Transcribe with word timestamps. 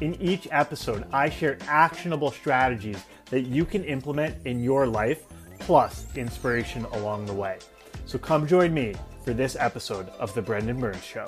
In 0.00 0.14
each 0.22 0.46
episode, 0.52 1.04
I 1.12 1.28
share 1.28 1.58
actionable 1.66 2.30
strategies 2.30 3.02
that 3.30 3.40
you 3.42 3.64
can 3.64 3.82
implement 3.82 4.46
in 4.46 4.62
your 4.62 4.86
life, 4.86 5.24
plus 5.58 6.06
inspiration 6.14 6.84
along 6.92 7.26
the 7.26 7.32
way. 7.32 7.58
So 8.06 8.16
come 8.16 8.46
join 8.46 8.72
me 8.72 8.94
for 9.24 9.34
this 9.34 9.56
episode 9.58 10.08
of 10.20 10.32
The 10.34 10.42
Brendan 10.42 10.78
Burns 10.78 11.02
Show. 11.02 11.26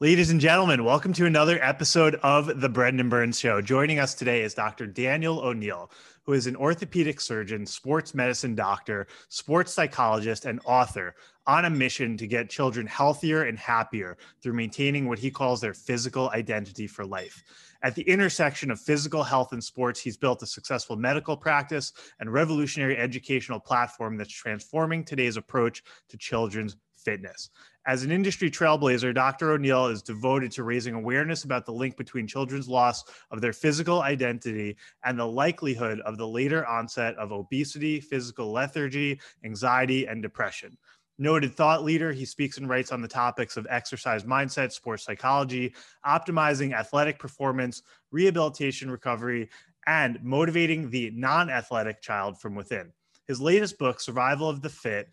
Ladies 0.00 0.30
and 0.30 0.40
gentlemen, 0.40 0.84
welcome 0.84 1.12
to 1.14 1.26
another 1.26 1.58
episode 1.60 2.14
of 2.22 2.60
The 2.60 2.68
Brendan 2.68 3.08
Burns 3.08 3.40
Show. 3.40 3.60
Joining 3.60 3.98
us 3.98 4.14
today 4.14 4.42
is 4.42 4.54
Dr. 4.54 4.86
Daniel 4.86 5.40
O'Neill, 5.40 5.90
who 6.28 6.34
is 6.34 6.46
an 6.46 6.56
orthopedic 6.56 7.22
surgeon, 7.22 7.64
sports 7.64 8.14
medicine 8.14 8.54
doctor, 8.54 9.06
sports 9.30 9.72
psychologist, 9.72 10.44
and 10.44 10.60
author 10.66 11.14
on 11.46 11.64
a 11.64 11.70
mission 11.70 12.18
to 12.18 12.26
get 12.26 12.50
children 12.50 12.86
healthier 12.86 13.44
and 13.44 13.58
happier 13.58 14.14
through 14.42 14.52
maintaining 14.52 15.08
what 15.08 15.18
he 15.18 15.30
calls 15.30 15.58
their 15.58 15.72
physical 15.72 16.28
identity 16.34 16.86
for 16.86 17.06
life. 17.06 17.42
At 17.82 17.94
the 17.94 18.02
intersection 18.02 18.70
of 18.70 18.78
physical 18.78 19.22
health 19.22 19.54
and 19.54 19.64
sports, 19.64 20.00
he's 20.00 20.18
built 20.18 20.42
a 20.42 20.46
successful 20.46 20.96
medical 20.96 21.34
practice 21.34 21.94
and 22.20 22.30
revolutionary 22.30 22.98
educational 22.98 23.58
platform 23.58 24.18
that's 24.18 24.30
transforming 24.30 25.04
today's 25.04 25.38
approach 25.38 25.82
to 26.10 26.18
children's 26.18 26.76
fitness. 27.08 27.48
As 27.86 28.02
an 28.02 28.10
industry 28.10 28.50
trailblazer, 28.50 29.14
Dr. 29.14 29.52
O'Neill 29.52 29.86
is 29.86 30.02
devoted 30.02 30.52
to 30.52 30.62
raising 30.62 30.94
awareness 30.94 31.44
about 31.44 31.64
the 31.64 31.72
link 31.72 31.96
between 31.96 32.26
children's 32.26 32.68
loss 32.68 33.02
of 33.30 33.40
their 33.40 33.54
physical 33.54 34.02
identity 34.02 34.76
and 35.04 35.18
the 35.18 35.24
likelihood 35.24 36.00
of 36.00 36.18
the 36.18 36.28
later 36.28 36.66
onset 36.66 37.16
of 37.16 37.32
obesity, 37.32 37.98
physical 37.98 38.52
lethargy, 38.52 39.18
anxiety, 39.42 40.06
and 40.06 40.20
depression. 40.20 40.76
Noted 41.18 41.54
thought 41.54 41.82
leader, 41.82 42.12
he 42.12 42.26
speaks 42.26 42.58
and 42.58 42.68
writes 42.68 42.92
on 42.92 43.00
the 43.00 43.08
topics 43.08 43.56
of 43.56 43.66
exercise 43.70 44.24
mindset, 44.24 44.70
sports 44.70 45.04
psychology, 45.04 45.74
optimizing 46.06 46.74
athletic 46.74 47.18
performance, 47.18 47.82
rehabilitation 48.10 48.90
recovery, 48.90 49.48
and 49.86 50.22
motivating 50.22 50.90
the 50.90 51.10
non 51.14 51.48
athletic 51.48 52.02
child 52.02 52.38
from 52.38 52.54
within. 52.54 52.92
His 53.28 53.40
latest 53.42 53.78
book, 53.78 54.00
Survival 54.00 54.48
of 54.48 54.62
the 54.62 54.70
Fit, 54.70 55.10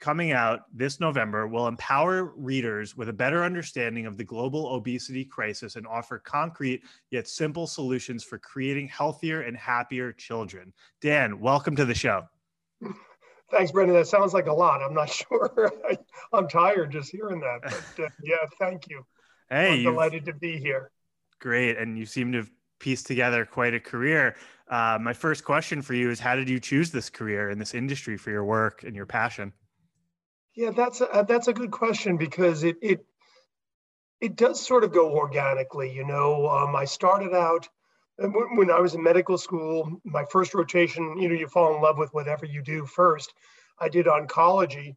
coming 0.00 0.32
out 0.32 0.62
this 0.72 1.00
November, 1.00 1.46
will 1.46 1.68
empower 1.68 2.32
readers 2.36 2.96
with 2.96 3.08
a 3.08 3.12
better 3.12 3.44
understanding 3.44 4.06
of 4.06 4.16
the 4.16 4.24
global 4.24 4.68
obesity 4.74 5.24
crisis 5.24 5.76
and 5.76 5.86
offer 5.86 6.18
concrete 6.18 6.82
yet 7.10 7.28
simple 7.28 7.66
solutions 7.66 8.22
for 8.22 8.38
creating 8.38 8.88
healthier 8.88 9.42
and 9.42 9.56
happier 9.56 10.12
children. 10.12 10.72
Dan, 11.00 11.40
welcome 11.40 11.76
to 11.76 11.84
the 11.84 11.94
show. 11.94 12.24
Thanks, 13.50 13.70
Brendan. 13.70 13.96
That 13.96 14.06
sounds 14.06 14.34
like 14.34 14.46
a 14.46 14.52
lot. 14.52 14.82
I'm 14.82 14.94
not 14.94 15.08
sure. 15.28 15.72
I, 15.88 15.98
am 16.36 16.48
tired 16.48 16.90
just 16.92 17.10
hearing 17.10 17.40
that. 17.40 17.60
But 17.62 18.04
uh, 18.04 18.08
yeah, 18.22 18.36
thank 18.58 18.88
you. 18.88 19.04
Hey, 19.48 19.78
I'm 19.78 19.82
delighted 19.82 20.24
to 20.26 20.34
be 20.34 20.58
here. 20.58 20.90
Great. 21.40 21.78
And 21.78 21.98
you 21.98 22.06
seem 22.06 22.32
to 22.32 22.38
have 22.38 22.50
pieced 22.80 23.06
together 23.06 23.44
quite 23.44 23.74
a 23.74 23.80
career. 23.80 24.36
Uh, 24.68 24.98
my 25.00 25.12
first 25.12 25.44
question 25.44 25.80
for 25.80 25.94
you 25.94 26.10
is 26.10 26.18
How 26.18 26.34
did 26.34 26.48
you 26.48 26.58
choose 26.58 26.90
this 26.90 27.08
career 27.08 27.50
in 27.50 27.58
this 27.58 27.74
industry 27.74 28.16
for 28.16 28.30
your 28.30 28.44
work 28.44 28.82
and 28.82 28.96
your 28.96 29.06
passion? 29.06 29.52
Yeah, 30.56 30.70
that's 30.70 31.02
a, 31.02 31.24
that's 31.28 31.48
a 31.48 31.52
good 31.52 31.70
question 31.70 32.16
because 32.16 32.64
it, 32.64 32.76
it, 32.80 33.06
it 34.22 34.36
does 34.36 34.64
sort 34.66 34.84
of 34.84 34.92
go 34.92 35.12
organically. 35.12 35.92
You 35.92 36.06
know, 36.06 36.48
um, 36.48 36.74
I 36.74 36.86
started 36.86 37.34
out 37.34 37.68
when 38.18 38.70
I 38.70 38.80
was 38.80 38.94
in 38.94 39.02
medical 39.02 39.36
school, 39.36 40.00
my 40.04 40.24
first 40.30 40.54
rotation, 40.54 41.18
you 41.18 41.28
know, 41.28 41.34
you 41.34 41.46
fall 41.46 41.76
in 41.76 41.82
love 41.82 41.98
with 41.98 42.14
whatever 42.14 42.46
you 42.46 42.62
do 42.62 42.86
first. 42.86 43.34
I 43.78 43.90
did 43.90 44.06
oncology. 44.06 44.96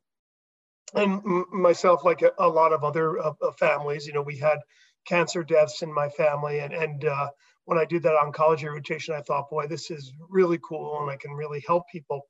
And 0.95 1.21
myself, 1.51 2.05
like 2.05 2.21
a, 2.21 2.31
a 2.39 2.47
lot 2.47 2.71
of 2.71 2.85
other 2.85 3.19
uh, 3.19 3.33
uh, 3.41 3.51
families, 3.51 4.07
you 4.07 4.13
know, 4.13 4.21
we 4.21 4.37
had 4.37 4.59
cancer 5.05 5.43
deaths 5.43 5.81
in 5.81 5.93
my 5.93 6.07
family. 6.09 6.59
And, 6.59 6.73
and 6.73 7.03
uh, 7.05 7.29
when 7.65 7.77
I 7.77 7.83
did 7.83 8.03
that 8.03 8.15
oncology 8.15 8.71
rotation, 8.71 9.13
I 9.13 9.21
thought, 9.21 9.49
boy, 9.49 9.67
this 9.67 9.91
is 9.91 10.13
really 10.29 10.59
cool 10.63 11.01
and 11.01 11.11
I 11.11 11.17
can 11.17 11.31
really 11.31 11.63
help 11.67 11.83
people. 11.91 12.27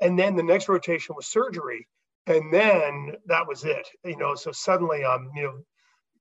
And 0.00 0.18
then 0.18 0.34
the 0.34 0.42
next 0.42 0.68
rotation 0.70 1.14
was 1.14 1.26
surgery. 1.26 1.86
And 2.26 2.52
then 2.52 3.12
that 3.26 3.46
was 3.46 3.64
it, 3.64 3.86
you 4.04 4.16
know, 4.16 4.34
so 4.34 4.50
suddenly 4.50 5.04
I'm, 5.04 5.30
you 5.34 5.42
know, 5.42 5.58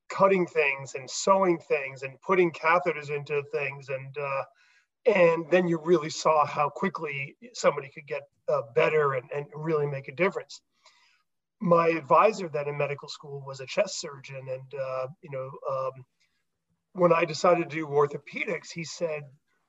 cutting 0.10 0.46
things 0.46 0.96
and 0.96 1.10
sewing 1.10 1.60
things 1.60 2.04
and 2.04 2.20
putting 2.22 2.52
catheters 2.52 3.10
into 3.10 3.42
things. 3.52 3.88
And 3.90 4.18
uh, 4.18 4.44
and 5.06 5.46
then 5.50 5.68
you 5.68 5.80
really 5.84 6.10
saw 6.10 6.46
how 6.46 6.70
quickly 6.70 7.36
somebody 7.54 7.90
could 7.90 8.08
get 8.08 8.22
uh, 8.48 8.62
better 8.76 9.14
and, 9.14 9.30
and 9.34 9.46
really 9.54 9.88
make 9.88 10.08
a 10.08 10.16
difference. 10.16 10.62
My 11.62 11.88
advisor 11.90 12.50
then 12.50 12.68
in 12.68 12.78
medical 12.78 13.10
school 13.10 13.44
was 13.46 13.60
a 13.62 13.66
chest 13.66 14.00
surgeon. 14.00 14.48
And 14.50 14.74
uh, 14.80 15.08
you 15.22 15.30
know 15.32 15.50
um, 15.72 16.04
when 16.94 17.12
i 17.12 17.26
decided 17.26 17.70
to 17.70 17.76
do 17.76 17.88
orthopedics 17.88 18.72
he 18.72 18.84
said 18.84 19.24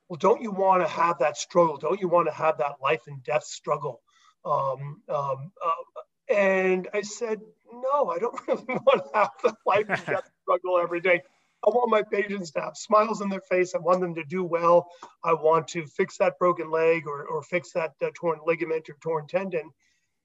well 0.09 0.19
don't 0.19 0.43
you 0.43 0.51
want 0.51 0.83
to 0.83 0.89
have 0.89 1.19
that 1.21 1.37
struggle? 1.37 1.77
Don't 1.79 2.01
you 2.01 2.09
want 2.09 2.29
to 2.29 2.35
have 2.35 2.59
that 2.59 2.75
life 2.83 3.03
and 3.07 3.23
death 3.23 3.45
struggle? 3.45 4.03
Um, 4.45 5.03
um, 5.09 5.53
uh, 5.65 6.03
and 6.29 6.89
i 6.95 7.01
said 7.01 7.41
no, 7.83 8.11
I 8.11 8.19
don't 8.19 8.41
really 8.49 8.65
want 8.87 9.05
to 9.05 9.19
have 9.19 9.31
the 9.43 9.55
life 9.67 9.87
and 9.89 10.07
death 10.07 10.31
struggle 10.43 10.79
every 10.79 11.01
day. 11.01 11.23
I 11.67 11.71
want 11.71 11.91
my 11.91 12.03
patients 12.03 12.51
to 12.53 12.61
have 12.61 12.77
smiles 12.77 13.23
on 13.23 13.31
their 13.31 13.41
face. 13.41 13.75
I 13.75 13.79
want 13.79 14.01
them 14.01 14.15
to 14.17 14.25
do 14.25 14.45
well. 14.45 14.89
I 15.23 15.33
want 15.33 15.69
to 15.69 15.87
fix 15.87 16.19
that 16.19 16.39
broken 16.39 16.71
leg 16.71 17.07
or, 17.07 17.25
or 17.25 17.43
fix 17.43 17.73
that 17.73 17.93
uh, 18.03 18.11
torn 18.15 18.41
ligament 18.47 18.89
or 18.91 18.97
torn 19.03 19.27
tendon 19.27 19.71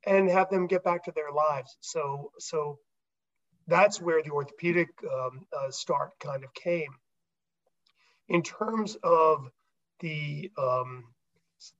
and 0.05 0.29
have 0.29 0.49
them 0.49 0.67
get 0.67 0.83
back 0.83 1.05
to 1.05 1.13
their 1.13 1.31
lives. 1.31 1.77
So, 1.79 2.31
so 2.39 2.79
that's 3.67 4.01
where 4.01 4.21
the 4.21 4.31
orthopedic 4.31 4.89
um, 5.03 5.45
uh, 5.57 5.71
start 5.71 6.11
kind 6.19 6.43
of 6.43 6.53
came. 6.53 6.91
In 8.27 8.43
terms 8.43 8.97
of 9.01 9.49
the 10.01 10.51
um, 10.57 11.05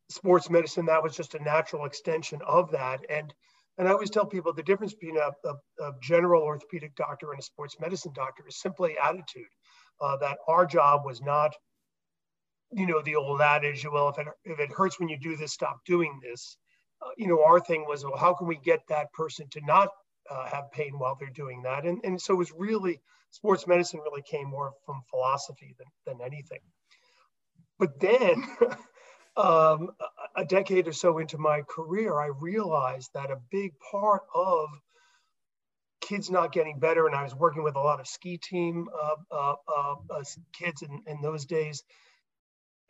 sports 0.09 0.49
medicine, 0.49 0.85
that 0.85 1.03
was 1.03 1.17
just 1.17 1.35
a 1.35 1.43
natural 1.43 1.85
extension 1.85 2.39
of 2.47 2.71
that. 2.71 3.01
And 3.09 3.33
and 3.79 3.87
I 3.87 3.91
always 3.91 4.09
tell 4.09 4.25
people 4.25 4.53
the 4.53 4.61
difference 4.61 4.93
between 4.93 5.17
a, 5.17 5.31
a, 5.47 5.85
a 5.85 5.93
general 6.01 6.43
orthopedic 6.43 6.95
doctor 6.95 7.31
and 7.31 7.39
a 7.39 7.43
sports 7.43 7.77
medicine 7.79 8.11
doctor 8.13 8.43
is 8.45 8.59
simply 8.59 8.97
attitude. 9.01 9.47
Uh, 10.01 10.17
that 10.17 10.37
our 10.47 10.65
job 10.65 11.01
was 11.05 11.21
not, 11.21 11.53
you 12.71 12.85
know, 12.85 13.01
the 13.01 13.15
old 13.15 13.41
adage, 13.41 13.85
well, 13.91 14.09
if 14.09 14.17
it, 14.17 14.27
if 14.43 14.59
it 14.59 14.71
hurts 14.71 14.99
when 14.99 15.09
you 15.09 15.17
do 15.17 15.35
this, 15.35 15.53
stop 15.53 15.79
doing 15.85 16.19
this. 16.21 16.57
Uh, 17.01 17.09
you 17.17 17.27
know, 17.27 17.43
our 17.43 17.59
thing 17.59 17.85
was, 17.87 18.03
well, 18.03 18.17
how 18.17 18.33
can 18.33 18.47
we 18.47 18.57
get 18.57 18.81
that 18.87 19.11
person 19.13 19.47
to 19.51 19.61
not 19.65 19.89
uh, 20.29 20.45
have 20.45 20.71
pain 20.71 20.97
while 20.97 21.17
they're 21.17 21.29
doing 21.29 21.61
that? 21.63 21.85
And, 21.85 21.99
and 22.03 22.21
so 22.21 22.33
it 22.33 22.37
was 22.37 22.51
really, 22.57 23.01
sports 23.31 23.65
medicine 23.65 24.01
really 24.01 24.21
came 24.21 24.49
more 24.49 24.71
from 24.85 25.01
philosophy 25.09 25.75
than, 25.77 25.87
than 26.05 26.25
anything. 26.25 26.59
But 27.77 27.99
then 27.99 28.43
um, 29.37 29.89
a 30.35 30.45
decade 30.45 30.87
or 30.87 30.93
so 30.93 31.17
into 31.17 31.37
my 31.37 31.61
career, 31.61 32.19
I 32.19 32.27
realized 32.27 33.11
that 33.13 33.31
a 33.31 33.37
big 33.51 33.73
part 33.91 34.23
of 34.33 34.69
kids 36.01 36.29
not 36.29 36.51
getting 36.51 36.79
better, 36.79 37.05
and 37.05 37.15
I 37.15 37.23
was 37.23 37.35
working 37.35 37.63
with 37.63 37.75
a 37.75 37.79
lot 37.79 37.99
of 37.99 38.07
ski 38.07 38.37
team 38.37 38.87
uh, 38.93 39.15
uh, 39.31 39.55
uh, 39.67 39.95
uh, 40.09 40.23
kids 40.53 40.81
in, 40.81 41.01
in, 41.07 41.21
those 41.21 41.45
days, 41.45 41.83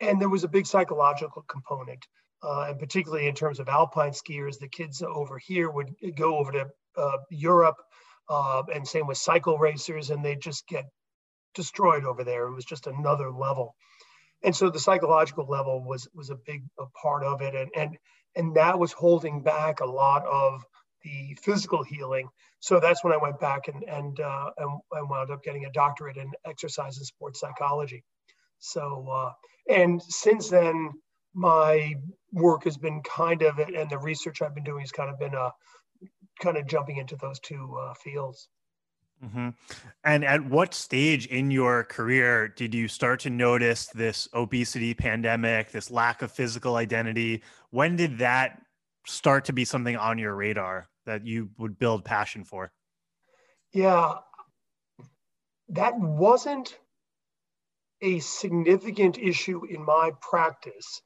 and 0.00 0.20
there 0.20 0.28
was 0.28 0.44
a 0.44 0.48
big 0.48 0.66
psychological 0.66 1.42
component, 1.42 2.06
uh, 2.42 2.66
and 2.68 2.78
particularly 2.78 3.26
in 3.26 3.34
terms 3.34 3.60
of 3.60 3.68
alpine 3.68 4.12
skiers, 4.12 4.58
the 4.58 4.68
kids 4.68 5.02
over 5.02 5.38
here 5.38 5.70
would 5.70 5.94
go 6.16 6.38
over 6.38 6.52
to 6.52 6.66
uh, 6.96 7.18
Europe, 7.30 7.76
and 8.28 8.86
same 8.86 9.06
with 9.06 9.18
cycle 9.18 9.58
racers, 9.58 10.10
and 10.10 10.24
they 10.24 10.36
just 10.36 10.66
get 10.66 10.84
destroyed 11.54 12.04
over 12.04 12.24
there. 12.24 12.46
It 12.46 12.54
was 12.54 12.64
just 12.64 12.86
another 12.86 13.30
level 13.30 13.74
and 14.42 14.54
so 14.54 14.70
the 14.70 14.78
psychological 14.78 15.46
level 15.46 15.82
was 15.84 16.08
was 16.14 16.30
a 16.30 16.36
big 16.46 16.62
a 16.78 16.86
part 17.02 17.24
of 17.24 17.42
it. 17.42 17.54
And 17.54 17.70
and 17.76 17.98
and 18.36 18.56
that 18.56 18.78
was 18.78 18.92
holding 18.92 19.42
back 19.42 19.80
a 19.80 19.86
lot 19.86 20.24
of 20.26 20.64
the 21.02 21.36
physical 21.42 21.82
healing. 21.82 22.28
So 22.60 22.78
that's 22.78 23.02
when 23.02 23.12
i 23.12 23.16
went 23.16 23.40
back 23.40 23.68
and 23.68 23.84
and 23.84 24.18
uh, 24.20 24.50
and, 24.56 24.80
and 24.92 25.10
wound 25.10 25.30
up 25.30 25.42
getting 25.42 25.64
a 25.64 25.72
doctorate 25.72 26.16
in 26.16 26.30
exercise 26.46 26.96
and 26.96 27.06
sports 27.06 27.40
psychology. 27.40 28.04
So 28.58 29.08
uh, 29.10 29.32
and 29.68 30.02
since 30.02 30.48
then 30.48 30.90
my 31.34 31.94
work 32.32 32.64
has 32.64 32.76
been 32.76 33.02
kind 33.02 33.42
of 33.42 33.58
and 33.58 33.88
the 33.88 33.98
research 33.98 34.42
i've 34.42 34.54
been 34.54 34.64
doing 34.64 34.80
has 34.80 34.90
kind 34.90 35.10
of 35.10 35.18
been 35.18 35.34
uh 35.34 35.50
kind 36.40 36.56
of 36.56 36.66
jumping 36.66 36.96
into 36.96 37.14
those 37.16 37.38
two 37.38 37.78
uh, 37.80 37.94
fields 37.94 38.48
Mm-hmm. 39.24 39.50
And 40.04 40.24
at 40.24 40.44
what 40.46 40.72
stage 40.72 41.26
in 41.26 41.50
your 41.50 41.84
career 41.84 42.48
did 42.48 42.74
you 42.74 42.88
start 42.88 43.20
to 43.20 43.30
notice 43.30 43.86
this 43.88 44.28
obesity 44.32 44.94
pandemic, 44.94 45.70
this 45.70 45.90
lack 45.90 46.22
of 46.22 46.32
physical 46.32 46.76
identity? 46.76 47.42
When 47.70 47.96
did 47.96 48.18
that 48.18 48.62
start 49.06 49.44
to 49.46 49.52
be 49.52 49.64
something 49.64 49.96
on 49.96 50.18
your 50.18 50.34
radar 50.34 50.88
that 51.04 51.26
you 51.26 51.50
would 51.58 51.78
build 51.78 52.04
passion 52.04 52.44
for? 52.44 52.72
Yeah, 53.72 54.14
that 55.68 55.98
wasn't 55.98 56.78
a 58.02 58.20
significant 58.20 59.18
issue 59.18 59.66
in 59.66 59.84
my 59.84 60.12
practice. 60.22 61.02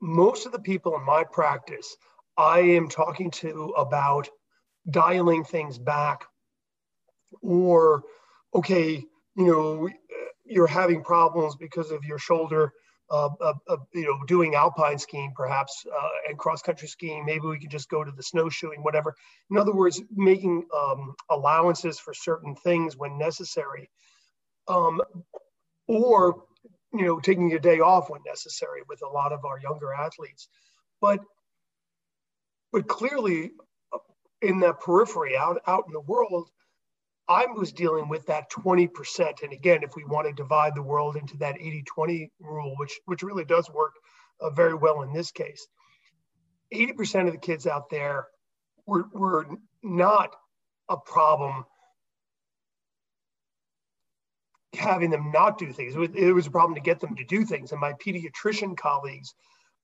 Most 0.00 0.46
of 0.46 0.52
the 0.52 0.58
people 0.58 0.96
in 0.96 1.04
my 1.04 1.24
practice, 1.24 1.96
I 2.36 2.60
am 2.60 2.88
talking 2.88 3.30
to 3.32 3.74
about 3.76 4.28
dialing 4.90 5.44
things 5.44 5.78
back 5.78 6.26
or, 7.42 8.04
okay, 8.54 9.04
you 9.36 9.46
know, 9.46 9.88
you're 10.44 10.66
having 10.66 11.02
problems 11.02 11.56
because 11.56 11.90
of 11.90 12.04
your 12.04 12.18
shoulder, 12.18 12.72
uh, 13.10 13.30
uh, 13.40 13.54
uh, 13.68 13.76
you 13.92 14.04
know, 14.04 14.18
doing 14.26 14.54
alpine 14.54 14.98
skiing 14.98 15.32
perhaps 15.36 15.86
uh, 15.92 16.08
and 16.28 16.38
cross 16.38 16.62
country 16.62 16.88
skiing. 16.88 17.24
Maybe 17.24 17.46
we 17.46 17.58
could 17.58 17.70
just 17.70 17.88
go 17.88 18.04
to 18.04 18.10
the 18.10 18.22
snowshoeing, 18.22 18.82
whatever. 18.82 19.14
In 19.50 19.58
other 19.58 19.74
words, 19.74 20.02
making 20.14 20.66
um, 20.76 21.14
allowances 21.30 21.98
for 21.98 22.14
certain 22.14 22.54
things 22.54 22.96
when 22.96 23.18
necessary. 23.18 23.90
Um, 24.68 25.02
or 25.86 26.44
you 26.92 27.04
know 27.04 27.20
taking 27.20 27.52
a 27.52 27.58
day 27.58 27.80
off 27.80 28.10
when 28.10 28.20
necessary 28.26 28.80
with 28.88 29.02
a 29.02 29.08
lot 29.08 29.32
of 29.32 29.44
our 29.44 29.58
younger 29.60 29.92
athletes 29.92 30.48
but 31.00 31.20
but 32.72 32.88
clearly 32.88 33.50
uh, 33.92 33.98
in 34.42 34.60
that 34.60 34.80
periphery 34.80 35.36
out 35.36 35.60
out 35.66 35.84
in 35.86 35.92
the 35.92 36.00
world 36.00 36.48
i 37.28 37.46
was 37.46 37.72
dealing 37.72 38.08
with 38.08 38.26
that 38.26 38.50
20% 38.50 39.42
and 39.42 39.52
again 39.52 39.82
if 39.82 39.96
we 39.96 40.04
want 40.04 40.26
to 40.26 40.32
divide 40.32 40.74
the 40.74 40.82
world 40.82 41.16
into 41.16 41.36
that 41.38 41.56
80-20 41.56 42.30
rule 42.40 42.74
which 42.78 43.00
which 43.06 43.22
really 43.22 43.44
does 43.44 43.70
work 43.70 43.92
uh, 44.40 44.50
very 44.50 44.74
well 44.74 45.02
in 45.02 45.12
this 45.12 45.30
case 45.30 45.66
80% 46.72 47.26
of 47.26 47.32
the 47.32 47.38
kids 47.38 47.66
out 47.66 47.88
there 47.90 48.26
were, 48.86 49.04
were 49.12 49.46
not 49.82 50.34
a 50.88 50.96
problem 50.96 51.64
having 54.76 55.10
them 55.10 55.30
not 55.32 55.58
do 55.58 55.72
things. 55.72 55.94
It 55.94 55.98
was, 55.98 56.08
it 56.14 56.32
was, 56.32 56.46
a 56.46 56.50
problem 56.50 56.74
to 56.74 56.80
get 56.80 57.00
them 57.00 57.14
to 57.16 57.24
do 57.24 57.44
things. 57.44 57.72
And 57.72 57.80
my 57.80 57.92
pediatrician 57.92 58.76
colleagues 58.76 59.34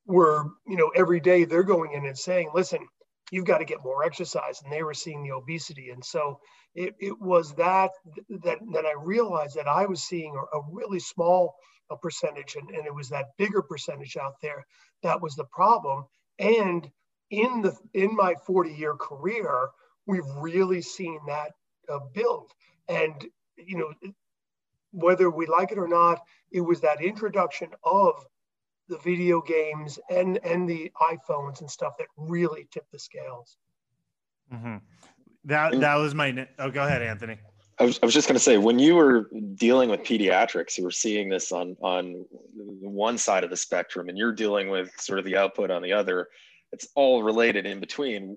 were, 0.07 0.45
you 0.67 0.77
know, 0.77 0.91
every 0.95 1.21
day 1.21 1.45
they're 1.45 1.63
going 1.63 1.93
in 1.93 2.07
and 2.07 2.19
saying, 2.19 2.51
listen, 2.55 2.87
you've 3.31 3.45
got 3.45 3.59
to 3.59 3.65
get 3.65 3.85
more 3.85 4.05
exercise. 4.05 4.61
And 4.63 4.73
they 4.73 4.83
were 4.83 4.95
seeing 4.95 5.23
the 5.23 5.33
obesity. 5.33 5.91
And 5.91 6.05
so 6.05 6.41
it, 6.75 6.95
it 6.99 7.21
was 7.21 7.55
that, 7.55 7.91
that, 8.29 8.59
that 8.73 8.87
I 8.87 8.95
realized 8.99 9.57
that 9.57 9.69
I 9.69 9.87
was 9.87 10.03
seeing 10.03 10.35
a, 10.53 10.61
really 10.71 11.01
small 11.01 11.55
a 11.91 11.97
percentage 11.97 12.57
and, 12.57 12.71
and 12.71 12.87
it 12.87 12.95
was 12.95 13.09
that 13.09 13.37
bigger 13.37 13.63
percentage 13.63 14.17
out 14.17 14.35
there 14.41 14.65
that 15.03 15.21
was 15.21 15.35
the 15.35 15.45
problem. 15.45 16.05
And 16.39 16.89
in 17.31 17.63
the 17.63 17.77
in 17.95 18.15
my 18.15 18.35
40 18.47 18.73
year 18.73 18.95
career, 18.95 19.69
we've 20.07 20.27
really 20.39 20.83
seen 20.83 21.21
that 21.27 21.53
uh, 21.89 22.01
build. 22.13 22.51
And 22.89 23.27
you 23.57 23.79
know, 23.79 23.93
whether 24.93 25.31
we 25.31 25.47
like 25.47 25.73
it 25.73 25.79
or 25.79 25.89
not, 25.89 26.21
it 26.51 26.61
was 26.61 26.81
that 26.81 27.03
introduction 27.03 27.69
of 27.85 28.15
the 28.91 28.99
video 28.99 29.41
games 29.41 29.99
and 30.11 30.39
and 30.45 30.69
the 30.69 30.93
iPhones 31.01 31.61
and 31.61 31.71
stuff 31.71 31.95
that 31.99 32.09
really 32.17 32.69
tipped 32.71 32.93
the 32.93 32.99
scales. 32.99 33.57
Mm-hmm. 34.53 34.77
That 35.45 35.81
that 35.81 35.95
was 35.95 36.15
my. 36.15 36.47
Oh, 36.59 36.71
go 36.71 36.85
ahead, 36.85 37.01
Anthony. 37.01 37.39
I 37.79 37.85
was, 37.85 37.99
I 38.03 38.05
was 38.05 38.13
just 38.13 38.29
going 38.29 38.37
to 38.37 38.45
say 38.45 38.59
when 38.59 38.79
you 38.79 38.95
were 38.95 39.31
dealing 39.55 39.89
with 39.89 40.01
pediatrics, 40.01 40.77
you 40.77 40.85
were 40.85 40.91
seeing 40.91 41.31
this 41.31 41.51
on 41.51 41.77
on 41.81 42.27
one 42.53 43.17
side 43.17 43.45
of 43.45 43.49
the 43.51 43.57
spectrum, 43.57 44.11
and 44.11 44.19
you're 44.19 44.33
dealing 44.33 44.69
with 44.69 44.91
sort 45.01 45.19
of 45.19 45.25
the 45.25 45.37
output 45.37 45.71
on 45.71 45.81
the 45.81 45.93
other. 45.93 46.29
It's 46.73 46.89
all 46.95 47.23
related 47.23 47.65
in 47.65 47.81
between. 47.81 48.37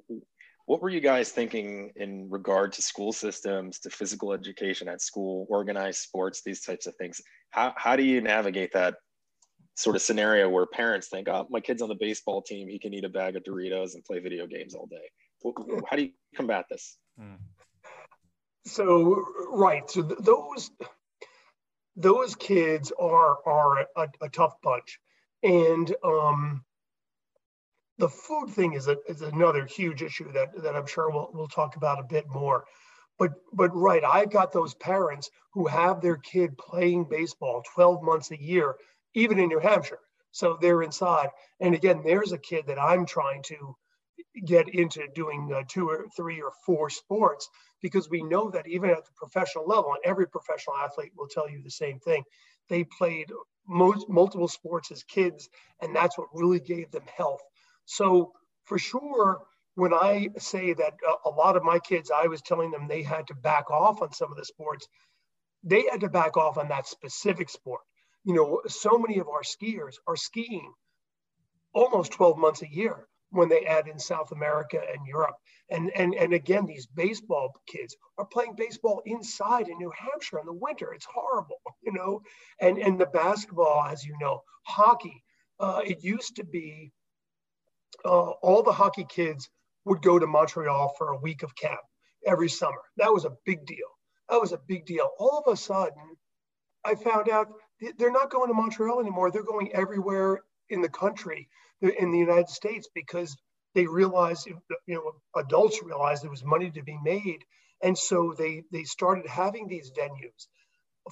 What 0.66 0.82
were 0.82 0.90
you 0.90 1.02
guys 1.02 1.30
thinking 1.30 1.92
in 1.98 2.30
regard 2.30 2.72
to 2.74 2.82
school 2.82 3.12
systems, 3.12 3.80
to 3.80 3.90
physical 3.90 4.32
education 4.32 4.88
at 4.88 5.02
school, 5.02 5.46
organized 5.50 6.00
sports, 6.00 6.42
these 6.42 6.62
types 6.62 6.88
of 6.88 6.96
things? 6.96 7.22
How, 7.50 7.74
how 7.76 7.98
do 7.98 8.04
you 8.04 8.22
navigate 8.22 8.72
that 8.72 8.96
sort 9.76 9.96
of 9.96 10.02
scenario 10.02 10.50
where 10.50 10.66
parents 10.66 11.08
think, 11.08 11.28
oh, 11.28 11.48
my 11.50 11.60
kid's 11.60 11.82
on 11.82 11.90
the 11.90 11.96
baseball 11.96 12.42
team, 12.42 12.68
he 12.68 12.80
can 12.80 12.94
eat 12.94 13.04
a 13.04 13.10
bag 13.10 13.36
of 13.36 13.44
Doritos 13.44 13.96
and 13.96 14.04
play 14.04 14.20
video 14.20 14.46
games 14.46 14.76
all 14.76 14.88
day? 14.88 15.10
How 15.90 15.96
do 15.96 16.04
you 16.04 16.12
combat 16.36 16.66
this? 16.70 16.98
Hmm. 17.20 17.36
So, 18.66 19.26
right. 19.50 19.90
So 19.90 20.04
th- 20.04 20.20
those 20.20 20.72
those 21.96 22.36
kids 22.36 22.94
are 22.98 23.38
are 23.46 23.88
a, 23.98 24.08
a 24.22 24.30
tough 24.30 24.56
bunch, 24.62 25.00
and 25.44 25.94
um, 26.04 26.64
the 27.98 28.10
food 28.10 28.50
thing 28.50 28.74
is, 28.74 28.88
a, 28.88 28.98
is 29.08 29.22
another 29.22 29.66
huge 29.66 30.02
issue 30.02 30.32
that, 30.34 30.62
that 30.64 30.76
I'm 30.76 30.88
sure 30.88 31.10
we'll, 31.10 31.30
we'll 31.34 31.48
talk 31.48 31.76
about 31.76 32.00
a 32.00 32.04
bit 32.04 32.26
more. 32.28 32.66
But, 33.20 33.32
but 33.54 33.70
right, 33.76 34.04
I've 34.04 34.32
got 34.32 34.52
those 34.52 34.74
parents 34.74 35.30
who 35.54 35.68
have 35.68 36.02
their 36.02 36.18
kid 36.18 36.58
playing 36.58 37.06
baseball 37.06 37.64
12 37.76 38.02
months 38.02 38.32
a 38.32 38.42
year, 38.42 38.76
even 39.14 39.40
in 39.40 39.50
New 39.50 39.60
Hampshire. 39.60 40.00
So 40.32 40.58
they're 40.60 40.82
inside. 40.82 41.30
And 41.60 41.76
again, 41.76 42.02
there's 42.04 42.32
a 42.32 42.38
kid 42.38 42.66
that 42.68 42.80
I'm 42.80 43.06
trying 43.06 43.44
to 43.44 43.76
get 44.46 44.68
into 44.68 45.08
doing 45.14 45.52
uh, 45.54 45.62
two 45.68 45.88
or 45.88 46.08
three 46.16 46.42
or 46.42 46.52
four 46.66 46.90
sports 46.90 47.50
because 47.82 48.10
we 48.10 48.24
know 48.24 48.50
that 48.50 48.68
even 48.68 48.90
at 48.90 49.06
the 49.06 49.12
professional 49.16 49.68
level, 49.68 49.92
and 49.94 50.04
every 50.04 50.28
professional 50.28 50.76
athlete 50.78 51.12
will 51.16 51.28
tell 51.28 51.50
you 51.50 51.62
the 51.62 51.70
same 51.70 52.00
thing, 52.00 52.24
they 52.70 52.84
played 52.84 53.28
most, 53.68 54.10
multiple 54.10 54.48
sports 54.48 54.92
as 54.92 55.04
kids, 55.04 55.50
and 55.82 55.96
that's 55.96 56.18
what 56.18 56.30
really 56.34 56.60
gave 56.60 56.92
them 56.92 57.04
health. 57.16 57.42
So 57.86 58.32
for 58.66 58.80
sure, 58.80 59.42
when 59.76 59.94
I 59.94 60.30
say 60.38 60.74
that 60.74 60.94
a 61.26 61.30
lot 61.30 61.58
of 61.58 61.64
my 61.64 61.80
kids, 61.80 62.12
I 62.12 62.28
was 62.28 62.42
telling 62.42 62.72
them 62.72 62.88
they 62.88 63.04
had 63.04 63.28
to 63.28 63.36
back 63.36 63.70
off 63.72 64.02
on 64.02 64.14
some 64.14 64.32
of 64.32 64.38
the 64.38 64.46
sports, 64.46 64.88
they 65.64 65.84
had 65.90 66.02
to 66.02 66.10
back 66.10 66.38
off 66.38 66.58
on 66.58 66.70
that 66.70 66.88
specific 66.88 67.50
sport. 67.50 67.82
You 68.24 68.34
know, 68.34 68.62
so 68.68 68.98
many 68.98 69.20
of 69.20 69.28
our 69.28 69.44
skiers 69.44 69.96
are 70.08 70.16
skiing 70.16 70.74
almost 71.74 72.14
12 72.14 72.38
months 72.38 72.62
a 72.62 72.72
year 72.72 73.08
when 73.32 73.50
they 73.50 73.66
add 73.66 73.88
in 73.88 73.98
South 73.98 74.32
America 74.32 74.80
and 74.80 75.06
Europe. 75.08 75.36
And, 75.70 75.92
and, 75.96 76.14
and 76.14 76.34
again, 76.34 76.66
these 76.66 76.86
baseball 76.86 77.52
kids 77.68 77.96
are 78.18 78.26
playing 78.26 78.54
baseball 78.56 79.02
inside 79.06 79.68
in 79.70 79.78
New 79.78 79.92
Hampshire 79.98 80.40
in 80.40 80.46
the 80.46 80.54
winter. 80.54 80.94
It's 80.94 81.08
horrible, 81.12 81.60
you 81.82 81.92
know. 81.92 82.22
And, 82.62 82.78
and 82.78 83.00
the 83.00 83.08
basketball, 83.08 83.84
as 83.86 84.06
you 84.06 84.16
know, 84.22 84.42
hockey, 84.64 85.24
uh, 85.60 85.82
it 85.84 86.04
used 86.04 86.36
to 86.36 86.46
be 86.46 86.92
uh, 88.06 88.30
all 88.30 88.64
the 88.64 88.72
hockey 88.72 89.06
kids 89.08 89.50
would 89.86 90.02
go 90.02 90.20
to 90.20 90.28
Montreal 90.28 90.94
for 90.98 91.10
a 91.10 91.20
week 91.20 91.44
of 91.44 91.56
camp 91.56 91.80
every 92.26 92.50
summer. 92.50 92.82
That 92.98 93.14
was 93.14 93.26
a 93.26 93.34
big 93.46 93.66
deal. 93.66 93.88
That 94.30 94.42
was 94.42 94.52
a 94.52 94.60
big 94.68 94.86
deal. 94.86 95.10
All 95.20 95.44
of 95.46 95.52
a 95.52 95.58
sudden, 95.58 96.18
I 96.86 96.96
found 96.96 97.30
out 97.30 97.48
they're 97.98 98.12
not 98.12 98.32
going 98.32 98.50
to 98.50 98.54
Montreal 98.54 99.00
anymore. 99.00 99.32
They're 99.32 99.44
going 99.44 99.72
everywhere 99.74 100.42
in 100.70 100.82
the 100.82 100.90
country, 100.90 101.50
in 101.82 102.12
the 102.12 102.18
United 102.18 102.50
States, 102.50 102.88
because 102.94 103.36
they 103.76 103.86
realized, 103.86 104.48
you 104.48 104.96
know, 104.96 105.14
adults 105.36 105.82
realized 105.84 106.24
there 106.24 106.30
was 106.30 106.44
money 106.44 106.72
to 106.72 106.84
be 106.84 106.98
made. 107.04 107.44
And 107.82 107.98
so 107.98 108.34
they, 108.38 108.64
they 108.72 108.84
started 108.84 109.28
having 109.28 109.68
these 109.68 109.92
venues 109.92 110.48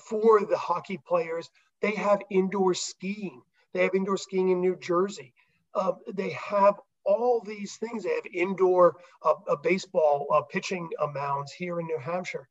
for 0.10 0.46
the 0.46 0.58
hockey 0.58 1.00
players. 1.06 1.50
They 1.82 1.96
have 1.96 2.22
indoor 2.30 2.74
skiing. 2.74 3.42
They 3.74 3.84
have 3.84 3.96
indoor 3.96 4.18
skiing 4.18 4.50
in 4.50 4.62
New 4.62 4.78
Jersey 4.78 5.34
uh, 5.74 5.94
they 6.14 6.32
have 6.32 6.76
all 7.06 7.42
these 7.46 7.78
things. 7.78 8.04
They 8.04 8.14
have 8.16 8.26
indoor 8.34 8.96
uh, 9.24 9.34
uh, 9.48 9.56
baseball 9.64 10.28
uh, 10.34 10.42
pitching 10.42 10.90
mounds 11.14 11.52
here 11.52 11.80
in 11.80 11.88
New 11.88 12.00
Hampshire. 12.00 12.48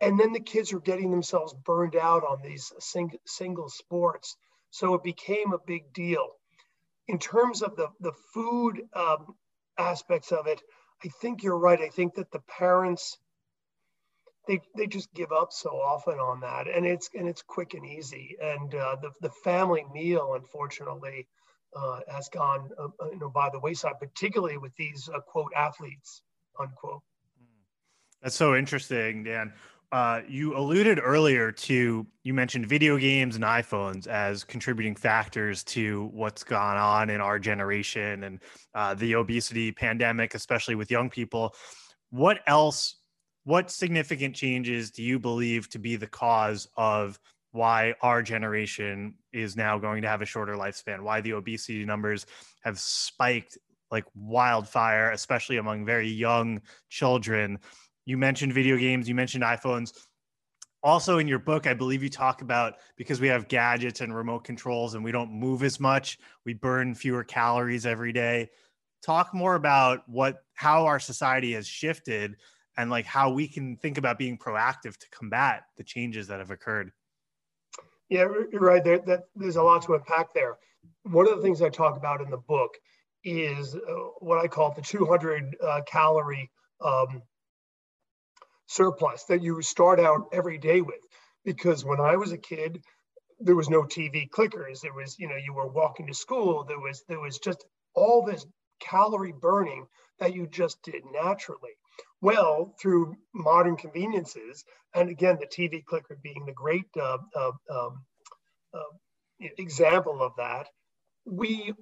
And 0.00 0.18
then 0.18 0.32
the 0.32 0.40
kids 0.40 0.72
are 0.72 0.80
getting 0.80 1.10
themselves 1.10 1.54
burned 1.64 1.96
out 1.96 2.24
on 2.24 2.42
these 2.42 2.72
sing- 2.78 3.18
single 3.26 3.68
sports. 3.68 4.36
So 4.70 4.94
it 4.94 5.02
became 5.02 5.52
a 5.52 5.58
big 5.66 5.92
deal. 5.92 6.28
In 7.08 7.18
terms 7.18 7.62
of 7.62 7.76
the, 7.76 7.88
the 8.00 8.12
food 8.32 8.82
um, 8.94 9.34
aspects 9.78 10.32
of 10.32 10.46
it, 10.46 10.60
I 11.04 11.08
think 11.20 11.42
you're 11.42 11.58
right. 11.58 11.80
I 11.80 11.88
think 11.88 12.14
that 12.14 12.30
the 12.30 12.42
parents, 12.58 13.18
they, 14.46 14.60
they 14.76 14.86
just 14.86 15.12
give 15.12 15.32
up 15.32 15.52
so 15.52 15.70
often 15.70 16.18
on 16.18 16.40
that 16.40 16.66
and 16.66 16.86
it's 16.86 17.10
and 17.14 17.28
it's 17.28 17.42
quick 17.42 17.74
and 17.74 17.84
easy 17.86 18.36
and 18.42 18.74
uh, 18.74 18.96
the, 19.00 19.10
the 19.20 19.30
family 19.44 19.84
meal 19.92 20.32
unfortunately 20.34 21.28
uh, 21.76 22.00
has 22.08 22.28
gone 22.28 22.70
uh, 22.78 22.88
uh, 23.00 23.10
you 23.10 23.18
know 23.18 23.30
by 23.30 23.48
the 23.52 23.60
wayside, 23.60 23.98
particularly 24.00 24.58
with 24.58 24.74
these 24.76 25.08
uh, 25.14 25.20
quote 25.20 25.52
athletes 25.56 26.22
unquote. 26.58 27.02
That's 28.22 28.36
so 28.36 28.54
interesting, 28.54 29.24
Dan. 29.24 29.52
Uh, 29.92 30.20
you 30.28 30.56
alluded 30.56 31.00
earlier 31.02 31.50
to 31.50 32.06
you 32.22 32.32
mentioned 32.32 32.64
video 32.64 32.96
games 32.96 33.34
and 33.34 33.44
iPhones 33.44 34.06
as 34.06 34.44
contributing 34.44 34.94
factors 34.94 35.64
to 35.64 36.08
what's 36.12 36.44
gone 36.44 36.76
on 36.76 37.10
in 37.10 37.20
our 37.20 37.40
generation 37.40 38.22
and 38.22 38.38
uh, 38.76 38.94
the 38.94 39.16
obesity 39.16 39.72
pandemic, 39.72 40.34
especially 40.34 40.76
with 40.76 40.92
young 40.92 41.10
people. 41.10 41.52
What 42.10 42.38
else 42.46 43.00
what 43.44 43.70
significant 43.70 44.36
changes 44.36 44.90
do 44.90 45.02
you 45.02 45.18
believe 45.18 45.68
to 45.70 45.78
be 45.78 45.96
the 45.96 46.06
cause 46.06 46.68
of 46.76 47.18
why 47.52 47.94
our 48.02 48.22
generation 48.22 49.14
is 49.32 49.56
now 49.56 49.78
going 49.78 50.02
to 50.02 50.08
have 50.08 50.22
a 50.22 50.26
shorter 50.26 50.54
lifespan, 50.54 51.00
why 51.00 51.20
the 51.20 51.32
obesity 51.32 51.84
numbers 51.84 52.26
have 52.62 52.78
spiked 52.78 53.58
like 53.90 54.04
wildfire, 54.14 55.10
especially 55.10 55.56
among 55.56 55.84
very 55.84 56.08
young 56.08 56.60
children. 56.90 57.58
You 58.10 58.18
mentioned 58.18 58.52
video 58.52 58.76
games, 58.76 59.08
you 59.08 59.14
mentioned 59.14 59.44
iPhones. 59.44 59.92
Also, 60.82 61.18
in 61.18 61.28
your 61.28 61.38
book, 61.38 61.68
I 61.68 61.74
believe 61.74 62.02
you 62.02 62.08
talk 62.08 62.42
about 62.42 62.78
because 62.96 63.20
we 63.20 63.28
have 63.28 63.46
gadgets 63.46 64.00
and 64.00 64.12
remote 64.12 64.42
controls 64.42 64.94
and 64.94 65.04
we 65.04 65.12
don't 65.12 65.30
move 65.30 65.62
as 65.62 65.78
much, 65.78 66.18
we 66.44 66.52
burn 66.52 66.92
fewer 66.92 67.22
calories 67.22 67.86
every 67.86 68.12
day. 68.12 68.50
Talk 69.00 69.32
more 69.32 69.54
about 69.54 70.08
what 70.08 70.42
how 70.54 70.86
our 70.86 70.98
society 70.98 71.52
has 71.52 71.68
shifted 71.68 72.38
and 72.76 72.90
like 72.90 73.06
how 73.06 73.30
we 73.30 73.46
can 73.46 73.76
think 73.76 73.96
about 73.96 74.18
being 74.18 74.36
proactive 74.36 74.96
to 74.96 75.08
combat 75.10 75.62
the 75.76 75.84
changes 75.84 76.26
that 76.26 76.40
have 76.40 76.50
occurred. 76.50 76.90
Yeah, 78.08 78.26
you're 78.50 78.60
right. 78.60 78.82
There, 78.82 78.98
that, 78.98 79.26
there's 79.36 79.54
a 79.54 79.62
lot 79.62 79.82
to 79.82 79.94
unpack 79.94 80.34
there. 80.34 80.58
One 81.04 81.28
of 81.28 81.36
the 81.36 81.42
things 81.42 81.62
I 81.62 81.68
talk 81.68 81.96
about 81.96 82.20
in 82.20 82.28
the 82.28 82.38
book 82.38 82.74
is 83.22 83.76
uh, 83.76 83.78
what 84.18 84.44
I 84.44 84.48
call 84.48 84.74
the 84.74 84.82
200 84.82 85.54
uh, 85.62 85.82
calorie 85.86 86.50
um, 86.80 87.22
surplus 88.70 89.24
that 89.24 89.42
you 89.42 89.60
start 89.62 89.98
out 89.98 90.28
every 90.32 90.56
day 90.56 90.80
with. 90.80 91.00
Because 91.44 91.84
when 91.84 92.00
I 92.00 92.16
was 92.16 92.32
a 92.32 92.38
kid, 92.38 92.80
there 93.40 93.56
was 93.56 93.68
no 93.68 93.82
TV 93.82 94.28
clickers. 94.30 94.80
There 94.80 94.92
was, 94.92 95.18
you 95.18 95.28
know, 95.28 95.36
you 95.36 95.52
were 95.52 95.66
walking 95.66 96.06
to 96.06 96.14
school. 96.14 96.64
There 96.64 96.78
was, 96.78 97.02
there 97.08 97.20
was 97.20 97.38
just 97.38 97.64
all 97.94 98.24
this 98.24 98.46
calorie 98.78 99.34
burning 99.38 99.86
that 100.20 100.34
you 100.34 100.46
just 100.46 100.80
did 100.82 101.02
naturally. 101.12 101.72
Well, 102.20 102.74
through 102.80 103.16
modern 103.34 103.76
conveniences, 103.76 104.64
and 104.94 105.08
again, 105.08 105.38
the 105.40 105.46
TV 105.46 105.84
clicker 105.84 106.18
being 106.22 106.44
the 106.46 106.52
great 106.52 106.86
uh, 107.00 107.18
uh, 107.34 107.52
um, 107.70 108.04
uh, 108.72 109.48
example 109.58 110.22
of 110.22 110.32
that, 110.36 110.68
we 111.24 111.72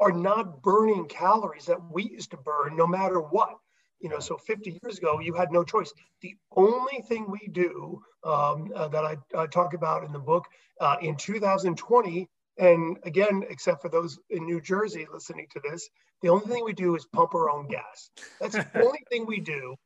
are 0.00 0.12
not 0.12 0.62
burning 0.62 1.08
calories 1.08 1.66
that 1.66 1.80
we 1.90 2.04
used 2.04 2.30
to 2.30 2.36
burn 2.36 2.76
no 2.76 2.86
matter 2.86 3.20
what. 3.20 3.56
You 4.00 4.08
know, 4.08 4.20
so 4.20 4.36
50 4.36 4.78
years 4.82 4.98
ago, 4.98 5.18
you 5.20 5.34
had 5.34 5.50
no 5.50 5.64
choice. 5.64 5.92
The 6.22 6.34
only 6.56 7.02
thing 7.08 7.30
we 7.30 7.48
do 7.50 8.00
um, 8.24 8.70
uh, 8.74 8.88
that 8.88 9.04
I, 9.04 9.16
I, 9.36 9.46
talk 9.46 9.74
about 9.74 10.04
in 10.04 10.12
the 10.12 10.18
book 10.18 10.44
uh, 10.80 10.96
in 11.00 11.16
2020, 11.16 12.28
and 12.58 12.96
again, 13.04 13.44
except 13.48 13.82
for 13.82 13.88
those 13.88 14.18
in 14.30 14.44
New 14.44 14.60
Jersey 14.60 15.06
listening 15.12 15.46
to 15.52 15.60
this, 15.68 15.88
the 16.22 16.28
only 16.28 16.46
thing 16.46 16.64
we 16.64 16.72
do 16.72 16.96
is 16.96 17.06
pump 17.06 17.34
our 17.34 17.50
own 17.50 17.68
gas. 17.68 18.10
That's 18.40 18.54
the 18.54 18.66
only 18.84 19.04
thing 19.10 19.26
we 19.26 19.40
do 19.40 19.76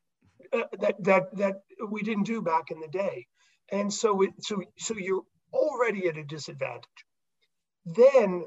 uh, 0.52 0.64
that 0.80 1.02
that 1.04 1.36
that 1.36 1.62
we 1.88 2.02
didn't 2.02 2.24
do 2.24 2.42
back 2.42 2.70
in 2.70 2.80
the 2.80 2.88
day. 2.88 3.26
And 3.70 3.92
so 3.92 4.22
it, 4.22 4.30
so 4.40 4.62
so 4.78 4.94
you're 4.96 5.24
already 5.52 6.08
at 6.08 6.16
a 6.16 6.24
disadvantage. 6.24 7.06
Then 7.84 8.46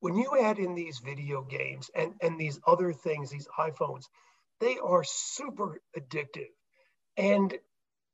when 0.00 0.16
you 0.16 0.38
add 0.40 0.58
in 0.58 0.74
these 0.74 0.98
video 0.98 1.42
games 1.42 1.90
and, 1.94 2.12
and 2.20 2.38
these 2.38 2.60
other 2.66 2.92
things, 2.92 3.30
these 3.30 3.48
iPhones, 3.58 4.04
they 4.60 4.78
are 4.78 5.04
super 5.04 5.80
addictive. 5.96 6.50
And 7.16 7.54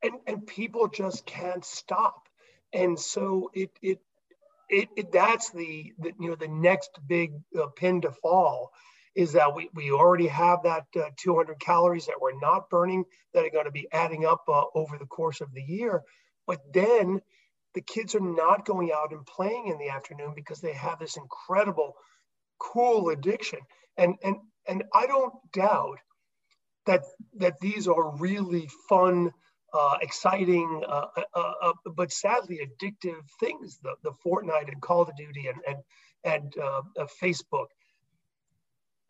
and 0.02 0.14
and 0.26 0.46
people 0.46 0.88
just 0.88 1.26
can't 1.26 1.64
stop. 1.64 2.28
And 2.72 2.98
so 2.98 3.50
it 3.54 3.70
it 3.82 4.00
it, 4.68 4.88
it 4.96 5.12
that's 5.12 5.50
the, 5.50 5.92
the 5.98 6.12
you 6.18 6.30
know 6.30 6.36
the 6.36 6.48
next 6.48 6.90
big 7.06 7.32
uh, 7.58 7.66
pin 7.76 8.00
to 8.02 8.10
fall 8.10 8.72
is 9.14 9.32
that 9.34 9.54
we, 9.54 9.68
we 9.74 9.90
already 9.90 10.28
have 10.28 10.62
that 10.62 10.86
uh, 10.96 11.10
200 11.18 11.60
calories 11.60 12.06
that 12.06 12.18
we're 12.18 12.38
not 12.40 12.70
burning 12.70 13.04
that 13.34 13.44
are 13.44 13.50
going 13.50 13.66
to 13.66 13.70
be 13.70 13.86
adding 13.92 14.24
up 14.24 14.44
uh, 14.48 14.64
over 14.74 14.96
the 14.96 15.04
course 15.04 15.42
of 15.42 15.52
the 15.52 15.60
year. 15.60 16.02
But 16.46 16.60
then 16.72 17.20
the 17.74 17.82
kids 17.82 18.14
are 18.14 18.20
not 18.20 18.64
going 18.64 18.90
out 18.90 19.12
and 19.12 19.26
playing 19.26 19.68
in 19.68 19.78
the 19.78 19.90
afternoon 19.90 20.32
because 20.34 20.60
they 20.60 20.72
have 20.72 20.98
this 20.98 21.16
incredible 21.16 21.94
cool 22.58 23.08
addiction 23.08 23.58
and 23.96 24.14
and 24.22 24.36
and 24.68 24.84
i 24.94 25.06
don't 25.06 25.34
doubt 25.52 25.98
that 26.86 27.02
that 27.36 27.60
these 27.60 27.88
are 27.88 28.16
really 28.16 28.68
fun 28.88 29.30
uh, 29.74 29.96
exciting 30.02 30.82
uh, 30.86 31.06
uh, 31.16 31.22
uh, 31.34 31.52
uh 31.62 31.72
but 31.96 32.12
sadly 32.12 32.60
addictive 32.60 33.22
things 33.40 33.78
the, 33.82 33.94
the 34.02 34.12
fortnite 34.24 34.70
and 34.70 34.82
call 34.82 35.02
of 35.02 35.16
duty 35.16 35.46
and 35.46 35.58
and 35.66 35.78
and 36.24 36.54
uh, 36.62 36.82
facebook 37.22 37.66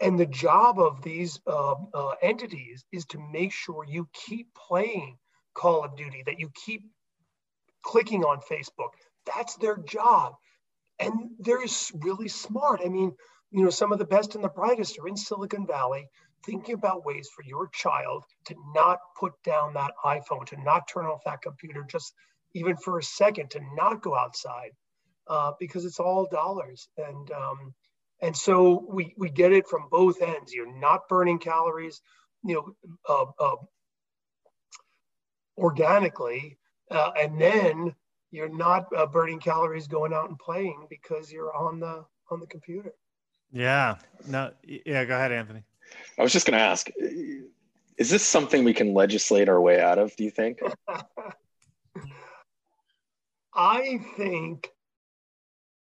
and 0.00 0.19
the 0.19 0.26
job 0.26 0.79
of 0.81 1.02
these 1.02 1.41
entities 2.23 2.85
is 2.93 3.05
to 3.07 3.19
make 3.33 3.52
sure 3.52 3.85
you 3.85 4.09
keep 4.12 4.49
playing 4.55 5.17
call 5.55 5.85
of 5.85 5.97
duty 5.97 6.23
that 6.26 6.38
you 6.38 6.50
keep 6.67 6.83
clicking 7.83 8.25
on 8.25 8.41
Facebook. 8.41 8.91
That's 9.35 9.57
their 9.57 9.76
job. 9.76 10.35
And 10.99 11.31
they're 11.38 11.64
really 11.95 12.29
smart. 12.29 12.81
I 12.85 12.88
mean, 12.88 13.12
you 13.50 13.64
know, 13.64 13.71
some 13.71 13.93
of 13.93 13.99
the 13.99 14.05
best 14.05 14.35
and 14.35 14.43
the 14.43 14.49
brightest 14.49 14.99
are 14.99 15.09
in 15.09 15.17
Silicon 15.17 15.67
Valley 15.67 16.09
thinking 16.44 16.75
about 16.75 17.04
ways 17.04 17.28
for 17.34 17.42
your 17.44 17.68
child 17.68 18.25
to 18.46 18.54
not 18.75 18.99
put 19.18 19.32
down 19.44 19.75
that 19.75 19.92
iPhone, 20.04 20.46
to 20.46 20.62
not 20.62 20.88
turn 20.88 21.06
off 21.06 21.20
that 21.25 21.42
computer 21.42 21.84
just 21.88 22.14
even 22.54 22.76
for 22.76 22.99
a 22.99 23.02
second, 23.02 23.50
to 23.50 23.61
not 23.75 24.02
go 24.02 24.14
outside 24.14 24.72
uh, 25.28 25.52
because 25.58 25.84
it's 25.84 26.00
all 26.00 26.28
dollars. 26.30 26.88
And 26.96 27.30
um, 27.30 27.75
and 28.20 28.37
so 28.37 28.87
we 28.88 29.14
we 29.16 29.30
get 29.30 29.52
it 29.52 29.66
from 29.66 29.88
both 29.90 30.22
ends. 30.22 30.52
You're 30.52 30.78
not 30.78 31.08
burning 31.08 31.38
calories, 31.38 32.00
you 32.44 32.54
know, 32.54 32.76
uh, 33.08 33.44
uh, 33.44 33.56
organically, 35.56 36.58
uh, 36.90 37.11
and 37.20 37.40
then 37.40 37.94
you're 38.30 38.54
not 38.54 38.87
uh, 38.96 39.06
burning 39.06 39.40
calories 39.40 39.87
going 39.87 40.12
out 40.12 40.28
and 40.28 40.38
playing 40.38 40.87
because 40.88 41.30
you're 41.30 41.54
on 41.54 41.80
the 41.80 42.04
on 42.30 42.40
the 42.40 42.46
computer. 42.46 42.92
Yeah. 43.52 43.96
No. 44.26 44.52
Yeah. 44.64 45.04
Go 45.04 45.14
ahead, 45.14 45.32
Anthony. 45.32 45.62
I 46.18 46.22
was 46.22 46.32
just 46.32 46.46
going 46.46 46.58
to 46.58 46.64
ask: 46.64 46.88
Is 47.96 48.11
this 48.11 48.26
something 48.26 48.64
we 48.64 48.75
can 48.75 48.94
legislate 48.94 49.49
our 49.49 49.61
way 49.61 49.80
out 49.80 49.99
of? 49.99 50.14
Do 50.16 50.25
you 50.25 50.30
think? 50.30 50.61
I 53.54 54.00
think 54.16 54.70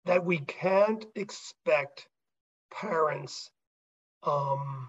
that 0.07 0.25
we 0.25 0.39
can't 0.39 1.05
expect 1.15 2.09
parents 2.73 3.51
um, 4.23 4.89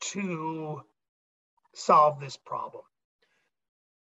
to 0.00 0.82
solve 1.74 2.20
this 2.20 2.36
problem 2.36 2.84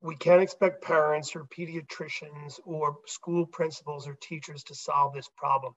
we 0.06 0.16
can't 0.16 0.42
expect 0.42 0.84
parents 0.84 1.36
or 1.36 1.46
pediatricians 1.46 2.60
or 2.64 2.98
school 3.08 3.48
principals 3.48 4.08
or 4.08 4.16
teachers 4.22 4.64
to 4.66 4.76
solve 4.76 5.14
this 5.14 5.30
problem. 5.36 5.74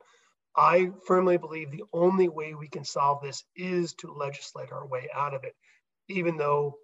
I 0.58 0.90
firmly 1.06 1.36
believe 1.38 1.70
the 1.70 1.84
only 1.92 2.28
way 2.28 2.54
we 2.54 2.68
can 2.68 2.84
solve 2.84 3.22
this 3.22 3.44
is 3.54 3.94
to 4.00 4.12
legislate 4.12 4.72
our 4.72 4.88
way 4.88 5.08
out 5.14 5.32
of 5.32 5.44
it, 5.44 5.54
even 6.08 6.36
though 6.36 6.74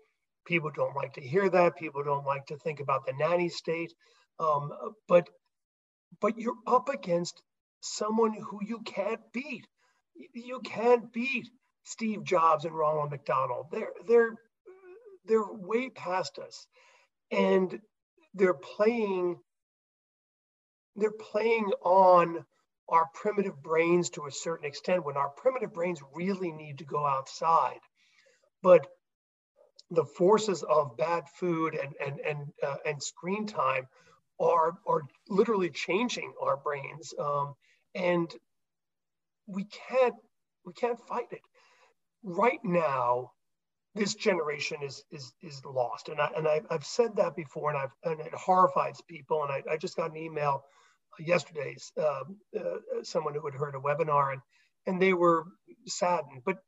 people 0.46 0.70
don't 0.72 0.94
like 0.94 1.14
to 1.14 1.20
hear 1.20 1.50
that. 1.50 1.76
People 1.76 2.04
don't 2.04 2.24
like 2.24 2.46
to 2.46 2.56
think 2.58 2.78
about 2.78 3.04
the 3.04 3.14
nanny 3.14 3.48
state. 3.48 3.92
Um, 4.38 4.70
but 5.08 5.28
but 6.20 6.38
you're 6.38 6.54
up 6.68 6.88
against 6.88 7.42
someone 7.80 8.34
who 8.34 8.60
you 8.64 8.80
can't 8.84 9.20
beat. 9.32 9.66
You 10.34 10.60
can't 10.60 11.12
beat 11.12 11.48
Steve 11.82 12.22
Jobs 12.22 12.64
and 12.64 12.76
Ronald 12.76 13.10
McDonald. 13.10 13.66
They're 13.72 13.92
they're 14.06 14.34
they're 15.26 15.52
way 15.52 15.90
past 15.90 16.38
us 16.38 16.68
and 17.32 17.80
they're 18.34 18.54
playing 18.54 19.36
they're 20.96 21.10
playing 21.10 21.72
on 21.82 22.44
our 22.88 23.06
primitive 23.14 23.62
brains 23.62 24.10
to 24.10 24.26
a 24.26 24.30
certain 24.30 24.66
extent 24.66 25.04
when 25.04 25.16
our 25.16 25.30
primitive 25.30 25.72
brains 25.72 26.00
really 26.14 26.52
need 26.52 26.78
to 26.78 26.84
go 26.84 27.04
outside 27.04 27.80
but 28.62 28.86
the 29.90 30.04
forces 30.04 30.62
of 30.62 30.96
bad 30.96 31.24
food 31.38 31.74
and 31.74 31.94
and 32.04 32.20
and, 32.20 32.52
uh, 32.62 32.76
and 32.86 33.02
screen 33.02 33.46
time 33.46 33.86
are 34.40 34.74
are 34.86 35.02
literally 35.28 35.70
changing 35.70 36.32
our 36.42 36.56
brains 36.56 37.14
um, 37.18 37.54
and 37.94 38.34
we 39.46 39.64
can't 39.64 40.14
we 40.64 40.72
can't 40.72 40.98
fight 41.06 41.28
it 41.30 41.42
right 42.22 42.64
now 42.64 43.30
this 43.94 44.14
generation 44.14 44.78
is 44.82 45.04
is 45.10 45.32
is 45.42 45.64
lost. 45.64 46.08
And 46.08 46.20
I 46.20 46.30
and 46.36 46.48
I, 46.48 46.60
have 46.70 46.84
said 46.84 47.16
that 47.16 47.36
before, 47.36 47.70
and 47.70 47.78
I've 47.78 47.92
and 48.02 48.20
it 48.20 48.34
horrifies 48.34 49.00
people. 49.02 49.42
And 49.42 49.52
I, 49.52 49.72
I 49.72 49.76
just 49.76 49.96
got 49.96 50.10
an 50.10 50.16
email 50.16 50.64
yesterday, 51.18 51.76
uh, 51.98 52.24
uh, 52.58 52.62
someone 53.02 53.34
who 53.34 53.44
had 53.46 53.54
heard 53.54 53.74
a 53.74 53.78
webinar, 53.78 54.32
and 54.32 54.42
and 54.86 55.00
they 55.00 55.14
were 55.14 55.44
saddened. 55.86 56.42
But 56.44 56.58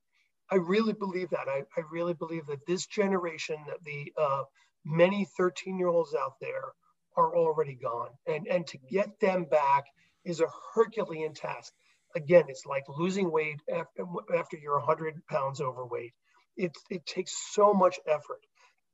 I 0.51 0.57
really 0.57 0.93
believe 0.93 1.31
that. 1.31 1.49
I, 1.49 1.63
I 1.77 1.83
really 1.91 2.15
believe 2.15 2.47
that 2.47 2.67
this 2.67 2.87
generation, 2.87 3.57
that 3.67 3.83
the 3.85 4.13
uh, 4.21 4.45
many 4.85 5.27
13 5.37 5.79
year 5.79 5.89
olds 5.89 6.15
out 6.15 6.35
there 6.41 6.73
are 7.17 7.37
already 7.37 7.75
gone, 7.75 8.11
and 8.27 8.47
and 8.49 8.67
to 8.69 8.79
get 8.91 9.19
them 9.21 9.45
back 9.45 9.85
is 10.25 10.41
a 10.41 10.49
Herculean 10.75 11.35
task. 11.35 11.73
Again, 12.15 12.45
it's 12.49 12.65
like 12.67 12.85
losing 12.89 13.31
weight 13.31 13.61
after, 13.73 14.05
after 14.35 14.57
you're 14.57 14.79
100 14.79 15.27
pounds 15.29 15.61
overweight 15.61 16.13
it, 16.57 16.77
it 16.91 17.07
takes 17.07 17.33
so 17.53 17.75
much 17.75 17.99
effort. 18.07 18.41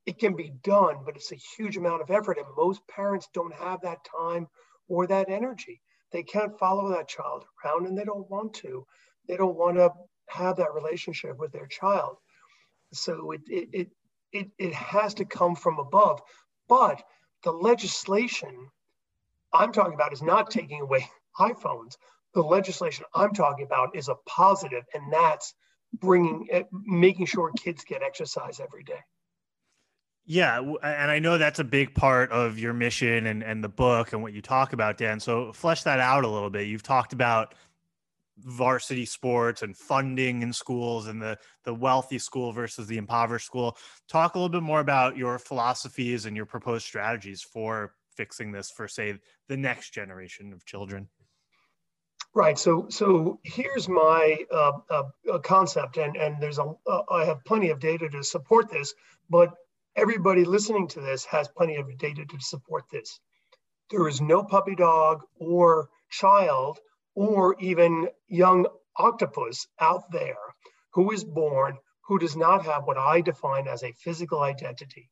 it 0.06 0.18
can 0.18 0.34
be 0.34 0.52
done, 0.64 0.96
but 1.04 1.16
it's 1.16 1.32
a 1.32 1.38
huge 1.56 1.76
amount 1.76 2.02
of 2.02 2.10
effort. 2.10 2.38
And 2.38 2.46
most 2.56 2.80
parents 2.88 3.28
don't 3.32 3.54
have 3.54 3.82
that 3.82 3.98
time 4.20 4.48
or 4.92 5.06
that 5.06 5.30
energy. 5.30 5.80
They 6.12 6.22
can't 6.22 6.58
follow 6.58 6.90
that 6.90 7.08
child 7.08 7.46
around 7.64 7.86
and 7.86 7.96
they 7.96 8.04
don't 8.04 8.30
want 8.30 8.52
to. 8.56 8.86
They 9.26 9.38
don't 9.38 9.56
want 9.56 9.78
to 9.78 9.90
have 10.28 10.56
that 10.58 10.74
relationship 10.74 11.38
with 11.38 11.50
their 11.50 11.66
child. 11.66 12.18
So 12.92 13.30
it, 13.30 13.40
it, 13.48 13.68
it, 13.72 13.88
it, 14.32 14.50
it 14.58 14.74
has 14.74 15.14
to 15.14 15.24
come 15.24 15.56
from 15.56 15.78
above. 15.78 16.20
But 16.68 17.02
the 17.42 17.52
legislation 17.52 18.68
I'm 19.50 19.72
talking 19.72 19.94
about 19.94 20.12
is 20.12 20.22
not 20.22 20.50
taking 20.50 20.82
away 20.82 21.08
iPhones. 21.40 21.94
The 22.34 22.42
legislation 22.42 23.06
I'm 23.14 23.32
talking 23.32 23.64
about 23.64 23.96
is 23.96 24.08
a 24.08 24.16
positive, 24.26 24.84
and 24.92 25.10
that's 25.10 25.54
bringing, 25.94 26.48
eh, 26.50 26.64
making 26.72 27.26
sure 27.26 27.50
kids 27.58 27.84
get 27.84 28.02
exercise 28.02 28.60
every 28.60 28.82
day. 28.82 29.00
Yeah, 30.24 30.60
and 30.82 31.10
I 31.10 31.18
know 31.18 31.36
that's 31.36 31.58
a 31.58 31.64
big 31.64 31.94
part 31.94 32.30
of 32.30 32.58
your 32.58 32.72
mission 32.72 33.26
and 33.26 33.42
and 33.42 33.62
the 33.62 33.68
book 33.68 34.12
and 34.12 34.22
what 34.22 34.32
you 34.32 34.40
talk 34.40 34.72
about, 34.72 34.96
Dan. 34.96 35.18
So 35.18 35.52
flesh 35.52 35.82
that 35.82 35.98
out 35.98 36.24
a 36.24 36.28
little 36.28 36.50
bit. 36.50 36.68
You've 36.68 36.82
talked 36.82 37.12
about 37.12 37.54
varsity 38.38 39.04
sports 39.04 39.62
and 39.62 39.76
funding 39.76 40.42
in 40.42 40.52
schools 40.52 41.06
and 41.08 41.20
the 41.20 41.38
the 41.64 41.74
wealthy 41.74 42.18
school 42.18 42.52
versus 42.52 42.86
the 42.86 42.98
impoverished 42.98 43.46
school. 43.46 43.76
Talk 44.08 44.34
a 44.34 44.38
little 44.38 44.48
bit 44.48 44.62
more 44.62 44.80
about 44.80 45.16
your 45.16 45.38
philosophies 45.38 46.24
and 46.24 46.36
your 46.36 46.46
proposed 46.46 46.86
strategies 46.86 47.42
for 47.42 47.94
fixing 48.16 48.52
this 48.52 48.70
for 48.70 48.86
say 48.86 49.18
the 49.48 49.56
next 49.56 49.92
generation 49.92 50.52
of 50.52 50.64
children. 50.64 51.08
Right. 52.34 52.58
So, 52.58 52.86
so 52.88 53.40
here's 53.42 53.88
my 53.88 54.38
uh, 54.50 54.72
uh, 54.88 55.38
concept, 55.40 55.98
and 55.98 56.16
and 56.16 56.40
there's 56.40 56.58
a 56.58 56.72
uh, 56.86 57.02
I 57.10 57.24
have 57.24 57.44
plenty 57.44 57.68
of 57.70 57.78
data 57.78 58.08
to 58.08 58.22
support 58.22 58.70
this, 58.70 58.94
but 59.28 59.52
everybody 59.96 60.44
listening 60.44 60.88
to 60.88 61.00
this 61.00 61.24
has 61.26 61.48
plenty 61.48 61.76
of 61.76 61.98
data 61.98 62.24
to 62.24 62.40
support 62.40 62.84
this. 62.90 63.20
There 63.90 64.08
is 64.08 64.20
no 64.20 64.42
puppy 64.42 64.74
dog 64.74 65.22
or 65.38 65.88
child 66.10 66.78
or 67.14 67.56
even 67.60 68.08
young 68.28 68.66
octopus 68.96 69.66
out 69.80 70.10
there 70.10 70.36
who 70.94 71.10
is 71.12 71.24
born 71.24 71.78
who 72.02 72.18
does 72.18 72.36
not 72.36 72.64
have 72.66 72.84
what 72.84 72.98
I 72.98 73.20
define 73.20 73.68
as 73.68 73.82
a 73.82 73.92
physical 73.92 74.40
identity. 74.40 75.08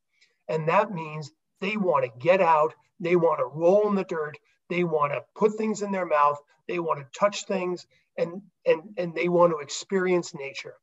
And 0.48 0.68
that 0.68 0.92
means 0.92 1.30
they 1.60 1.76
want 1.76 2.04
to 2.04 2.18
get 2.18 2.40
out, 2.40 2.74
they 2.98 3.16
want 3.16 3.38
to 3.38 3.44
roll 3.44 3.88
in 3.88 3.94
the 3.94 4.04
dirt, 4.04 4.38
they 4.68 4.84
want 4.84 5.12
to 5.12 5.24
put 5.34 5.54
things 5.54 5.82
in 5.82 5.92
their 5.92 6.06
mouth, 6.06 6.38
they 6.68 6.78
want 6.78 7.00
to 7.00 7.18
touch 7.18 7.44
things, 7.44 7.86
and 8.16 8.42
and 8.66 8.82
and 8.96 9.14
they 9.14 9.28
want 9.28 9.52
to 9.52 9.58
experience 9.58 10.34
nature. 10.34 10.74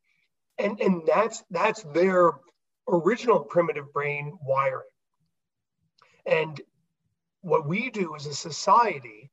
And 0.57 0.79
and 0.79 1.03
that's 1.05 1.43
that's 1.51 1.83
their 1.83 2.31
original 2.87 3.39
primitive 3.39 3.91
brain 3.93 4.37
wiring. 4.41 4.87
And 6.25 6.59
what 7.41 7.67
we 7.67 7.89
do 7.89 8.15
as 8.15 8.25
a 8.25 8.33
society 8.33 9.29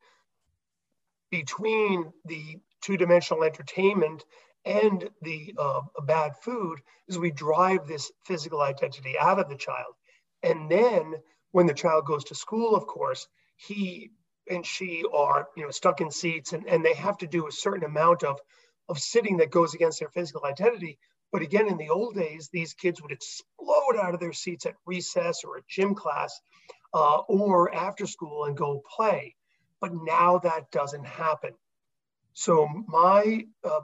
between 1.31 2.13
the 2.25 2.59
two-dimensional 2.83 3.45
entertainment 3.45 4.25
and 4.65 5.09
the 5.23 5.55
uh, 5.59 5.81
bad 6.05 6.33
food 6.43 6.81
is 7.09 7.19
we 7.19 7.31
drive 7.31 7.87
this 7.87 8.11
physical 8.25 8.61
identity 8.61 9.19
out 9.19 9.39
of 9.39 9.49
the 9.49 9.57
child. 9.57 9.95
And 10.43 10.71
then 10.71 11.15
when 11.51 11.67
the 11.67 11.75
child 11.75 12.07
goes 12.07 12.25
to 12.25 12.35
school, 12.35 12.75
of 12.75 12.87
course, 12.87 13.27
he 13.57 14.11
and 14.49 14.65
she 14.65 15.05
are 15.13 15.49
you 15.57 15.65
know 15.65 15.71
stuck 15.71 16.01
in 16.01 16.11
seats 16.11 16.53
and, 16.53 16.69
and 16.69 16.85
they 16.85 16.95
have 16.95 17.17
to 17.19 17.27
do 17.27 17.47
a 17.47 17.53
certain 17.53 17.85
amount 17.85 18.23
of 18.23 18.39
of 18.89 18.99
sitting 18.99 19.39
that 19.39 19.51
goes 19.51 19.75
against 19.75 20.01
their 20.01 20.11
physical 20.11 20.45
identity 20.45 20.99
but 21.35 21.43
again, 21.43 21.67
in 21.67 21.79
the 21.79 21.89
old 21.89 22.15
days, 22.15 22.49
these 22.53 22.75
kids 22.75 23.03
would 23.03 23.11
explode 23.11 23.97
out 24.01 24.15
of 24.15 24.21
their 24.21 24.33
seats 24.33 24.67
at 24.67 24.77
recess 24.87 25.43
or 25.43 25.57
at 25.57 25.67
gym 25.67 25.97
class 25.97 26.41
uh, 26.95 27.23
or 27.27 27.75
after 27.75 28.07
school 28.07 28.45
and 28.45 28.57
go 28.57 28.85
play. 28.95 29.35
But 29.81 29.91
now 29.93 30.39
that 30.39 30.71
doesn't 30.71 31.05
happen. 31.05 31.51
So, 32.35 32.69
my 32.87 33.49
uh, 33.65 33.81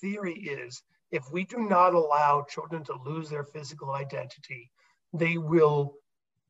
theory 0.00 0.32
is 0.32 0.82
if 1.10 1.30
we 1.30 1.44
do 1.44 1.58
not 1.58 1.92
allow 1.92 2.46
children 2.48 2.84
to 2.84 2.94
lose 3.04 3.28
their 3.28 3.44
physical 3.44 3.90
identity, 3.90 4.70
they 5.12 5.36
will 5.36 5.96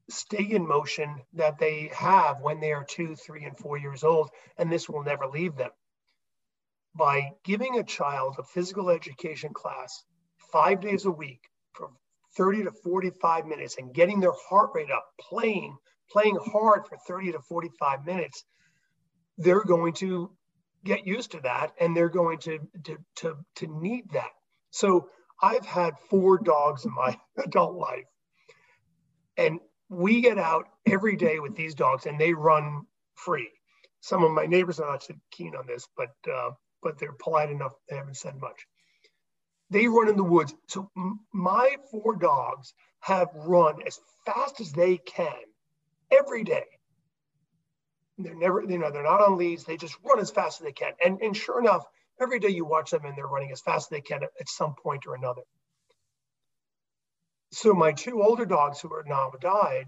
stay 0.08 0.44
in 0.48 0.68
motion 0.68 1.20
that 1.32 1.58
they 1.58 1.90
have 1.92 2.42
when 2.42 2.60
they 2.60 2.70
are 2.70 2.84
two, 2.84 3.16
three, 3.16 3.42
and 3.42 3.58
four 3.58 3.76
years 3.76 4.04
old, 4.04 4.30
and 4.56 4.70
this 4.70 4.88
will 4.88 5.02
never 5.02 5.26
leave 5.26 5.56
them. 5.56 5.72
By 6.94 7.32
giving 7.42 7.76
a 7.76 7.82
child 7.82 8.36
a 8.38 8.44
physical 8.44 8.88
education 8.88 9.52
class 9.52 10.04
five 10.54 10.80
days 10.80 11.04
a 11.04 11.10
week 11.10 11.40
for 11.72 11.90
30 12.36 12.64
to 12.64 12.70
45 12.70 13.46
minutes 13.46 13.76
and 13.76 13.92
getting 13.92 14.20
their 14.20 14.34
heart 14.48 14.70
rate 14.72 14.90
up, 14.90 15.04
playing, 15.20 15.76
playing 16.12 16.38
hard 16.52 16.86
for 16.86 16.96
30 17.08 17.32
to 17.32 17.40
45 17.40 18.06
minutes, 18.06 18.44
they're 19.36 19.64
going 19.64 19.92
to 19.94 20.30
get 20.84 21.08
used 21.08 21.32
to 21.32 21.40
that 21.40 21.72
and 21.80 21.96
they're 21.96 22.08
going 22.08 22.38
to, 22.38 22.60
to, 22.84 22.96
to, 23.16 23.36
to 23.56 23.66
need 23.82 24.04
that. 24.12 24.30
So 24.70 25.08
I've 25.42 25.66
had 25.66 25.94
four 26.08 26.38
dogs 26.38 26.84
in 26.84 26.94
my 26.94 27.18
adult 27.44 27.74
life. 27.74 28.06
And 29.36 29.58
we 29.88 30.20
get 30.20 30.38
out 30.38 30.66
every 30.86 31.16
day 31.16 31.40
with 31.40 31.56
these 31.56 31.74
dogs 31.74 32.06
and 32.06 32.20
they 32.20 32.32
run 32.32 32.82
free. 33.16 33.50
Some 34.02 34.22
of 34.22 34.30
my 34.30 34.46
neighbors 34.46 34.78
are 34.78 34.88
not 34.88 35.02
so 35.02 35.14
keen 35.32 35.56
on 35.56 35.66
this, 35.66 35.88
but 35.96 36.10
uh, 36.32 36.50
but 36.82 36.98
they're 36.98 37.16
polite 37.18 37.50
enough. 37.50 37.72
They 37.88 37.96
haven't 37.96 38.18
said 38.18 38.38
much. 38.38 38.66
They 39.74 39.88
run 39.88 40.08
in 40.08 40.16
the 40.16 40.22
woods. 40.22 40.54
So 40.68 40.88
my 41.32 41.76
four 41.90 42.14
dogs 42.14 42.72
have 43.00 43.26
run 43.34 43.82
as 43.84 43.98
fast 44.24 44.60
as 44.60 44.70
they 44.70 44.98
can 44.98 45.34
every 46.12 46.44
day. 46.44 46.62
They're 48.16 48.36
never, 48.36 48.62
you 48.62 48.78
know, 48.78 48.92
they're 48.92 49.02
not 49.02 49.20
on 49.20 49.36
leads. 49.36 49.64
They 49.64 49.76
just 49.76 49.96
run 50.04 50.20
as 50.20 50.30
fast 50.30 50.60
as 50.60 50.64
they 50.64 50.72
can. 50.72 50.92
And, 51.04 51.20
and 51.20 51.36
sure 51.36 51.58
enough, 51.58 51.84
every 52.20 52.38
day 52.38 52.50
you 52.50 52.64
watch 52.64 52.92
them 52.92 53.04
and 53.04 53.18
they're 53.18 53.26
running 53.26 53.50
as 53.50 53.62
fast 53.62 53.86
as 53.86 53.96
they 53.96 54.00
can 54.00 54.22
at, 54.22 54.30
at 54.38 54.48
some 54.48 54.76
point 54.80 55.08
or 55.08 55.16
another. 55.16 55.42
So 57.50 57.74
my 57.74 57.90
two 57.90 58.22
older 58.22 58.44
dogs 58.44 58.80
who 58.80 58.92
are 58.92 59.04
now 59.04 59.32
died, 59.40 59.86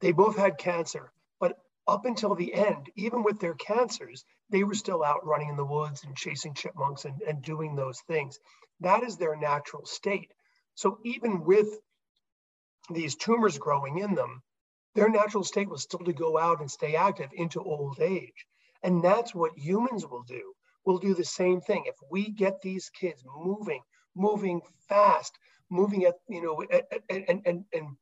they 0.00 0.12
both 0.12 0.36
had 0.36 0.58
cancer. 0.58 1.12
But 1.40 1.56
up 1.86 2.04
until 2.04 2.34
the 2.34 2.52
end, 2.52 2.90
even 2.94 3.22
with 3.22 3.40
their 3.40 3.54
cancers, 3.54 4.26
they 4.50 4.64
were 4.64 4.74
still 4.74 5.04
out 5.04 5.26
running 5.26 5.48
in 5.50 5.56
the 5.56 5.64
woods 5.64 6.04
and 6.04 6.16
chasing 6.16 6.54
chipmunks 6.54 7.04
and, 7.04 7.20
and 7.22 7.42
doing 7.42 7.74
those 7.74 8.00
things. 8.06 8.38
That 8.80 9.02
is 9.02 9.16
their 9.16 9.36
natural 9.36 9.84
state. 9.84 10.32
So 10.74 10.98
even 11.04 11.44
with 11.44 11.68
these 12.90 13.16
tumors 13.16 13.58
growing 13.58 13.98
in 13.98 14.14
them, 14.14 14.42
their 14.94 15.08
natural 15.08 15.44
state 15.44 15.68
was 15.68 15.82
still 15.82 16.00
to 16.00 16.12
go 16.12 16.38
out 16.38 16.60
and 16.60 16.70
stay 16.70 16.96
active 16.96 17.30
into 17.32 17.62
old 17.62 18.00
age. 18.00 18.46
And 18.82 19.02
that's 19.02 19.34
what 19.34 19.58
humans 19.58 20.06
will 20.06 20.22
do. 20.22 20.52
We'll 20.84 20.98
do 20.98 21.14
the 21.14 21.24
same 21.24 21.60
thing. 21.60 21.84
If 21.86 21.96
we 22.10 22.30
get 22.30 22.60
these 22.62 22.88
kids 22.88 23.22
moving, 23.36 23.82
moving 24.14 24.60
fast, 24.88 25.36
moving 25.70 26.04
at, 26.04 26.14
you 26.28 26.40
know, 26.42 26.64
and, 27.10 27.42
and, 27.44 27.64
and 27.72 27.96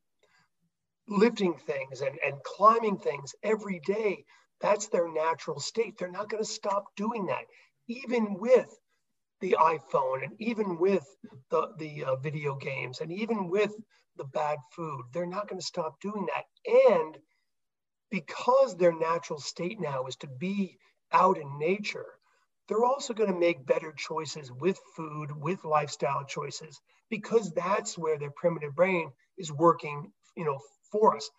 lifting 1.08 1.54
things 1.54 2.00
and, 2.00 2.18
and 2.24 2.42
climbing 2.44 2.98
things 2.98 3.34
every 3.42 3.80
day, 3.86 4.24
that's 4.60 4.88
their 4.88 5.08
natural 5.12 5.60
state. 5.60 5.98
They're 5.98 6.10
not 6.10 6.28
going 6.28 6.42
to 6.42 6.48
stop 6.48 6.84
doing 6.96 7.26
that, 7.26 7.44
even 7.88 8.34
with 8.38 8.68
the 9.40 9.56
iPhone 9.60 10.24
and 10.24 10.32
even 10.38 10.78
with 10.78 11.04
the, 11.50 11.68
the 11.78 12.04
uh, 12.04 12.16
video 12.16 12.56
games 12.56 13.00
and 13.00 13.12
even 13.12 13.50
with 13.50 13.72
the 14.16 14.24
bad 14.24 14.58
food. 14.74 15.02
They're 15.12 15.26
not 15.26 15.48
going 15.48 15.60
to 15.60 15.66
stop 15.66 16.00
doing 16.00 16.26
that. 16.26 16.44
And 16.90 17.18
because 18.10 18.76
their 18.76 18.92
natural 18.96 19.40
state 19.40 19.80
now 19.80 20.06
is 20.06 20.16
to 20.16 20.28
be 20.38 20.78
out 21.12 21.38
in 21.38 21.58
nature, 21.58 22.06
they're 22.68 22.84
also 22.84 23.14
going 23.14 23.32
to 23.32 23.38
make 23.38 23.66
better 23.66 23.92
choices 23.96 24.50
with 24.50 24.78
food, 24.96 25.30
with 25.36 25.64
lifestyle 25.64 26.24
choices, 26.24 26.80
because 27.10 27.52
that's 27.52 27.96
where 27.96 28.18
their 28.18 28.32
primitive 28.34 28.74
brain 28.74 29.10
is 29.38 29.52
working, 29.52 30.10
you 30.36 30.44
know, 30.44 30.58
for 30.90 31.16
us. 31.16 31.30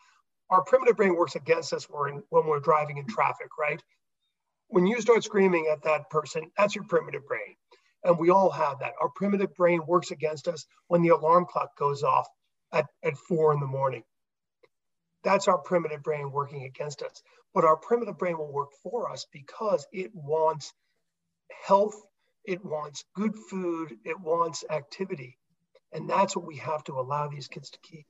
Our 0.49 0.63
primitive 0.63 0.95
brain 0.95 1.15
works 1.15 1.36
against 1.36 1.73
us 1.73 1.86
when 1.89 2.23
we're 2.31 2.60
driving 2.60 2.97
in 2.97 3.07
traffic, 3.07 3.49
right? 3.60 3.81
When 4.69 4.88
you 4.88 5.01
start 5.01 5.23
screaming 5.23 5.67
at 5.71 5.83
that 5.83 6.10
person, 6.10 6.51
that's 6.57 6.75
your 6.75 6.86
primitive 6.86 7.27
brain. 7.27 7.55
And 8.03 8.17
we 8.17 8.29
all 8.29 8.49
have 8.49 8.79
that. 8.79 8.93
Our 9.01 9.10
primitive 9.10 9.53
brain 9.55 9.81
works 9.86 10.12
against 10.12 10.47
us 10.47 10.65
when 10.88 11.01
the 11.01 11.10
alarm 11.10 11.45
clock 11.49 11.77
goes 11.77 12.03
off 12.03 12.27
at, 12.71 12.86
at 13.03 13.17
four 13.17 13.53
in 13.53 13.60
the 13.60 13.67
morning. 13.67 14.03
That's 15.23 15.47
our 15.47 15.57
primitive 15.57 16.03
brain 16.03 16.31
working 16.31 16.63
against 16.63 17.01
us. 17.01 17.21
But 17.53 17.65
our 17.65 17.75
primitive 17.75 18.17
brain 18.17 18.38
will 18.38 18.51
work 18.51 18.69
for 18.83 19.12
us 19.12 19.25
because 19.33 19.86
it 19.91 20.12
wants 20.13 20.73
health, 21.65 21.95
it 22.45 22.63
wants 22.63 23.03
good 23.15 23.36
food, 23.49 23.97
it 24.05 24.19
wants 24.19 24.63
activity. 24.69 25.38
And 25.91 26.10
that's 26.10 26.36
what 26.36 26.45
we 26.45 26.57
have 26.57 26.83
to 26.86 26.93
allow 26.99 27.27
these 27.27 27.47
kids 27.47 27.69
to 27.71 27.79
keep. 27.81 28.05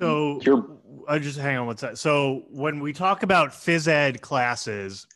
So 0.00 0.40
I 1.08 1.18
just 1.18 1.38
hang 1.38 1.56
on 1.56 1.66
one 1.66 1.76
second. 1.76 1.96
So 1.96 2.44
when 2.50 2.80
we 2.80 2.92
talk 2.92 3.22
about 3.22 3.50
phys 3.50 3.88
ed 3.88 4.20
classes, 4.20 5.06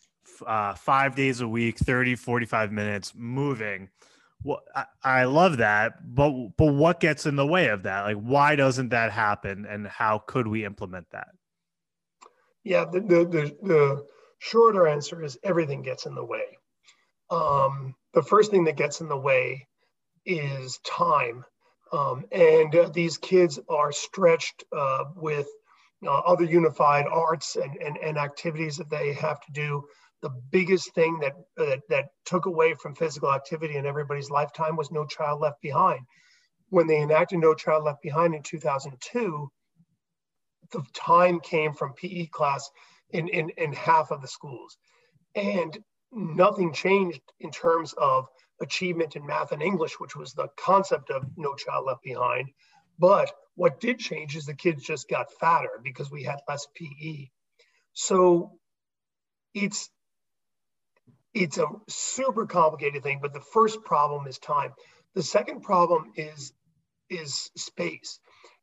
uh, 0.47 0.75
five 0.75 1.15
days 1.15 1.41
a 1.41 1.49
week, 1.49 1.79
30, 1.79 2.17
45 2.17 2.73
minutes 2.73 3.13
moving, 3.15 3.91
Well, 4.45 4.61
I, 4.75 4.85
I 5.05 5.25
love 5.25 5.59
that, 5.59 6.15
but 6.15 6.33
but 6.57 6.73
what 6.75 7.01
gets 7.01 7.27
in 7.27 7.37
the 7.37 7.47
way 7.47 7.69
of 7.69 7.85
that? 7.85 8.03
Like, 8.03 8.17
why 8.17 8.57
doesn't 8.57 8.89
that 8.91 9.13
happen, 9.13 9.67
and 9.67 9.87
how 9.87 10.19
could 10.19 10.49
we 10.49 10.65
implement 10.65 11.07
that? 11.13 11.29
Yeah, 12.65 12.85
the 12.91 13.01
the 13.01 13.25
the, 13.25 13.57
the 13.63 14.07
shorter 14.41 14.89
answer 14.89 15.23
is 15.23 15.39
everything 15.45 15.83
gets 15.83 16.07
in 16.07 16.15
the 16.15 16.25
way. 16.25 16.59
Um, 17.31 17.95
the 18.15 18.23
first 18.23 18.51
thing 18.51 18.65
that 18.65 18.77
gets 18.77 19.01
in 19.01 19.09
the 19.09 19.17
way 19.17 19.69
is 20.27 20.79
time, 20.85 21.45
um, 21.93 22.25
and 22.33 22.75
uh, 22.75 22.89
these 22.93 23.19
kids 23.19 23.59
are 23.69 23.93
stretched 23.93 24.65
uh, 24.77 25.05
with 25.15 25.47
uh, 26.05 26.19
other 26.21 26.45
unified 26.45 27.07
arts 27.07 27.57
and, 27.57 27.77
and 27.77 27.97
and 27.99 28.19
activities 28.19 28.77
that 28.77 28.91
they 28.91 29.13
have 29.13 29.41
to 29.41 29.53
do 29.53 29.85
the 30.23 30.31
biggest 30.51 30.95
thing 30.95 31.19
that, 31.19 31.35
that, 31.57 31.81
that 31.89 32.07
took 32.25 32.47
away 32.47 32.75
from 32.75 32.95
physical 32.95 33.33
activity 33.33 33.77
in 33.77 33.87
everybody's 33.87 34.31
lifetime 34.31 34.77
was 34.77 34.91
No 34.91 35.05
Child 35.05 35.41
Left 35.41 35.61
Behind. 35.61 36.01
When 36.71 36.87
they 36.87 37.03
enacted 37.03 37.41
No 37.41 37.55
Child 37.55 37.85
Left 37.85 38.01
Behind 38.03 38.35
in 38.35 38.43
2002, 38.43 39.51
the 40.71 40.83
time 40.95 41.41
came 41.41 41.75
from 41.75 41.93
PE 41.95 42.27
class 42.27 42.71
in, 43.11 43.29
in, 43.29 43.51
in 43.59 43.73
half 43.73 44.13
of 44.13 44.23
the 44.23 44.29
schools. 44.29 44.79
And 45.35 45.77
nothing 46.13 46.73
changed 46.73 47.21
in 47.41 47.51
terms 47.51 47.93
of 47.99 48.27
achievement 48.61 49.17
in 49.17 49.27
math 49.27 49.53
and 49.53 49.63
English, 49.63 49.99
which 49.99 50.17
was 50.17 50.33
the 50.33 50.49
concept 50.57 51.11
of 51.11 51.25
No 51.37 51.55
Child 51.55 51.87
Left 51.87 52.03
Behind. 52.03 52.51
But 52.99 53.33
what 53.55 53.81
did 53.81 53.99
change 53.99 54.37
is 54.37 54.45
the 54.45 54.55
kids 54.55 54.85
just 54.85 55.09
got 55.09 55.33
fatter 55.41 55.81
because 55.83 56.11
we 56.11 56.23
had 56.23 56.41
less 56.49 56.67
PE. 56.75 57.29
So 57.95 58.53
it's 59.55 59.91
it's 61.35 61.59
a 61.59 61.67
super 61.89 62.47
complicated 62.47 63.03
thing, 63.03 63.21
but 63.23 63.33
the 63.33 63.41
first 63.41 63.83
problem 63.85 64.27
is 64.27 64.39
time. 64.39 64.73
The 65.15 65.23
second 65.23 65.63
problem 65.63 66.13
is 66.17 66.53
is 67.09 67.51
space. 67.57 68.19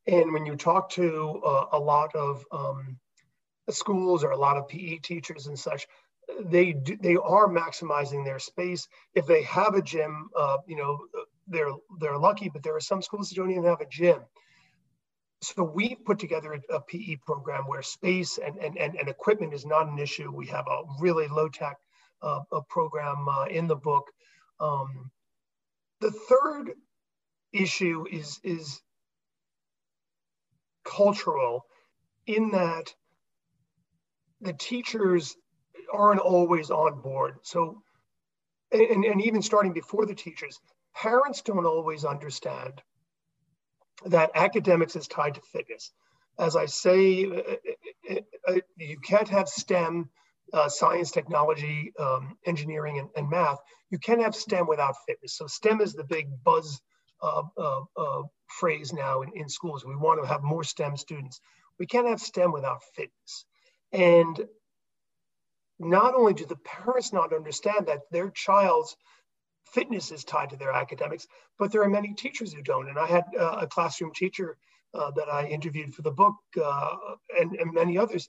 And 0.08 0.34
when 0.34 0.45
you 0.45 0.56
talk 0.56 0.91
to 0.91 1.41
uh, 1.45 1.65
a 1.73 1.80
lot 1.80 2.15
of 2.15 2.43
um, 2.52 2.97
schools 3.69 4.23
or 4.23 4.32
a 4.32 4.38
lot 4.38 4.58
of 4.58 4.67
PE 4.67 4.97
teachers 4.97 5.47
and 5.47 5.58
such, 5.58 5.88
they 6.45 6.73
do, 6.73 6.97
they 7.01 7.15
are 7.15 7.47
maximizing 7.47 8.23
their 8.23 8.39
space. 8.39 8.87
If 9.13 9.25
they 9.25 9.43
have 9.43 9.75
a 9.75 9.81
gym, 9.81 10.29
uh, 10.35 10.57
you 10.67 10.75
know, 10.75 10.99
they're 11.47 11.71
they're 11.99 12.17
lucky. 12.17 12.49
But 12.49 12.63
there 12.63 12.75
are 12.75 12.81
some 12.81 13.01
schools 13.01 13.29
that 13.29 13.35
don't 13.35 13.51
even 13.51 13.65
have 13.65 13.81
a 13.81 13.87
gym. 13.89 14.21
So 15.41 15.63
we 15.63 15.95
put 15.95 16.19
together 16.19 16.53
a, 16.53 16.75
a 16.75 16.81
PE 16.81 17.17
program 17.25 17.65
where 17.65 17.81
space 17.81 18.37
and, 18.37 18.57
and, 18.57 18.77
and, 18.77 18.95
and 18.95 19.07
equipment 19.07 19.53
is 19.53 19.65
not 19.65 19.87
an 19.87 19.97
issue. 19.97 20.31
We 20.33 20.47
have 20.47 20.67
a 20.67 20.81
really 20.99 21.27
low 21.27 21.47
tech 21.47 21.77
uh, 22.21 22.41
program 22.67 23.27
uh, 23.29 23.45
in 23.45 23.67
the 23.67 23.75
book. 23.75 24.05
Um, 24.59 25.11
the 26.01 26.11
third 26.11 26.71
issue 27.53 28.05
is 28.11 28.39
is 28.43 28.81
cultural, 30.83 31.65
in 32.27 32.51
that 32.51 32.93
the 34.41 34.53
teachers 34.53 35.35
aren't 35.93 36.21
always 36.21 36.71
on 36.71 37.02
board. 37.02 37.36
So, 37.41 37.82
and, 38.71 39.04
and 39.04 39.21
even 39.21 39.41
starting 39.41 39.73
before 39.73 40.06
the 40.06 40.15
teachers, 40.15 40.60
parents 40.95 41.41
don't 41.41 41.65
always 41.65 42.06
understand 42.06 42.82
that 44.06 44.32
academics 44.36 44.95
is 44.95 45.08
tied 45.08 45.36
to 45.36 45.41
fitness. 45.41 45.91
As 46.38 46.56
I 46.56 46.67
say, 46.67 47.25
uh, 47.25 47.56
uh, 48.10 48.15
uh, 48.47 48.60
you 48.78 48.99
can't 48.99 49.28
have 49.28 49.49
STEM 49.49 50.10
uh, 50.54 50.69
science, 50.69 51.12
technology, 51.12 51.93
um, 51.99 52.38
engineering, 52.45 52.99
and, 52.99 53.10
and, 53.15 53.30
math, 53.30 53.60
you 53.91 53.99
can't 53.99 54.21
have 54.21 54.36
STEM 54.36 54.67
without 54.67 54.95
fitness. 55.06 55.36
So 55.36 55.47
STEM 55.47 55.82
is 55.82 55.93
the 55.93 56.04
big 56.04 56.28
buzz 56.43 56.82
uh, 57.21 57.43
uh, 57.58 58.23
phrase 58.47 58.93
now 58.93 59.21
in, 59.21 59.32
in 59.36 59.49
schools. 59.49 59.86
We 59.86 59.95
want 59.95 60.21
to 60.21 60.28
have 60.28 60.41
more 60.41 60.63
STEM 60.63 60.97
students. 60.97 61.41
We 61.78 61.86
can't 61.86 62.08
have 62.08 62.19
STEM 62.19 62.52
without 62.52 62.82
fitness. 62.95 63.45
And 63.91 64.47
not 65.79 66.13
only 66.15 66.33
do 66.33 66.45
the 66.45 66.57
parents 66.57 67.13
not 67.13 67.33
understand 67.33 67.87
that 67.87 68.01
their 68.11 68.29
child's 68.29 68.95
fitness 69.73 70.11
is 70.11 70.23
tied 70.23 70.49
to 70.49 70.57
their 70.57 70.71
academics, 70.71 71.27
but 71.57 71.71
there 71.71 71.83
are 71.83 71.89
many 71.89 72.13
teachers 72.13 72.53
who 72.53 72.61
don't. 72.61 72.89
And 72.89 72.97
I 72.97 73.07
had 73.07 73.25
uh, 73.39 73.59
a 73.61 73.67
classroom 73.67 74.11
teacher 74.13 74.57
uh, 74.93 75.11
that 75.11 75.29
I 75.29 75.45
interviewed 75.45 75.93
for 75.93 76.01
the 76.01 76.11
book 76.11 76.35
uh, 76.61 76.95
and, 77.37 77.53
and, 77.55 77.73
many 77.73 77.97
others 77.97 78.27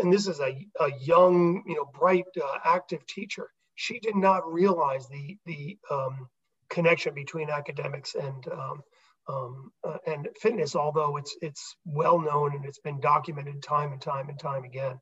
and 0.00 0.12
this 0.12 0.26
is 0.26 0.40
a, 0.40 0.66
a 0.80 0.92
young, 1.00 1.62
you 1.66 1.76
know, 1.76 1.84
bright, 1.84 2.24
uh, 2.42 2.58
active 2.64 3.06
teacher. 3.06 3.48
She 3.74 3.98
did 4.00 4.16
not 4.16 4.50
realize 4.50 5.08
the 5.08 5.36
the 5.46 5.78
um, 5.90 6.28
connection 6.68 7.14
between 7.14 7.50
academics 7.50 8.14
and 8.14 8.46
um, 8.48 8.82
um, 9.28 9.72
uh, 9.84 9.98
and 10.06 10.28
fitness, 10.40 10.74
although 10.74 11.16
it's 11.16 11.36
it's 11.40 11.76
well 11.84 12.18
known 12.18 12.54
and 12.54 12.64
it's 12.64 12.80
been 12.80 13.00
documented 13.00 13.62
time 13.62 13.92
and 13.92 14.00
time 14.00 14.28
and 14.28 14.38
time 14.38 14.64
again. 14.64 14.98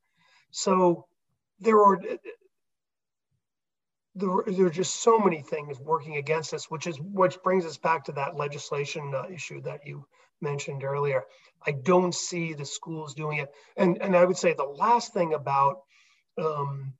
So 0.51 1.05
there 1.59 1.79
are 1.79 1.99
there, 4.15 4.29
there 4.47 4.65
are 4.65 4.71
just 4.71 5.01
so 5.01 5.19
many 5.19 5.41
things 5.41 5.79
working 5.79 6.17
against 6.17 6.53
us, 6.53 6.69
which 6.69 6.87
is 6.87 6.99
which 6.99 7.41
brings 7.43 7.65
us 7.65 7.77
back 7.77 8.05
to 8.05 8.11
that 8.13 8.35
legislation 8.35 9.13
uh, 9.15 9.25
issue 9.33 9.61
that 9.61 9.85
you 9.85 10.05
mentioned 10.41 10.83
earlier. 10.83 11.23
I 11.65 11.71
don't 11.71 12.15
see 12.15 12.53
the 12.53 12.65
schools 12.65 13.13
doing 13.13 13.39
it. 13.39 13.49
And, 13.77 14.01
and 14.01 14.15
I 14.15 14.23
would 14.25 14.37
say 14.37 14.53
the 14.53 14.63
last 14.63 15.13
thing 15.13 15.33
about 15.33 15.81
um, 16.37 16.93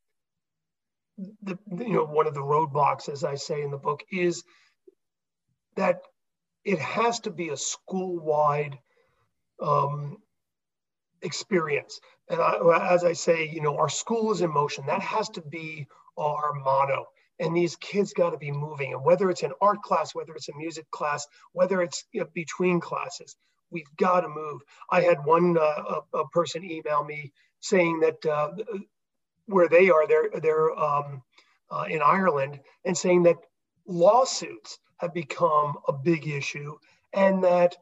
the, 1.44 1.58
you 1.78 1.94
know, 1.94 2.06
one 2.06 2.28
of 2.28 2.34
the 2.34 2.42
roadblocks, 2.42 3.10
as 3.10 3.24
I 3.24 3.36
say 3.36 3.62
in 3.62 3.72
the 3.72 3.78
book, 3.78 4.04
is 4.12 4.44
that 5.76 6.02
it 6.66 6.80
has 6.80 7.22
to 7.22 7.32
be 7.32 7.50
a 7.50 7.58
school-wide 7.58 8.78
um, 9.62 10.18
experience. 11.22 12.00
And 12.30 12.40
I, 12.42 12.94
as 12.94 13.04
I 13.04 13.14
say, 13.14 13.50
you 13.50 13.62
know, 13.62 13.78
our 13.78 13.90
school 13.90 14.32
is 14.32 14.42
in 14.42 14.52
motion. 14.52 14.86
That 14.88 15.02
has 15.02 15.30
to 15.30 15.42
be 15.42 15.88
our 16.18 16.54
motto. 16.54 17.06
And 17.40 17.56
these 17.56 17.76
kids 17.78 18.14
got 18.14 18.32
to 18.32 18.38
be 18.38 18.52
moving. 18.52 18.94
And 18.94 19.04
whether 19.04 19.30
it's 19.30 19.44
an 19.44 19.54
art 19.62 19.82
class, 19.82 20.14
whether 20.14 20.34
it's 20.36 20.50
a 20.50 20.56
music 20.56 20.90
class, 20.92 21.26
whether 21.54 21.82
it's 21.82 22.04
you 22.12 22.22
know, 22.22 22.28
between 22.34 22.80
classes, 22.82 23.36
we've 23.72 23.96
got 23.98 24.22
to 24.22 24.30
move. 24.30 24.62
I 24.90 25.02
had 25.02 25.26
one 25.26 25.58
uh, 25.58 25.62
a, 25.62 26.18
a, 26.18 26.28
person 26.30 26.64
email 26.64 27.04
me 27.04 27.32
saying 27.62 28.02
that 28.02 28.26
uh, 28.26 28.50
where 29.46 29.70
they 29.70 29.90
are, 29.90 30.08
they're 30.08 30.30
they're 30.42 30.78
um, 30.78 31.22
uh, 31.72 31.86
in 31.88 32.02
Ireland, 32.02 32.60
and 32.86 32.98
saying 32.98 33.24
that 33.24 33.38
lawsuits 33.88 34.80
have 34.98 35.14
become 35.14 35.78
a 35.88 35.94
big 35.94 36.28
issue, 36.28 36.78
and 37.14 37.44
that 37.44 37.78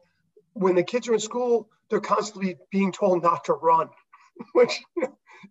when 0.52 0.74
the 0.74 0.82
kids 0.82 1.08
are 1.08 1.14
in 1.14 1.20
school, 1.20 1.68
they're 1.90 2.00
constantly 2.00 2.56
being 2.70 2.92
told 2.92 3.22
not 3.22 3.44
to 3.44 3.54
run, 3.54 3.88
which 4.52 4.80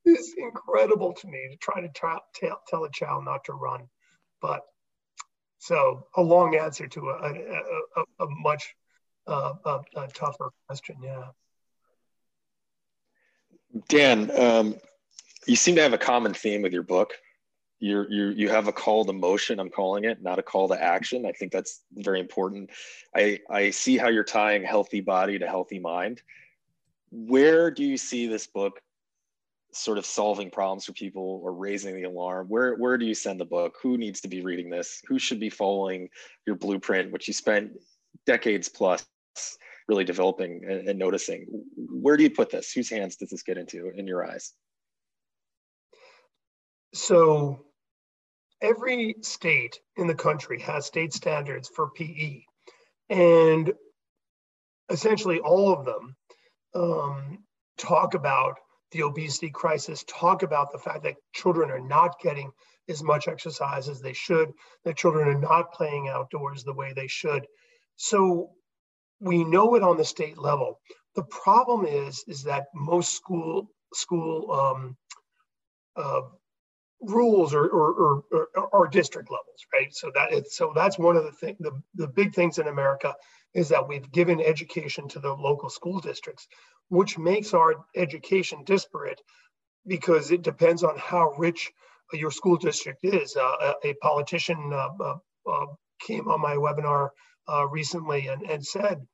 is 0.06 0.36
incredible 0.38 1.14
to 1.14 1.28
me 1.28 1.50
to 1.52 1.58
try 1.58 1.82
to 1.82 1.90
tra- 1.90 2.22
tell, 2.36 2.62
tell 2.68 2.84
a 2.84 2.92
child 2.92 3.26
not 3.26 3.46
to 3.46 3.54
run. 3.54 3.88
But 4.42 4.62
so 5.60 6.08
a 6.16 6.22
long 6.22 6.56
answer 6.56 6.88
to 6.88 7.10
a, 7.10 7.14
a, 7.14 8.02
a, 8.22 8.26
a 8.26 8.30
much 8.30 8.76
uh, 9.28 9.54
a, 9.66 10.08
tougher 10.14 10.52
question. 10.68 10.98
Yeah. 11.04 11.26
Dan, 13.90 14.32
um, 14.40 14.76
you 15.46 15.56
seem 15.56 15.76
to 15.76 15.82
have 15.82 15.94
a 15.94 15.98
common 15.98 16.34
theme 16.34 16.62
with 16.62 16.74
your 16.74 16.84
book. 16.84 17.14
You're, 17.80 18.10
you 18.12 18.30
you 18.30 18.50
have 18.50 18.68
a 18.68 18.72
call 18.74 19.06
to 19.06 19.14
motion. 19.14 19.60
I'm 19.60 19.70
calling 19.70 20.06
it, 20.06 20.24
not 20.24 20.40
a 20.40 20.44
call 20.44 20.68
to 20.70 20.84
action. 20.84 21.26
I 21.28 21.32
think 21.32 21.52
that's 21.52 21.84
very 21.94 22.20
important. 22.20 22.72
I 23.16 23.40
I 23.50 23.70
see 23.70 23.98
how 23.98 24.08
you're 24.08 24.24
tying 24.24 24.64
healthy 24.64 25.02
body 25.02 25.38
to 25.38 25.48
healthy 25.48 25.80
mind. 25.80 26.22
Where 27.12 27.70
do 27.70 27.84
you 27.84 27.98
see 27.98 28.28
this 28.28 28.48
book 28.48 28.82
sort 29.78 29.98
of 29.98 30.06
solving 30.06 30.50
problems 30.50 30.86
for 30.86 30.94
people 30.94 31.40
or 31.44 31.54
raising 31.54 31.96
the 31.96 32.04
alarm 32.04 32.48
where 32.48 32.76
where 32.76 32.98
do 32.98 33.06
you 33.06 33.14
send 33.14 33.40
the 33.40 33.46
book 33.46 33.76
who 33.82 33.98
needs 33.98 34.22
to 34.22 34.28
be 34.28 34.42
reading 34.42 34.70
this 34.70 35.02
who 35.08 35.20
should 35.20 35.40
be 35.40 35.50
following 35.50 36.10
your 36.46 36.56
blueprint 36.56 37.12
which 37.12 37.28
you 37.28 37.34
spent 37.34 37.72
decades 38.26 38.70
plus 38.70 39.06
really 39.88 40.04
developing 40.04 40.64
and, 40.68 40.88
and 40.90 40.98
noticing 40.98 41.46
where 41.76 42.18
do 42.18 42.24
you 42.24 42.30
put 42.30 42.50
this 42.50 42.72
whose 42.72 42.90
hands 42.90 43.18
does 43.18 43.30
this 43.30 43.44
get 43.44 43.58
into 43.58 43.92
in 43.96 44.08
your 44.08 44.26
eyes 44.26 44.54
so 46.94 47.67
every 48.62 49.16
state 49.22 49.80
in 49.98 50.08
the 50.08 50.16
country 50.16 50.60
has 50.62 50.86
state 50.86 51.14
standards 51.14 51.70
for 51.70 51.90
pe 51.92 52.42
and 53.10 53.74
essentially 54.90 55.40
all 55.40 55.72
of 55.72 55.86
them 55.86 56.16
um, 56.76 57.40
talk 57.78 58.14
about 58.14 58.58
the 58.92 59.04
obesity 59.04 59.50
crisis, 59.50 60.04
talk 60.08 60.44
about 60.44 60.72
the 60.72 60.78
fact 60.78 61.04
that 61.04 61.16
children 61.34 61.70
are 61.72 61.80
not 61.80 62.20
getting 62.22 62.52
as 62.90 63.04
much 63.04 63.28
exercise 63.28 63.90
as 63.90 64.02
they 64.02 64.14
should, 64.14 64.52
that 64.86 64.96
children 64.96 65.28
are 65.28 65.40
not 65.40 65.74
playing 65.74 66.08
outdoors 66.08 66.64
the 66.64 66.74
way 66.74 66.94
they 66.94 67.08
should. 67.08 67.46
So 67.98 68.52
we 69.20 69.44
know 69.44 69.76
it 69.76 69.84
on 69.84 69.98
the 69.98 70.06
state 70.06 70.38
level. 70.38 70.80
The 71.16 71.24
problem 71.24 71.86
is, 71.86 72.24
is 72.28 72.44
that 72.44 72.68
most 72.74 73.14
school 73.14 73.70
school 73.94 74.52
um, 74.52 74.98
uh, 75.96 76.22
rules 77.02 77.54
or, 77.54 77.66
or, 77.68 78.24
or, 78.32 78.48
or, 78.72 78.88
district 78.88 79.30
levels, 79.30 79.66
right? 79.74 79.94
So 79.94 80.12
that 80.16 80.32
it's, 80.32 80.58
so 80.58 80.72
that's 80.76 80.98
one 80.98 81.16
of 81.16 81.24
the 81.24 81.32
thing, 81.32 81.56
the, 81.60 81.72
the 81.96 82.08
big 82.08 82.34
things 82.34 82.58
in 82.58 82.68
America 82.68 83.14
is 83.54 83.70
that 83.70 83.88
we've 83.88 84.12
given 84.12 84.42
education 84.42 85.08
to 85.10 85.20
the 85.20 85.32
local 85.32 85.70
school 85.70 86.00
districts, 86.00 86.48
which 86.90 87.18
makes 87.18 87.54
our 87.54 87.76
education 87.96 88.64
disparate 88.66 89.22
because 89.86 90.32
it 90.32 90.42
depends 90.42 90.84
on 90.84 90.98
how 90.98 91.32
rich 91.38 91.72
your 92.14 92.32
school 92.32 92.58
district 92.58 93.00
is. 93.04 93.36
Uh, 93.36 93.74
a, 93.84 93.94
politician 93.96 94.72
uh, 94.74 94.90
uh, 95.00 95.16
uh, 95.50 95.66
came 96.06 96.28
on 96.28 96.42
my 96.42 96.56
webinar 96.56 97.10
uh, 97.48 97.68
recently 97.68 98.28
and, 98.28 98.44
and 98.44 98.66
said, 98.66 99.06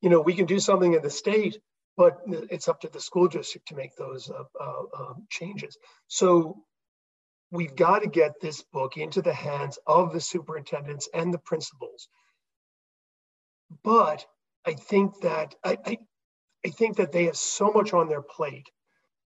you 0.00 0.10
know, 0.10 0.20
we 0.20 0.34
can 0.34 0.46
do 0.46 0.58
something 0.58 0.94
in 0.94 1.02
the 1.02 1.10
state, 1.10 1.58
but 1.96 2.18
it's 2.26 2.68
up 2.68 2.80
to 2.80 2.88
the 2.88 3.00
school 3.00 3.28
district 3.28 3.68
to 3.68 3.76
make 3.76 3.94
those 3.96 4.30
um, 4.60 5.26
changes. 5.30 5.76
So 6.08 6.62
we've 7.50 7.76
got 7.76 8.00
to 8.00 8.08
get 8.08 8.40
this 8.40 8.62
book 8.62 8.96
into 8.96 9.22
the 9.22 9.34
hands 9.34 9.78
of 9.86 10.12
the 10.12 10.20
superintendents 10.20 11.08
and 11.12 11.32
the 11.32 11.38
principals. 11.38 12.08
But 13.84 14.24
I 14.66 14.72
think 14.74 15.20
that 15.20 15.54
I, 15.64 15.76
I, 15.84 15.98
I 16.64 16.70
think 16.70 16.96
that 16.96 17.12
they 17.12 17.24
have 17.24 17.36
so 17.36 17.70
much 17.70 17.92
on 17.92 18.08
their 18.08 18.22
plate 18.22 18.70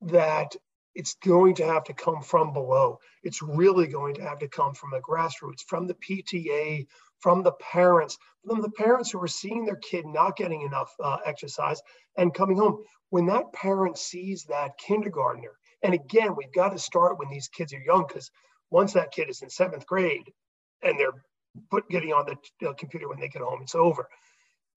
that 0.02 0.56
it's 0.98 1.14
going 1.24 1.54
to 1.54 1.64
have 1.64 1.84
to 1.84 1.94
come 1.94 2.24
from 2.24 2.54
below. 2.54 2.98
It's 3.22 3.44
really 3.44 3.86
going 3.86 4.16
to 4.16 4.24
have 4.24 4.40
to 4.40 4.48
come 4.48 4.74
from 4.74 4.90
the 4.90 5.00
grassroots, 5.00 5.62
from 5.68 5.86
the 5.86 5.94
PTA, 5.94 6.88
from 7.20 7.44
the 7.44 7.52
parents, 7.52 8.18
from 8.44 8.64
the 8.64 8.72
parents 8.72 9.12
who 9.12 9.22
are 9.22 9.28
seeing 9.28 9.64
their 9.64 9.76
kid 9.76 10.08
not 10.08 10.36
getting 10.36 10.64
enough 10.64 10.92
uh, 11.00 11.18
exercise 11.24 11.80
and 12.18 12.34
coming 12.34 12.58
home. 12.58 12.84
When 13.12 13.28
that 13.28 13.54
parent 13.54 14.00
sees 14.00 14.46
that 14.46 14.80
kindergartner, 14.80 15.52
and 15.84 15.94
again, 15.94 16.36
we've 16.36 16.52
got 16.52 16.70
to 16.70 16.80
start 16.80 17.20
when 17.20 17.30
these 17.30 17.48
kids 17.48 17.76
are 17.76 17.80
young 17.80 18.06
because 18.08 18.32
once 18.72 18.94
that 18.94 19.12
kid 19.12 19.30
is 19.30 19.44
in 19.44 19.52
seventh 19.52 19.86
grade 19.86 20.34
and 20.82 21.00
they're 21.00 21.24
put 21.70 21.88
getting 21.90 22.12
on 22.12 22.26
the 22.26 22.74
computer 22.74 23.08
when 23.08 23.20
they 23.20 23.30
get 23.30 23.44
home, 23.44 23.60
it's 23.62 23.76
over. 23.76 24.10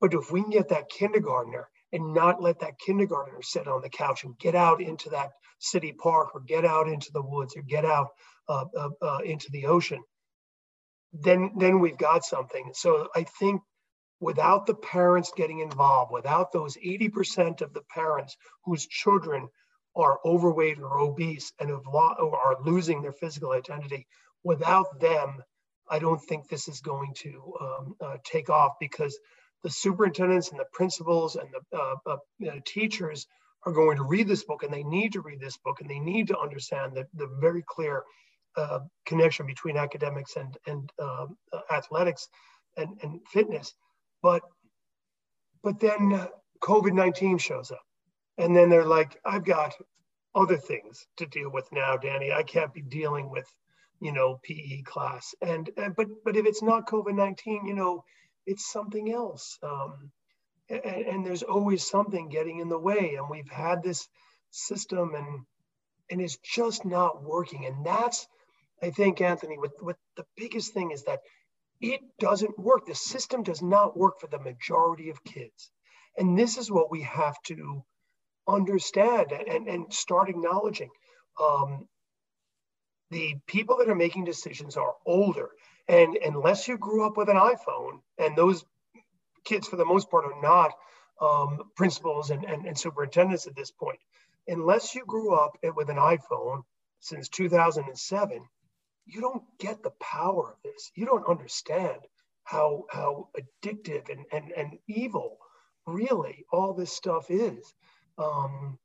But 0.03 0.13
if 0.13 0.31
we 0.31 0.43
can 0.43 0.51
get 0.51 0.69
that 0.69 0.91
kindergartner 0.91 1.71
and 1.93 2.15
not 2.15 2.43
let 2.43 2.61
that 2.61 2.79
kindergartner 2.79 3.43
sit 3.43 3.67
on 3.67 3.83
the 3.83 3.89
couch 3.89 4.25
and 4.25 4.39
get 4.39 4.55
out 4.55 4.81
into 4.81 5.11
that 5.11 5.31
city 5.59 5.93
park 5.93 6.35
or 6.35 6.41
get 6.41 6.65
out 6.65 6.89
into 6.89 7.11
the 7.13 7.23
woods 7.23 7.57
or 7.57 7.63
get 7.63 7.85
out 7.85 8.09
uh, 8.49 8.65
uh, 8.77 8.89
uh, 9.03 9.19
into 9.25 9.51
the 9.51 9.67
ocean, 9.67 10.03
then 11.13 11.53
then 11.57 11.81
we've 11.81 11.99
got 11.99 12.25
something. 12.25 12.71
So 12.75 13.09
I 13.15 13.25
think 13.25 13.63
without 14.21 14.67
the 14.67 14.75
parents 14.75 15.33
getting 15.37 15.61
involved, 15.61 16.13
without 16.13 16.53
those 16.53 16.77
80% 16.77 17.63
of 17.63 17.73
the 17.73 17.83
parents 17.95 18.37
whose 18.65 18.87
children 18.87 19.49
are 19.97 20.21
overweight 20.25 20.79
or 20.79 20.99
obese 21.01 21.53
and 21.59 21.71
have 21.71 21.87
lo- 21.87 22.15
or 22.19 22.39
are 22.39 22.63
losing 22.63 23.03
their 23.03 23.13
physical 23.13 23.53
identity, 23.53 24.07
without 24.45 25.01
them, 25.01 25.43
I 25.91 25.99
don't 25.99 26.21
think 26.21 26.49
this 26.49 26.69
is 26.69 26.81
going 26.81 27.15
to 27.19 27.55
um, 27.61 27.95
uh, 28.01 28.17
take 28.25 28.51
off 28.51 28.75
because 28.79 29.19
the 29.63 29.71
superintendents 29.71 30.51
and 30.51 30.59
the 30.59 30.67
principals 30.73 31.37
and 31.37 31.49
the 31.53 31.79
uh, 31.79 31.95
uh, 32.07 32.17
you 32.39 32.47
know, 32.47 32.61
teachers 32.65 33.27
are 33.67 33.73
going 33.73 33.97
to 33.97 34.05
read 34.05 34.27
this 34.27 34.45
book 34.45 34.63
and 34.63 34.73
they 34.73 34.83
need 34.83 35.13
to 35.13 35.21
read 35.21 35.41
this 35.41 35.59
book 35.59 35.81
and 35.81 35.91
they 35.91 35.99
need 35.99 36.29
to 36.29 36.39
understand 36.39 36.95
the, 36.95 37.07
the 37.15 37.29
very 37.41 37.63
clear 37.67 38.05
uh, 38.57 38.81
connection 39.05 39.47
between 39.47 39.77
academics 39.77 40.37
and, 40.37 40.57
and 40.67 40.91
um, 41.01 41.37
uh, 41.53 41.61
athletics 41.73 42.29
and, 42.77 42.99
and 43.03 43.21
fitness. 43.29 43.75
But, 44.23 44.43
but 45.63 45.79
then 45.79 46.13
uh, 46.13 46.27
COVID-19 46.63 47.39
shows 47.39 47.71
up 47.71 47.83
and 48.39 48.57
then 48.57 48.71
they're 48.71 48.85
like, 48.85 49.19
I've 49.25 49.45
got 49.45 49.75
other 50.35 50.57
things 50.57 51.07
to 51.19 51.27
deal 51.27 51.51
with 51.51 51.69
now, 51.73 51.97
Danny. 51.97 52.33
I 52.33 52.43
can't 52.43 52.73
be 52.73 52.83
dealing 52.83 53.31
with, 53.31 53.47
you 54.01 54.13
know, 54.13 54.41
PE 54.43 54.83
class. 54.83 55.35
And, 55.43 55.69
and 55.77 55.95
but, 55.95 56.07
but 56.25 56.37
if 56.37 56.47
it's 56.47 56.63
not 56.63 56.87
COVID-19, 56.87 57.67
you 57.67 57.75
know, 57.75 58.05
it's 58.47 58.71
something 58.71 59.13
else. 59.13 59.59
Um, 59.63 60.11
and, 60.69 60.85
and, 60.85 61.27
there's 61.27 61.43
always 61.43 61.89
something 61.89 62.29
getting 62.29 62.59
in 62.61 62.69
the 62.69 62.79
way. 62.79 63.17
And 63.17 63.29
we've 63.29 63.49
had 63.49 63.83
this 63.83 64.09
system 64.51 65.15
and 65.15 65.45
and 66.11 66.21
it's 66.21 66.39
just 66.39 66.85
not 66.85 67.23
working. 67.23 67.67
And 67.67 67.87
that's, 67.87 68.27
I 68.83 68.91
think, 68.91 69.21
Anthony, 69.21 69.57
what, 69.59 69.71
what 69.81 69.97
the 70.17 70.27
biggest 70.37 70.75
thing 70.75 70.91
is 70.91 71.05
that 71.05 71.21
it 71.81 72.01
doesn't 72.19 72.59
work. 72.59 72.87
The 72.87 72.95
system 72.95 73.43
does 73.43 73.63
not 73.63 73.97
work 73.97 74.21
for 74.21 74.27
the 74.27 74.41
majority 74.41 75.11
of 75.11 75.25
kids. 75.25 75.71
And 76.19 76.37
this 76.39 76.59
is 76.59 76.71
what 76.71 76.91
we 76.91 77.03
have 77.03 77.41
to 77.47 77.85
understand 78.49 79.33
and, 79.33 79.69
and 79.69 79.93
start 79.95 80.29
acknowledging. 80.29 80.91
Um, 81.41 81.87
the 83.11 83.37
people 83.47 83.79
that 83.79 83.89
are 83.89 83.95
making 83.95 84.25
decisions 84.25 84.77
are 84.77 84.95
older 85.07 85.51
and 85.91 86.17
unless 86.25 86.69
you 86.69 86.79
grew 86.79 87.05
up 87.05 87.17
with 87.17 87.29
an 87.29 87.37
iPhone, 87.37 88.01
and 88.17 88.37
those 88.37 88.65
kids 89.45 89.67
for 89.67 89.75
the 89.77 89.85
most 89.85 90.09
part 90.09 90.25
are 90.25 90.41
not 90.41 90.73
um, 91.21 91.71
principals 91.77 92.31
and, 92.31 92.45
and, 92.45 92.65
and 92.65 92.79
superintendents 92.79 93.49
at 93.49 93.57
this 93.57 93.73
point, 93.73 93.99
unless 94.47 94.95
you 94.95 95.05
grew 95.05 95.35
up 95.35 95.57
with 95.75 95.91
an 95.91 95.97
iPhone 95.97 96.63
since 97.01 97.29
2007, 97.29 98.41
you 99.07 99.21
don't 99.21 99.43
get 99.59 99.83
the 99.83 99.93
power 100.01 100.53
of 100.53 100.63
this. 100.63 100.93
You 100.95 101.07
don't 101.07 101.29
understand 101.29 101.99
how 102.45 102.85
how 102.91 103.29
addictive 103.37 104.09
and, 104.11 104.25
and, 104.33 104.53
and 104.57 104.79
evil 104.87 105.39
really 105.87 106.45
all 106.53 106.73
this 106.73 106.93
stuff 106.93 107.31
is. 107.31 107.75
Um, 108.17 108.79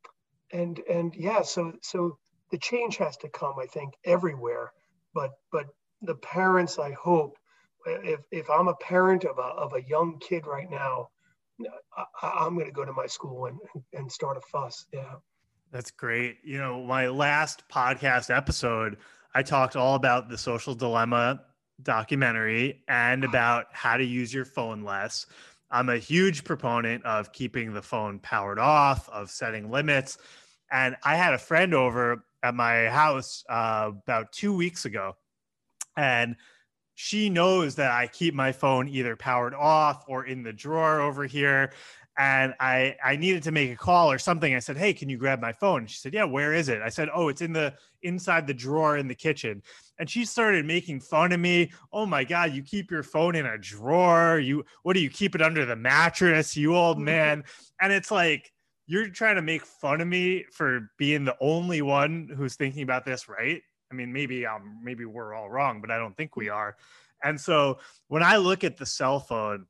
and 0.51 0.79
and 0.89 1.15
yeah, 1.15 1.43
so 1.43 1.73
so 1.83 2.17
the 2.49 2.57
change 2.57 2.97
has 2.97 3.17
to 3.17 3.29
come, 3.29 3.55
I 3.61 3.67
think, 3.67 3.93
everywhere. 4.03 4.71
But 5.13 5.31
but 5.51 5.67
the 6.05 6.15
parents, 6.15 6.79
I 6.79 6.91
hope, 6.91 7.37
if, 7.85 8.21
if 8.31 8.49
I'm 8.49 8.67
a 8.67 8.75
parent 8.75 9.25
of 9.25 9.37
a, 9.37 9.41
of 9.41 9.73
a 9.73 9.83
young 9.83 10.19
kid 10.19 10.45
right 10.47 10.69
now, 10.69 11.09
I, 12.21 12.45
am 12.45 12.55
going 12.55 12.65
to 12.65 12.71
go 12.71 12.85
to 12.85 12.93
my 12.93 13.05
school 13.05 13.45
and, 13.45 13.59
and 13.93 14.11
start 14.11 14.37
a 14.37 14.41
fuss. 14.41 14.85
Yeah. 14.93 15.15
That's 15.71 15.91
great. 15.91 16.37
You 16.43 16.57
know, 16.57 16.83
my 16.83 17.07
last 17.07 17.63
podcast 17.71 18.35
episode, 18.35 18.97
I 19.33 19.43
talked 19.43 19.75
all 19.75 19.95
about 19.95 20.29
the 20.29 20.37
social 20.37 20.75
dilemma 20.75 21.41
documentary 21.81 22.83
and 22.87 23.23
about 23.23 23.65
how 23.71 23.97
to 23.97 24.03
use 24.03 24.33
your 24.33 24.45
phone 24.45 24.83
less. 24.83 25.25
I'm 25.71 25.89
a 25.89 25.97
huge 25.97 26.43
proponent 26.43 27.03
of 27.05 27.33
keeping 27.33 27.73
the 27.73 27.81
phone 27.81 28.19
powered 28.19 28.59
off, 28.59 29.09
of 29.09 29.29
setting 29.29 29.69
limits. 29.69 30.17
And 30.71 30.95
I 31.03 31.15
had 31.15 31.33
a 31.33 31.37
friend 31.37 31.73
over 31.73 32.23
at 32.43 32.55
my 32.55 32.85
house 32.85 33.43
uh, 33.49 33.91
about 34.03 34.31
two 34.31 34.55
weeks 34.55 34.85
ago 34.85 35.15
and 35.97 36.35
she 36.95 37.29
knows 37.29 37.75
that 37.75 37.91
I 37.91 38.07
keep 38.07 38.33
my 38.33 38.51
phone 38.51 38.87
either 38.87 39.15
powered 39.15 39.53
off 39.53 40.05
or 40.07 40.25
in 40.25 40.43
the 40.43 40.53
drawer 40.53 41.01
over 41.01 41.25
here. 41.25 41.73
And 42.17 42.53
I 42.61 42.95
I 43.03 43.17
needed 43.17 43.43
to 43.43 43.51
make 43.51 43.71
a 43.71 43.75
call 43.75 44.09
or 44.09 44.17
something. 44.17 44.55
I 44.55 44.59
said, 44.59 44.77
"Hey, 44.77 44.93
can 44.93 45.09
you 45.09 45.17
grab 45.17 45.41
my 45.41 45.51
phone?" 45.51 45.85
She 45.85 45.97
said, 45.97 46.13
"Yeah, 46.13 46.23
where 46.23 46.53
is 46.53 46.69
it?" 46.69 46.81
I 46.81 46.87
said, 46.87 47.09
"Oh, 47.13 47.27
it's 47.27 47.41
in 47.41 47.51
the 47.51 47.73
inside 48.03 48.47
the 48.47 48.53
drawer 48.53 48.95
in 48.97 49.09
the 49.09 49.15
kitchen." 49.15 49.61
And 49.99 50.09
she 50.09 50.23
started 50.23 50.65
making 50.65 51.01
fun 51.01 51.33
of 51.33 51.41
me. 51.41 51.73
"Oh 51.91 52.05
my 52.05 52.23
god, 52.23 52.53
you 52.53 52.63
keep 52.63 52.89
your 52.89 53.03
phone 53.03 53.35
in 53.35 53.45
a 53.45 53.57
drawer? 53.57 54.39
You 54.39 54.63
what 54.83 54.93
do 54.93 55.01
you 55.01 55.09
keep 55.09 55.35
it 55.35 55.41
under 55.41 55.65
the 55.65 55.75
mattress, 55.75 56.55
you 56.55 56.73
old 56.75 56.99
man?" 57.13 57.43
and 57.81 57.91
it's 57.91 58.11
like 58.11 58.51
you're 58.87 59.09
trying 59.09 59.35
to 59.35 59.41
make 59.41 59.65
fun 59.65 59.99
of 59.99 60.07
me 60.07 60.45
for 60.53 60.91
being 60.97 61.25
the 61.25 61.35
only 61.41 61.81
one 61.81 62.29
who's 62.35 62.55
thinking 62.55 62.83
about 62.83 63.03
this, 63.03 63.27
right? 63.27 63.61
I 63.91 63.95
mean, 63.95 64.11
maybe 64.11 64.45
um, 64.45 64.79
maybe 64.83 65.05
we're 65.05 65.33
all 65.33 65.49
wrong, 65.49 65.81
but 65.81 65.91
I 65.91 65.97
don't 65.97 66.15
think 66.17 66.35
we 66.35 66.49
are. 66.49 66.75
And 67.23 67.39
so 67.39 67.79
when 68.07 68.23
I 68.23 68.37
look 68.37 68.63
at 68.63 68.77
the 68.77 68.85
cell 68.85 69.19
phone, 69.19 69.65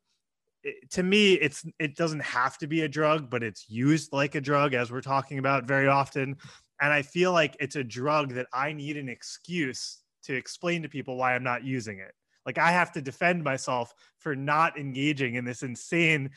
it, 0.64 0.90
to 0.92 1.04
me, 1.04 1.34
it's 1.34 1.66
it 1.80 1.96
doesn't 1.96 2.22
have 2.22 2.58
to 2.60 2.68
be 2.68 2.82
a 2.82 2.88
drug, 2.88 3.30
but 3.30 3.44
it's 3.44 3.70
used 3.70 4.14
like 4.14 4.36
a 4.36 4.42
drug, 4.42 4.74
as 4.74 4.92
we're 4.92 5.02
talking 5.02 5.38
about 5.38 5.66
very 5.66 5.88
often. 5.88 6.38
And 6.82 6.92
I 6.92 7.02
feel 7.02 7.32
like 7.32 7.56
it's 7.60 7.76
a 7.76 7.84
drug 7.84 8.34
that 8.34 8.48
I 8.54 8.74
need 8.74 8.98
an 8.98 9.10
excuse 9.10 10.02
to 10.24 10.36
explain 10.36 10.82
to 10.82 10.90
people 10.90 11.18
why 11.18 11.36
I'm 11.36 11.44
not 11.44 11.64
using 11.64 12.00
it. 12.00 12.14
Like 12.46 12.58
I 12.58 12.72
have 12.72 12.92
to 12.94 13.02
defend 13.02 13.44
myself 13.44 13.94
for 14.20 14.36
not 14.36 14.78
engaging 14.78 15.36
in 15.36 15.46
this 15.46 15.64
insane 15.64 16.32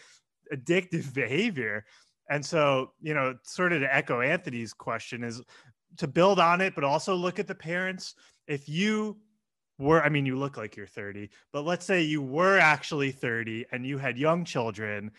addictive 0.53 1.13
behavior. 1.15 1.85
And 2.31 2.45
so, 2.45 2.93
you 3.01 3.15
know, 3.15 3.37
sort 3.43 3.73
of 3.73 3.81
to 3.81 3.95
echo 3.95 4.21
Anthony's 4.21 4.75
question 4.75 5.25
is 5.25 5.43
to 5.97 6.07
build 6.07 6.39
on 6.39 6.61
it, 6.61 6.75
but 6.75 6.85
also 6.85 7.15
look 7.15 7.39
at 7.39 7.47
the 7.47 7.55
parents. 7.55 8.15
If 8.47 8.69
you 8.69 9.17
were, 9.79 10.03
I 10.03 10.09
mean, 10.09 10.27
you 10.27 10.37
look 10.37 10.57
like 10.57 10.77
you're 10.77 10.87
30, 10.87 11.31
but 11.53 11.65
let's 11.65 11.87
say 11.87 12.03
you 12.03 12.23
were 12.23 12.59
actually 12.59 13.13
30 13.13 13.67
and 13.73 13.87
you 13.87 13.99
had 13.99 14.19
young 14.19 14.45
children 14.45 15.13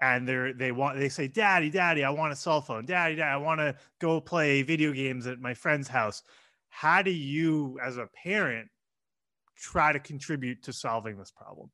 and 0.00 0.28
they're 0.28 0.52
they 0.52 0.72
want 0.72 0.98
they 0.98 1.08
say 1.08 1.26
daddy 1.26 1.70
daddy 1.70 2.04
i 2.04 2.10
want 2.10 2.32
a 2.32 2.36
cell 2.36 2.60
phone. 2.60 2.84
Daddy 2.84 3.16
daddy 3.16 3.30
i 3.30 3.36
want 3.36 3.60
to 3.60 3.74
go 3.98 4.20
play 4.20 4.62
video 4.62 4.92
games 4.92 5.26
at 5.26 5.40
my 5.40 5.54
friend's 5.54 5.88
house. 5.88 6.22
How 6.68 7.02
do 7.02 7.10
you 7.10 7.78
as 7.82 7.96
a 7.96 8.08
parent 8.22 8.68
try 9.56 9.92
to 9.92 9.98
contribute 9.98 10.62
to 10.64 10.72
solving 10.72 11.16
this 11.16 11.30
problem? 11.30 11.70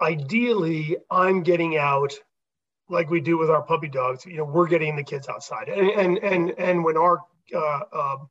Ideally 0.00 0.96
i'm 1.10 1.42
getting 1.42 1.76
out 1.76 2.12
like 2.88 3.10
we 3.10 3.20
do 3.20 3.38
with 3.38 3.50
our 3.50 3.62
puppy 3.62 3.88
dogs, 3.88 4.26
you 4.26 4.36
know, 4.36 4.44
we're 4.44 4.68
getting 4.68 4.96
the 4.96 5.04
kids 5.04 5.28
outside. 5.28 5.68
And 5.68 5.90
and 5.90 6.18
and, 6.18 6.50
and 6.58 6.84
when 6.84 6.96
our 6.96 7.20
uh, 7.54 7.80
um, 7.92 8.28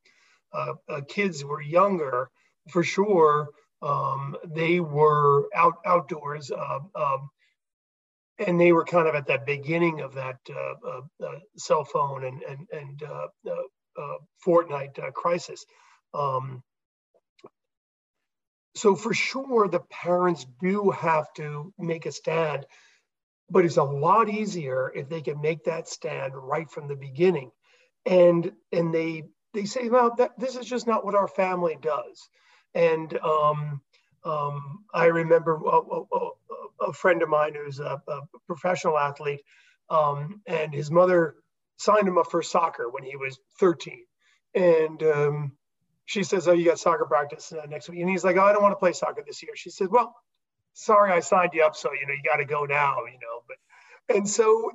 uh, 0.54 0.74
uh, 0.90 1.02
kids 1.08 1.44
were 1.44 1.62
younger, 1.62 2.30
for 2.70 2.84
sure, 2.84 3.50
um, 3.82 4.36
they 4.46 4.80
were 4.80 5.48
out 5.56 5.76
outdoors, 5.86 6.52
uh, 6.52 6.80
um, 6.96 7.30
and 8.38 8.60
they 8.60 8.72
were 8.72 8.86
kind 8.86 9.08
of 9.08 9.16
at 9.16 9.28
that 9.28 9.46
beginning 9.46 10.02
of 10.02 10.14
that 10.16 10.38
uh, 10.50 11.26
uh, 11.26 11.40
cell 11.58 11.84
phone 11.86 12.24
and 12.26 12.42
and 12.44 12.68
and 12.72 13.04
Fortnite 14.46 15.14
crisis. 15.14 15.66
Um, 16.14 16.64
so 18.76 18.96
for 18.96 19.14
sure, 19.14 19.68
the 19.68 19.82
parents 19.82 20.46
do 20.62 20.92
have 20.92 21.32
to 21.34 21.74
make 21.78 22.06
a 22.06 22.12
stand, 22.12 22.66
but 23.52 23.66
it's 23.66 23.78
a 23.78 23.84
lot 23.84 24.30
easier 24.30 24.92
if 24.96 25.10
they 25.10 25.22
can 25.22 25.42
make 25.42 25.66
that 25.66 25.88
stand 25.88 26.34
right 26.36 26.72
from 26.72 26.88
the 26.88 26.96
beginning, 26.96 27.52
and 28.06 28.52
and 28.72 28.94
they 28.94 29.24
they 29.54 29.66
say, 29.66 29.90
well, 29.90 30.16
that, 30.18 30.32
this 30.38 30.56
is 30.56 30.66
just 30.66 30.88
not 30.88 31.06
what 31.06 31.16
our 31.16 31.28
family 31.28 31.78
does. 31.82 32.30
And 32.74 33.14
um, 33.20 33.82
um, 34.24 34.86
I 34.94 35.06
remember 35.08 35.56
a, 35.56 35.80
a, 35.80 36.30
a, 36.90 36.94
friend 36.94 37.22
of 37.22 37.30
mine 37.30 37.54
who's 37.54 37.80
a, 37.80 38.02
a 38.08 38.22
professional 38.48 38.98
athlete, 38.98 39.42
um, 39.90 40.42
and 40.48 40.74
his 40.74 40.90
mother 40.90 41.36
signed 41.78 42.08
him 42.08 42.18
up 42.18 42.32
for 42.32 42.42
soccer 42.42 42.90
when 42.90 43.04
he 43.04 43.18
was 43.18 43.40
13. 43.60 44.06
And 44.56 45.04
um, 45.04 45.52
she 46.06 46.24
says, 46.24 46.48
"Oh, 46.48 46.54
you 46.54 46.66
got 46.66 46.80
soccer 46.80 47.06
practice 47.06 47.52
uh, 47.52 47.66
next 47.68 47.90
week," 47.90 48.00
and 48.00 48.10
he's 48.10 48.24
like, 48.24 48.38
"Oh, 48.38 48.44
I 48.44 48.54
don't 48.54 48.62
want 48.64 48.74
to 48.74 48.80
play 48.80 48.94
soccer 48.94 49.24
this 49.26 49.42
year." 49.44 49.54
She 49.56 49.70
said, 49.70 49.88
"Well, 49.90 50.16
sorry, 50.74 51.12
I 51.12 51.20
signed 51.20 51.52
you 51.54 51.64
up, 51.64 51.76
so 51.76 51.92
you 51.94 52.06
know 52.08 52.14
you 52.14 52.22
got 52.24 52.38
to 52.38 52.46
go 52.46 52.66
now, 52.66 53.06
you 53.06 53.20
know." 53.20 53.44
But 53.48 54.16
and 54.16 54.28
so, 54.28 54.72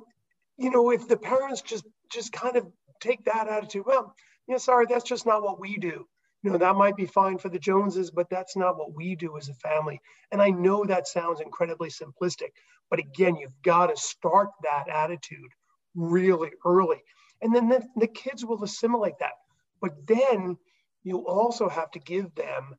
you 0.57 0.69
know, 0.69 0.91
if 0.91 1.07
the 1.07 1.17
parents 1.17 1.61
just 1.61 1.85
just 2.11 2.31
kind 2.31 2.55
of 2.55 2.67
take 2.99 3.25
that 3.25 3.47
attitude, 3.47 3.83
well, 3.85 4.15
yeah, 4.47 4.57
sorry, 4.57 4.85
that's 4.87 5.03
just 5.03 5.25
not 5.25 5.43
what 5.43 5.59
we 5.59 5.77
do. 5.77 6.07
You 6.43 6.51
know, 6.51 6.57
that 6.59 6.75
might 6.75 6.95
be 6.95 7.05
fine 7.05 7.37
for 7.37 7.49
the 7.49 7.59
Joneses, 7.59 8.11
but 8.11 8.29
that's 8.29 8.55
not 8.55 8.77
what 8.77 8.93
we 8.93 9.15
do 9.15 9.37
as 9.37 9.49
a 9.49 9.53
family. 9.55 9.99
And 10.31 10.41
I 10.41 10.49
know 10.49 10.85
that 10.85 11.07
sounds 11.07 11.41
incredibly 11.41 11.89
simplistic, 11.89 12.51
but 12.89 12.99
again, 12.99 13.35
you've 13.35 13.61
got 13.63 13.87
to 13.87 13.97
start 13.97 14.49
that 14.63 14.87
attitude 14.87 15.51
really 15.95 16.51
early. 16.63 17.01
And 17.41 17.53
then 17.53 17.69
the, 17.69 17.85
the 17.97 18.07
kids 18.07 18.45
will 18.45 18.63
assimilate 18.63 19.19
that. 19.19 19.33
But 19.81 20.07
then 20.07 20.57
you 21.03 21.27
also 21.27 21.69
have 21.69 21.91
to 21.91 21.99
give 21.99 22.33
them 22.35 22.75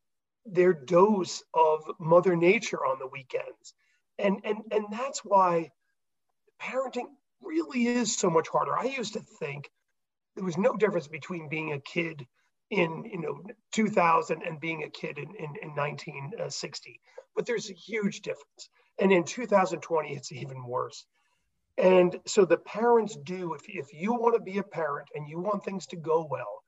their 0.53 0.73
dose 0.73 1.43
of 1.55 1.85
mother 1.99 2.37
nature 2.37 2.85
on 2.85 2.99
the 2.99 3.07
weekends. 3.07 3.75
And, 4.19 4.41
and, 4.45 4.59
and 4.71 4.87
that's 4.91 5.25
why 5.25 5.71
parenting 6.61 7.07
really 7.41 7.87
is 7.87 8.17
so 8.17 8.31
much 8.31 8.49
harder. 8.49 8.77
I 8.77 8.85
used 8.85 9.15
to 9.15 9.21
think 9.21 9.71
there 10.35 10.45
was 10.45 10.59
no 10.59 10.77
difference 10.77 11.09
between 11.09 11.49
being 11.49 11.73
a 11.73 11.81
kid 11.81 12.27
in 12.71 13.05
you 13.05 13.19
know 13.19 13.41
2000 13.73 14.43
and 14.43 14.61
being 14.61 14.83
a 14.83 14.91
kid 14.91 15.19
in, 15.19 15.35
in, 15.37 15.55
in 15.63 15.71
1960 15.75 17.01
but 17.35 17.47
there's 17.47 17.71
a 17.71 17.75
huge 17.75 18.21
difference 18.21 18.69
and 18.99 19.11
in 19.11 19.25
2020 19.25 20.15
it's 20.15 20.33
even 20.33 20.65
worse 20.65 21.07
and 21.79 22.19
so 22.27 22.45
the 22.45 22.59
parents 22.59 23.17
do 23.25 23.55
if, 23.55 23.63
if 23.69 23.93
you 23.95 24.13
want 24.13 24.35
to 24.35 24.41
be 24.41 24.59
a 24.59 24.63
parent 24.63 25.09
and 25.15 25.29
you 25.29 25.41
want 25.41 25.65
things 25.65 25.87
to 25.87 25.97
go 25.97 26.29
well 26.31 26.63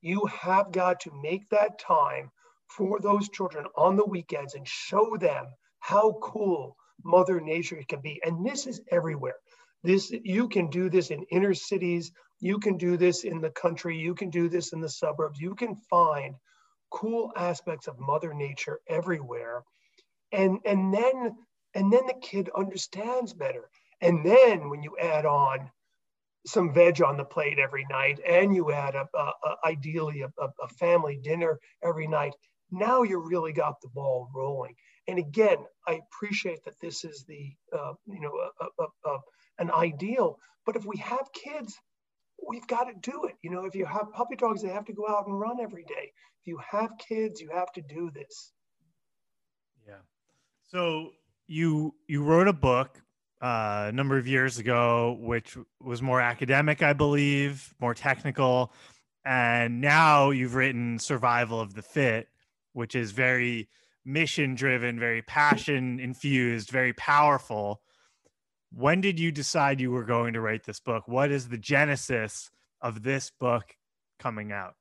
you 0.00 0.26
have 0.26 0.72
got 0.72 1.00
to 1.00 1.12
make 1.22 1.48
that 1.50 1.78
time 1.78 2.30
for 2.68 3.00
those 3.00 3.28
children 3.28 3.66
on 3.76 3.96
the 3.96 4.04
weekends 4.04 4.54
and 4.54 4.66
show 4.66 5.16
them 5.16 5.46
how 5.78 6.18
cool 6.22 6.76
mother 7.04 7.40
nature 7.40 7.80
can 7.88 8.00
be. 8.00 8.20
And 8.24 8.44
this 8.44 8.66
is 8.66 8.80
everywhere. 8.90 9.36
This 9.82 10.10
you 10.10 10.48
can 10.48 10.70
do 10.70 10.88
this 10.88 11.10
in 11.10 11.24
inner 11.30 11.54
cities. 11.54 12.10
You 12.40 12.58
can 12.58 12.76
do 12.78 12.96
this 12.96 13.24
in 13.24 13.40
the 13.40 13.50
country. 13.50 13.98
You 13.98 14.14
can 14.14 14.30
do 14.30 14.48
this 14.48 14.72
in 14.72 14.80
the 14.80 14.88
suburbs. 14.88 15.38
You 15.38 15.54
can 15.54 15.76
find 15.90 16.34
cool 16.90 17.32
aspects 17.36 17.86
of 17.86 17.98
mother 17.98 18.32
nature 18.32 18.80
everywhere. 18.88 19.62
And 20.32 20.60
and 20.64 20.92
then 20.92 21.36
and 21.74 21.92
then 21.92 22.06
the 22.06 22.18
kid 22.22 22.48
understands 22.56 23.34
better. 23.34 23.68
And 24.00 24.24
then 24.24 24.70
when 24.70 24.82
you 24.82 24.96
add 24.98 25.26
on 25.26 25.70
some 26.46 26.72
veg 26.72 27.02
on 27.02 27.16
the 27.16 27.24
plate 27.24 27.58
every 27.58 27.86
night 27.90 28.20
and 28.26 28.54
you 28.54 28.70
add 28.72 28.94
up 28.96 29.10
ideally 29.64 30.22
a, 30.22 30.28
a, 30.38 30.68
family 30.78 31.18
dinner 31.22 31.58
every 31.82 32.06
night 32.06 32.34
now 32.78 33.02
you 33.02 33.18
really 33.18 33.52
got 33.52 33.80
the 33.80 33.88
ball 33.88 34.28
rolling 34.34 34.74
and 35.08 35.18
again 35.18 35.58
i 35.86 36.00
appreciate 36.06 36.62
that 36.64 36.78
this 36.80 37.04
is 37.04 37.24
the 37.28 37.52
uh, 37.72 37.92
you 38.06 38.20
know 38.20 38.32
a, 38.78 39.16
an 39.58 39.70
ideal 39.70 40.38
but 40.66 40.76
if 40.76 40.84
we 40.84 40.96
have 40.96 41.28
kids 41.32 41.78
we've 42.46 42.66
got 42.66 42.84
to 42.84 42.94
do 43.00 43.24
it. 43.24 43.36
You 43.42 43.50
know, 43.50 43.64
if 43.64 43.74
you 43.74 43.86
have 43.86 44.12
puppy 44.12 44.36
dogs, 44.36 44.62
they 44.62 44.68
have 44.68 44.84
to 44.86 44.92
go 44.92 45.08
out 45.08 45.26
and 45.26 45.38
run 45.38 45.60
every 45.60 45.84
day. 45.84 46.12
If 46.40 46.46
you 46.46 46.58
have 46.70 46.90
kids, 46.98 47.40
you 47.40 47.50
have 47.52 47.72
to 47.72 47.82
do 47.82 48.10
this. 48.14 48.52
Yeah. 49.86 50.02
So 50.68 51.10
you 51.46 51.94
you 52.06 52.22
wrote 52.22 52.48
a 52.48 52.52
book 52.52 53.00
uh, 53.40 53.86
a 53.88 53.92
number 53.92 54.18
of 54.18 54.26
years 54.26 54.58
ago, 54.58 55.16
which 55.20 55.56
was 55.80 56.02
more 56.02 56.20
academic, 56.20 56.82
I 56.82 56.92
believe, 56.92 57.74
more 57.80 57.94
technical, 57.94 58.72
and 59.24 59.80
now 59.80 60.30
you've 60.30 60.54
written 60.54 60.98
Survival 60.98 61.60
of 61.60 61.74
the 61.74 61.82
Fit, 61.82 62.28
which 62.74 62.94
is 62.94 63.10
very 63.12 63.68
mission 64.04 64.54
driven, 64.54 65.00
very 65.00 65.22
passion 65.22 65.98
infused, 65.98 66.70
very 66.70 66.92
powerful 66.92 67.80
when 68.76 69.00
did 69.00 69.20
you 69.20 69.30
decide 69.30 69.80
you 69.80 69.90
were 69.90 70.04
going 70.04 70.32
to 70.34 70.40
write 70.40 70.64
this 70.64 70.80
book? 70.80 71.06
What 71.06 71.30
is 71.30 71.48
the 71.48 71.58
genesis 71.58 72.50
of 72.80 73.02
this 73.02 73.30
book 73.30 73.76
coming 74.18 74.52
out? 74.52 74.74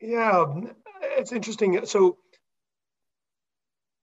Yeah, 0.00 0.44
it's 1.02 1.32
interesting. 1.32 1.84
So 1.86 2.18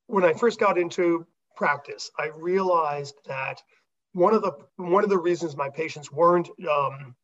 when 0.07 0.25
I 0.25 0.33
first 0.33 0.59
got 0.59 0.77
into 0.77 1.25
practice, 1.55 2.11
I 2.19 2.29
realized 2.35 3.15
that 3.25 3.61
one 4.11 4.33
of 4.33 4.41
the 4.41 4.51
one 4.75 5.03
of 5.03 5.09
the 5.09 5.17
reasons 5.17 5.55
my 5.55 5.69
patients 5.69 6.11
weren't 6.11 6.49
um, 6.69 7.15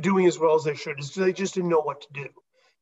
doing 0.00 0.26
as 0.26 0.38
well 0.38 0.54
as 0.54 0.64
they 0.64 0.74
should 0.74 0.98
is 0.98 1.14
they 1.14 1.32
just 1.32 1.54
didn't 1.54 1.70
know 1.70 1.82
what 1.82 2.00
to 2.00 2.08
do. 2.12 2.28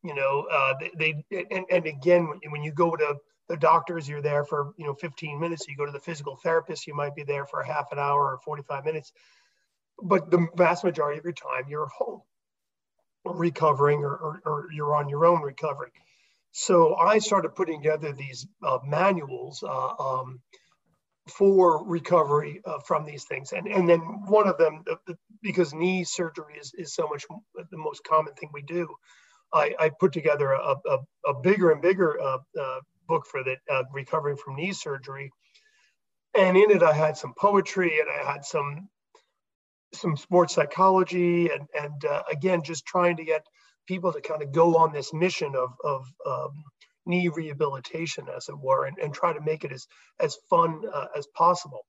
You 0.02 0.14
know, 0.14 0.46
uh, 0.50 0.74
they, 0.98 1.24
they 1.30 1.46
and, 1.50 1.64
and 1.70 1.86
again 1.86 2.28
when 2.50 2.62
you 2.62 2.72
go 2.72 2.96
to 2.96 3.16
the 3.48 3.56
doctors, 3.56 4.08
you're 4.08 4.22
there 4.22 4.44
for, 4.44 4.72
you 4.78 4.86
know, 4.86 4.94
15 4.94 5.38
minutes. 5.38 5.66
You 5.68 5.76
go 5.76 5.86
to 5.86 5.92
the 5.92 6.00
physical 6.00 6.36
therapist, 6.36 6.86
you 6.86 6.94
might 6.94 7.14
be 7.14 7.22
there 7.22 7.46
for 7.46 7.60
a 7.60 7.66
half 7.66 7.92
an 7.92 7.98
hour 7.98 8.32
or 8.32 8.38
45 8.44 8.84
minutes. 8.84 9.12
But 10.02 10.30
the 10.30 10.48
vast 10.56 10.84
majority 10.84 11.18
of 11.18 11.24
your 11.24 11.34
time, 11.34 11.68
you're 11.68 11.88
home 11.88 12.22
recovering 13.24 14.00
or, 14.00 14.16
or, 14.16 14.42
or 14.44 14.66
you're 14.72 14.94
on 14.96 15.08
your 15.08 15.26
own 15.26 15.42
recovering. 15.42 15.92
So 16.52 16.96
I 16.96 17.18
started 17.18 17.54
putting 17.54 17.82
together 17.82 18.12
these 18.12 18.46
uh, 18.62 18.78
manuals 18.84 19.62
uh, 19.62 19.94
um, 19.98 20.40
for 21.28 21.84
recovery 21.86 22.60
uh, 22.64 22.78
from 22.80 23.04
these 23.04 23.24
things. 23.24 23.52
And, 23.52 23.66
and 23.66 23.88
then 23.88 24.00
one 24.00 24.48
of 24.48 24.58
them, 24.58 24.84
because 25.40 25.72
knee 25.72 26.04
surgery 26.04 26.56
is, 26.60 26.72
is 26.76 26.94
so 26.94 27.06
much 27.08 27.24
the 27.54 27.78
most 27.78 28.02
common 28.04 28.34
thing 28.34 28.50
we 28.52 28.62
do, 28.62 28.88
I, 29.52 29.74
I 29.78 29.90
put 29.90 30.12
together 30.12 30.52
a, 30.52 30.76
a, 30.86 30.98
a, 31.26 31.40
bigger 31.42 31.70
and 31.70 31.82
bigger 31.82 32.20
uh, 32.20 32.38
uh, 32.58 32.80
book 33.06 33.26
for 33.26 33.42
the 33.44 33.56
uh, 33.70 33.84
recovering 33.92 34.36
from 34.36 34.56
knee 34.56 34.72
surgery. 34.72 35.30
And 36.34 36.56
in 36.56 36.70
it, 36.70 36.82
I 36.82 36.94
had 36.94 37.16
some 37.16 37.34
poetry 37.38 38.00
and 38.00 38.08
I 38.08 38.32
had 38.32 38.44
some 38.44 38.88
some 39.94 40.16
sports 40.16 40.54
psychology 40.54 41.50
and 41.50 41.66
and 41.78 42.04
uh, 42.06 42.22
again 42.30 42.62
just 42.62 42.86
trying 42.86 43.18
to 43.18 43.24
get 43.24 43.46
people 43.86 44.10
to 44.12 44.22
kind 44.22 44.42
of 44.42 44.52
go 44.52 44.76
on 44.76 44.92
this 44.92 45.12
mission 45.12 45.54
of 45.54 45.70
of 45.84 46.06
um, 46.26 46.64
knee 47.06 47.28
rehabilitation, 47.28 48.26
as 48.34 48.48
it 48.48 48.58
were, 48.58 48.86
and, 48.86 48.98
and 48.98 49.12
try 49.12 49.32
to 49.32 49.40
make 49.40 49.64
it 49.64 49.72
as 49.72 49.86
as 50.20 50.36
fun 50.48 50.82
uh, 50.92 51.07
as 51.16 51.26
possible. 51.34 51.84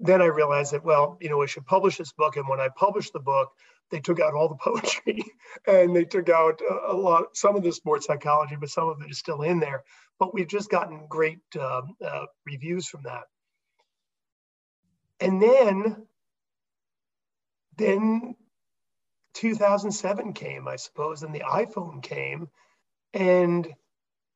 Then 0.00 0.20
I 0.20 0.26
realized 0.26 0.72
that 0.72 0.84
well, 0.84 1.18
you 1.20 1.28
know, 1.28 1.42
I 1.42 1.46
should 1.46 1.66
publish 1.66 1.96
this 1.96 2.12
book, 2.12 2.36
and 2.36 2.48
when 2.48 2.60
I 2.60 2.68
published 2.76 3.12
the 3.12 3.20
book, 3.20 3.50
they 3.90 4.00
took 4.00 4.20
out 4.20 4.34
all 4.34 4.48
the 4.48 4.56
poetry 4.56 5.22
and 5.66 5.94
they 5.94 6.04
took 6.04 6.28
out 6.28 6.60
a, 6.60 6.92
a, 6.92 6.96
lot, 6.96 7.36
some 7.36 7.56
of 7.56 7.62
the 7.62 7.72
sports 7.72 8.06
psychology, 8.06 8.56
but 8.58 8.70
some 8.70 8.88
of 8.88 9.00
it 9.02 9.10
is 9.10 9.18
still 9.18 9.42
in 9.42 9.60
there. 9.60 9.84
But 10.18 10.34
we've 10.34 10.48
just 10.48 10.70
gotten 10.70 11.06
great 11.08 11.40
uh, 11.58 11.82
uh, 12.04 12.26
reviews 12.46 12.86
from 12.86 13.02
that. 13.04 13.24
And 15.20 15.40
then, 15.40 16.06
then 17.76 18.34
2007 19.34 20.32
came, 20.32 20.68
I 20.68 20.76
suppose, 20.76 21.22
and 21.22 21.34
the 21.34 21.40
iPhone 21.40 22.02
came, 22.02 22.48
and 23.12 23.68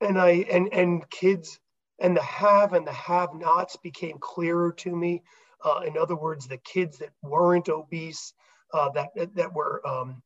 and 0.01 0.18
I 0.18 0.30
and 0.51 0.72
and 0.72 1.09
kids 1.11 1.59
and 1.99 2.16
the 2.16 2.22
have 2.22 2.72
and 2.72 2.86
the 2.86 2.92
have-nots 2.92 3.76
became 3.76 4.18
clearer 4.20 4.72
to 4.72 4.94
me. 4.94 5.22
Uh, 5.64 5.80
in 5.86 5.99
other 5.99 6.14
words, 6.14 6.46
the 6.46 6.59
kids 6.59 6.99
that 6.99 7.11
weren't 7.22 7.68
obese 7.68 8.32
uh, 8.72 8.90
that 8.90 9.10
that 9.34 9.52
were 9.52 9.86
um, 9.86 10.22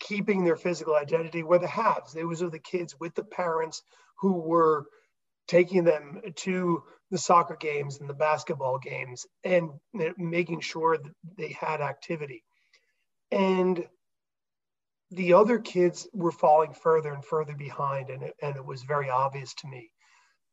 keeping 0.00 0.44
their 0.44 0.56
physical 0.56 0.94
identity 0.94 1.42
were 1.42 1.58
the 1.58 1.66
haves. 1.66 2.12
Those 2.12 2.42
are 2.42 2.50
the 2.50 2.58
kids 2.58 2.94
with 2.98 3.14
the 3.14 3.24
parents 3.24 3.82
who 4.18 4.40
were 4.40 4.86
taking 5.48 5.84
them 5.84 6.20
to 6.36 6.82
the 7.10 7.18
soccer 7.18 7.56
games 7.56 8.00
and 8.00 8.08
the 8.08 8.14
basketball 8.14 8.78
games 8.78 9.26
and 9.44 9.70
making 10.16 10.60
sure 10.60 10.98
that 10.98 11.12
they 11.36 11.52
had 11.52 11.80
activity. 11.80 12.42
And 13.30 13.86
the 15.10 15.34
other 15.34 15.58
kids 15.58 16.08
were 16.12 16.32
falling 16.32 16.72
further 16.72 17.12
and 17.12 17.24
further 17.24 17.54
behind, 17.54 18.10
and 18.10 18.22
it, 18.22 18.34
and 18.42 18.56
it 18.56 18.64
was 18.64 18.82
very 18.82 19.10
obvious 19.10 19.54
to 19.54 19.68
me. 19.68 19.90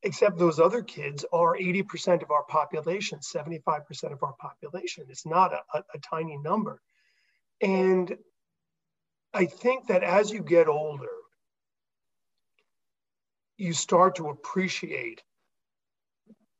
Except 0.03 0.37
those 0.37 0.59
other 0.59 0.81
kids 0.81 1.25
are 1.31 1.55
80% 1.55 2.23
of 2.23 2.31
our 2.31 2.43
population, 2.43 3.19
75% 3.19 4.11
of 4.11 4.23
our 4.23 4.33
population. 4.39 5.05
It's 5.09 5.25
not 5.25 5.53
a, 5.53 5.61
a, 5.73 5.83
a 5.93 5.99
tiny 5.99 6.37
number. 6.37 6.81
And 7.61 8.17
I 9.33 9.45
think 9.45 9.87
that 9.87 10.03
as 10.03 10.31
you 10.31 10.43
get 10.43 10.67
older, 10.67 11.07
you 13.57 13.73
start 13.73 14.15
to 14.15 14.29
appreciate 14.29 15.21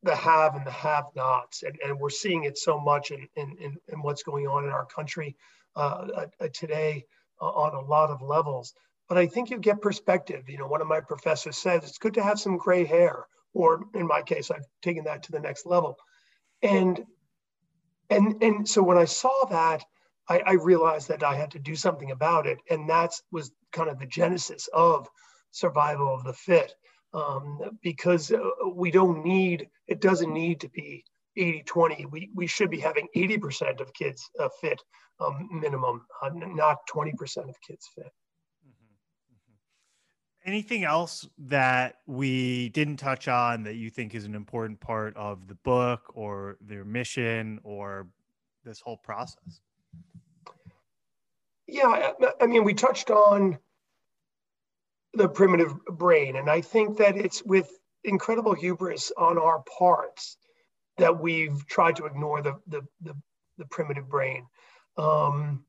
the 0.03 0.15
have 0.15 0.55
and 0.55 0.65
the 0.65 0.71
have 0.71 1.05
nots. 1.15 1.63
And, 1.63 1.77
and 1.83 1.99
we're 1.99 2.09
seeing 2.09 2.43
it 2.43 2.57
so 2.57 2.79
much 2.79 3.11
in, 3.11 3.27
in, 3.35 3.77
in, 3.87 4.01
what's 4.01 4.23
going 4.23 4.47
on 4.47 4.65
in 4.65 4.69
our 4.69 4.85
country 4.85 5.35
uh, 5.75 6.25
uh, 6.39 6.47
today 6.53 7.05
uh, 7.41 7.45
on 7.45 7.73
a 7.73 7.87
lot 7.87 8.09
of 8.09 8.21
levels. 8.21 8.73
But 9.09 9.17
I 9.17 9.27
think 9.27 9.49
you 9.49 9.57
get 9.57 9.81
perspective. 9.81 10.47
You 10.47 10.57
know, 10.57 10.67
one 10.67 10.81
of 10.81 10.87
my 10.87 11.01
professors 11.01 11.57
says 11.57 11.83
it's 11.83 11.97
good 11.97 12.13
to 12.13 12.23
have 12.23 12.39
some 12.39 12.57
gray 12.57 12.85
hair, 12.85 13.25
or 13.53 13.85
in 13.93 14.07
my 14.07 14.21
case, 14.21 14.49
I've 14.49 14.65
taken 14.81 15.03
that 15.05 15.23
to 15.23 15.31
the 15.31 15.39
next 15.39 15.65
level. 15.65 15.97
And 16.61 17.03
and 18.09 18.41
and 18.41 18.67
so 18.67 18.81
when 18.83 18.97
I 18.97 19.05
saw 19.05 19.45
that, 19.49 19.83
I, 20.31 20.41
I 20.45 20.53
realized 20.53 21.09
that 21.09 21.23
I 21.23 21.35
had 21.35 21.51
to 21.51 21.59
do 21.59 21.75
something 21.75 22.11
about 22.11 22.47
it, 22.47 22.59
and 22.69 22.89
that 22.89 23.11
was 23.31 23.51
kind 23.73 23.89
of 23.89 23.99
the 23.99 24.05
genesis 24.05 24.69
of 24.73 25.09
survival 25.51 26.13
of 26.13 26.23
the 26.23 26.33
fit 26.33 26.73
um, 27.13 27.59
because 27.83 28.31
uh, 28.31 28.39
we 28.73 28.91
don't 28.91 29.25
need, 29.25 29.67
it 29.87 29.99
doesn't 29.99 30.33
need 30.33 30.61
to 30.61 30.69
be 30.69 31.03
80 31.35 31.63
20. 31.63 32.05
We, 32.05 32.29
we 32.33 32.47
should 32.47 32.69
be 32.69 32.79
having 32.79 33.07
80% 33.15 33.81
of 33.81 33.93
kids 33.93 34.29
uh, 34.39 34.47
fit 34.61 34.81
um, 35.19 35.49
minimum, 35.51 36.05
uh, 36.21 36.29
not 36.33 36.77
20% 36.93 37.11
of 37.49 37.55
kids 37.67 37.89
fit. 37.93 38.05
Mm-hmm. 38.65 39.33
Mm-hmm. 39.33 40.49
Anything 40.49 40.85
else 40.85 41.27
that 41.39 41.95
we 42.07 42.69
didn't 42.69 42.97
touch 42.97 43.27
on 43.27 43.63
that 43.63 43.75
you 43.75 43.89
think 43.89 44.15
is 44.15 44.23
an 44.23 44.35
important 44.35 44.79
part 44.79 45.13
of 45.17 45.49
the 45.49 45.55
book 45.55 46.03
or 46.13 46.57
their 46.61 46.85
mission 46.85 47.59
or 47.63 48.07
this 48.63 48.79
whole 48.79 48.97
process? 48.97 49.59
Yeah, 51.67 52.11
I, 52.41 52.47
mean, 52.47 52.65
we 52.65 52.73
touched 52.73 53.11
on 53.11 53.57
the 55.13 55.29
primitive 55.29 55.73
brain. 55.85 56.35
And 56.35 56.49
I 56.49 56.61
think 56.61 56.97
that 56.97 57.15
it's 57.15 57.43
with 57.43 57.69
incredible 58.03 58.53
hubris 58.53 59.11
on 59.17 59.37
our 59.37 59.63
parts 59.77 60.37
that 60.97 61.21
we've 61.21 61.65
tried 61.67 61.95
to 61.97 62.05
ignore 62.05 62.41
the, 62.41 62.59
the, 62.67 62.81
the, 63.01 63.13
the 63.57 63.65
primitive 63.65 64.09
brain. 64.09 64.47
Um, 64.97 65.63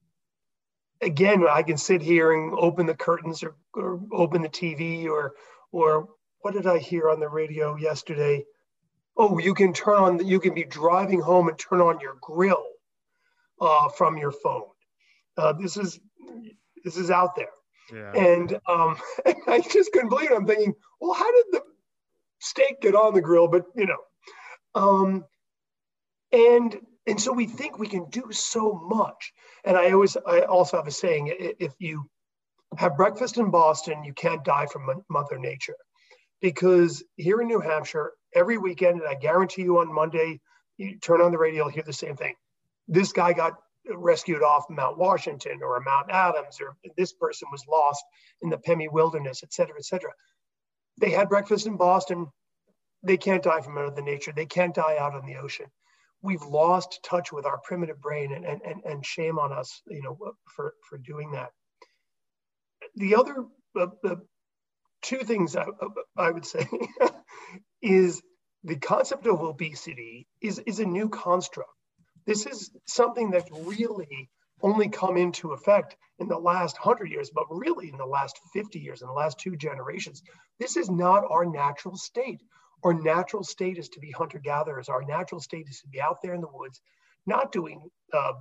again, 1.01 1.47
I 1.49 1.63
can 1.63 1.77
sit 1.77 2.03
here 2.03 2.33
and 2.33 2.53
open 2.55 2.87
the 2.87 2.95
curtains 2.95 3.43
or, 3.43 3.55
or 3.75 4.01
open 4.13 4.43
the 4.43 4.49
TV 4.49 5.07
or, 5.07 5.35
or 5.71 6.09
what 6.41 6.55
did 6.55 6.67
I 6.67 6.79
hear 6.79 7.11
on 7.11 7.21
the 7.21 7.29
radio 7.29 7.77
yesterday? 7.77 8.45
Oh, 9.17 9.39
you 9.39 9.55
can 9.55 9.73
turn 9.73 9.95
on, 9.95 10.27
you 10.27 10.41
can 10.41 10.55
be 10.55 10.65
driving 10.65 11.21
home 11.21 11.49
and 11.49 11.59
turn 11.59 11.81
on 11.81 12.01
your 12.01 12.17
grill 12.21 12.65
uh, 13.63 13.89
from 13.89 14.19
your 14.19 14.33
phone. 14.33 14.65
Uh, 15.39 15.53
this 15.55 15.77
is, 15.77 15.99
this 16.85 16.97
is 16.97 17.11
out 17.11 17.35
there. 17.37 17.47
Yeah. 17.93 18.13
And 18.13 18.59
um, 18.69 18.97
I 19.47 19.61
just 19.61 19.93
couldn't 19.93 20.09
believe 20.09 20.31
it. 20.31 20.35
I'm 20.35 20.47
thinking, 20.47 20.75
well, 21.01 21.15
how 21.15 21.31
did 21.33 21.45
the 21.53 21.63
steak 22.41 22.81
get 22.81 22.95
on 22.95 23.15
the 23.15 23.21
grill? 23.21 23.49
But 23.49 23.65
you 23.75 23.87
know, 23.87 23.99
um, 24.75 25.25
and 26.33 26.79
and 27.07 27.21
so 27.21 27.33
we 27.33 27.47
think 27.47 27.79
we 27.79 27.89
can 27.89 28.09
do 28.11 28.31
so 28.31 28.73
much. 28.73 29.33
And 29.65 29.77
I 29.77 29.91
always, 29.91 30.17
I 30.27 30.41
also 30.41 30.77
have 30.77 30.87
a 30.87 30.93
saying: 30.93 31.35
if 31.39 31.75
you 31.79 32.09
have 32.79 32.97
breakfast 32.97 33.37
in 33.39 33.51
Boston, 33.51 34.05
you 34.05 34.15
can't 34.15 34.45
die 34.45 34.67
from 34.67 35.03
Mother 35.11 35.39
Nature, 35.39 35.77
because 36.41 37.03
here 37.17 37.41
in 37.41 37.49
New 37.49 37.61
Hampshire, 37.61 38.13
every 38.35 38.59
weekend, 38.59 39.01
and 39.01 39.09
I 39.09 39.15
guarantee 39.15 39.63
you 39.63 39.79
on 39.79 39.93
Monday, 39.93 40.41
you 40.79 40.99
turn 40.99 41.21
on 41.21 41.33
the 41.33 41.39
radio, 41.39 41.69
hear 41.69 41.83
the 41.85 41.93
same 41.93 42.17
thing. 42.17 42.35
This 42.89 43.13
guy 43.13 43.33
got 43.33 43.55
rescued 43.89 44.43
off 44.43 44.65
Mount 44.71 44.99
Washington 44.99 45.61
or 45.63 45.81
Mount 45.81 46.11
Adams, 46.11 46.59
or 46.61 46.77
this 46.97 47.13
person 47.13 47.49
was 47.51 47.65
lost 47.69 48.05
in 48.43 48.51
the 48.51 48.59
Pemi 48.59 48.91
Wilderness, 48.91 49.43
et 49.43 49.53
cetera, 49.53 49.77
et 49.77 49.85
cetera. 49.85 50.11
They 51.01 51.11
had 51.11 51.29
breakfast 51.29 51.67
in 51.67 51.77
Boston. 51.77 52.27
They 53.03 53.17
can't 53.17 53.43
die 53.43 53.61
from 53.61 53.75
Mother 53.75 54.03
Nature. 54.03 54.33
They 54.35 54.47
can't 54.47 54.75
die 54.75 54.99
out 54.99 55.15
on 55.15 55.27
the 55.27 55.37
ocean. 55.37 55.67
We've 56.23 56.43
lost 56.43 57.01
touch 57.03 57.33
with 57.33 57.47
our 57.47 57.59
primitive 57.59 58.01
brain, 58.01 58.33
and, 58.33 58.45
and, 58.45 58.83
and 58.85 59.05
shame 59.05 59.39
on 59.39 59.53
us, 59.53 59.83
you 59.89 60.03
know, 60.03 60.17
for, 60.55 60.75
for 60.89 60.99
doing 60.99 61.33
that. 61.33 61.51
The 62.95 63.17
other 63.17 63.45
uh, 63.79 63.87
uh, 64.05 64.17
two 65.03 65.19
things 65.19 65.57
I, 65.57 65.67
I 66.17 66.31
would 66.31 66.47
say 66.47 66.69
is 67.83 68.23
the 68.63 68.77
concept 68.77 69.27
of 69.27 69.41
obesity 69.43 70.29
is, 70.41 70.61
is 70.61 70.79
a 70.79 70.87
new 70.87 71.09
construct 71.09 71.71
this 72.27 72.47
is 72.47 72.71
something 72.87 73.31
that's 73.31 73.51
really 73.51 74.31
only 74.63 74.89
come 74.89 75.17
into 75.17 75.53
effect 75.53 75.97
in 76.19 76.29
the 76.29 76.39
last 76.39 76.77
100 76.79 77.11
years, 77.11 77.31
but 77.35 77.47
really 77.51 77.89
in 77.89 77.97
the 77.97 78.07
last 78.07 78.39
50 78.53 78.79
years, 78.79 79.03
in 79.03 79.09
the 79.09 79.13
last 79.13 79.39
two 79.39 79.57
generations. 79.57 80.23
This 80.59 80.77
is 80.77 80.89
not 80.89 81.25
our 81.29 81.45
natural 81.45 81.97
state. 81.97 82.41
Our 82.85 82.95
natural 82.95 83.45
state 83.45 83.79
is 83.79 83.89
to 83.91 84.01
be 84.01 84.11
hunter 84.11 84.39
gatherers. 84.39 84.89
Our 84.89 85.03
natural 85.03 85.41
state 85.41 85.67
is 85.69 85.81
to 85.81 85.89
be 85.89 86.01
out 86.01 86.23
there 86.23 86.35
in 86.35 86.41
the 86.41 86.49
woods, 86.53 86.81
not 87.27 87.53
doing, 87.53 87.83
uh, 88.13 88.33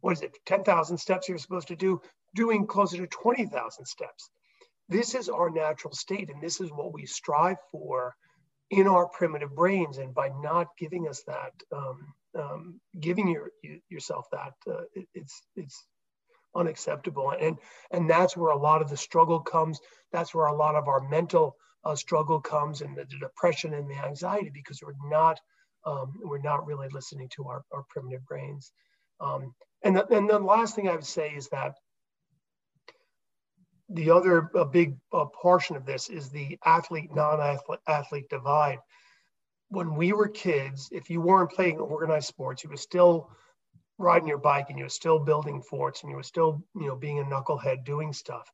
what 0.00 0.12
is 0.12 0.22
it, 0.22 0.36
10,000 0.46 0.98
steps 0.98 1.28
you're 1.28 1.38
supposed 1.38 1.68
to 1.68 1.76
do, 1.76 2.00
doing 2.34 2.66
closer 2.66 2.98
to 2.98 3.06
20,000 3.06 3.84
steps. 3.86 4.30
This 4.88 5.14
is 5.14 5.28
our 5.28 5.50
natural 5.50 5.94
state, 5.94 6.30
and 6.30 6.42
this 6.42 6.60
is 6.60 6.70
what 6.70 6.92
we 6.92 7.06
strive 7.06 7.58
for 7.70 8.14
in 8.70 8.86
our 8.86 9.06
primitive 9.08 9.54
brains. 9.54 9.98
And 9.98 10.14
by 10.14 10.30
not 10.40 10.68
giving 10.78 11.08
us 11.08 11.22
that, 11.26 11.52
um, 11.74 12.14
um, 12.38 12.80
giving 13.02 13.28
your, 13.28 13.50
yourself 13.90 14.26
that 14.32 14.54
uh, 14.66 14.84
it, 14.94 15.06
it's 15.14 15.42
it's 15.56 15.84
unacceptable. 16.56 17.32
And 17.38 17.58
and 17.90 18.08
that's 18.08 18.36
where 18.36 18.52
a 18.52 18.58
lot 18.58 18.82
of 18.82 18.90
the 18.90 18.96
struggle 18.96 19.40
comes. 19.40 19.80
That's 20.12 20.34
where 20.34 20.46
a 20.46 20.56
lot 20.56 20.74
of 20.74 20.88
our 20.88 21.00
mental 21.08 21.56
uh, 21.84 21.96
struggle 21.96 22.40
comes 22.40 22.80
and 22.80 22.96
the, 22.96 23.04
the, 23.04 23.18
depression 23.18 23.74
and 23.74 23.90
the 23.90 24.04
anxiety 24.04 24.50
because 24.54 24.80
we're 24.82 25.08
not 25.10 25.38
um, 25.84 26.12
we're 26.22 26.38
not 26.38 26.64
really 26.66 26.88
listening 26.92 27.28
to 27.36 27.44
our, 27.44 27.64
our 27.72 27.84
primitive 27.88 28.24
brains. 28.24 28.72
Um, 29.20 29.52
and, 29.82 29.96
the, 29.96 30.06
and 30.14 30.28
the 30.30 30.38
last 30.38 30.76
thing 30.76 30.88
i 30.88 30.94
would 30.94 31.04
say 31.04 31.30
is 31.30 31.48
that 31.48 31.74
the 33.88 34.10
other 34.10 34.48
big 34.72 34.96
portion 35.34 35.76
of 35.76 35.84
this 35.84 36.08
is 36.08 36.30
the 36.30 36.58
athlete 36.64 37.10
non 37.14 37.40
athlete 37.40 37.80
athlete 37.86 38.28
divide 38.30 38.78
when 39.72 39.94
we 39.94 40.12
were 40.12 40.28
kids, 40.28 40.90
if 40.92 41.08
you 41.08 41.22
weren't 41.22 41.50
playing 41.50 41.78
organized 41.78 42.28
sports, 42.28 42.62
you 42.62 42.68
were 42.68 42.76
still 42.76 43.30
riding 43.96 44.28
your 44.28 44.36
bike 44.36 44.66
and 44.68 44.78
you 44.78 44.84
were 44.84 44.90
still 44.90 45.18
building 45.18 45.62
forts 45.62 46.02
and 46.02 46.10
you 46.10 46.16
were 46.16 46.22
still, 46.22 46.62
you 46.74 46.88
know, 46.88 46.94
being 46.94 47.20
a 47.20 47.24
knucklehead 47.24 47.82
doing 47.82 48.12
stuff. 48.12 48.52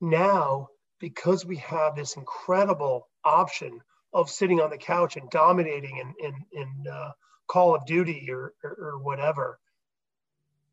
Now, 0.00 0.68
because 1.00 1.44
we 1.44 1.56
have 1.56 1.94
this 1.94 2.16
incredible 2.16 3.08
option 3.24 3.80
of 4.14 4.30
sitting 4.30 4.58
on 4.58 4.70
the 4.70 4.78
couch 4.78 5.18
and 5.18 5.28
dominating 5.28 5.98
in, 5.98 6.14
in, 6.26 6.34
in 6.52 6.90
uh, 6.90 7.10
Call 7.46 7.74
of 7.74 7.84
Duty 7.84 8.28
or, 8.30 8.54
or, 8.64 8.70
or 8.70 8.98
whatever, 9.02 9.58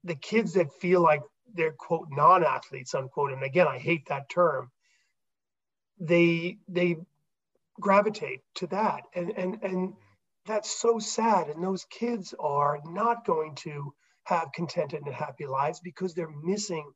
the 0.05 0.15
kids 0.15 0.53
that 0.53 0.71
feel 0.79 1.01
like 1.01 1.21
they're 1.53 1.73
quote 1.73 2.07
non-athletes 2.11 2.95
unquote, 2.95 3.33
and 3.33 3.43
again, 3.43 3.67
I 3.67 3.77
hate 3.77 4.07
that 4.07 4.29
term, 4.29 4.71
they 5.99 6.59
they 6.69 6.97
gravitate 7.79 8.41
to 8.55 8.67
that. 8.67 9.03
And 9.15 9.31
and 9.31 9.63
and 9.63 9.93
that's 10.45 10.69
so 10.81 10.99
sad. 10.99 11.49
And 11.49 11.63
those 11.63 11.85
kids 11.85 12.33
are 12.39 12.79
not 12.85 13.25
going 13.25 13.55
to 13.57 13.93
have 14.25 14.51
contented 14.53 15.01
and 15.05 15.13
happy 15.13 15.47
lives 15.47 15.81
because 15.83 16.13
they're 16.13 16.29
missing 16.43 16.89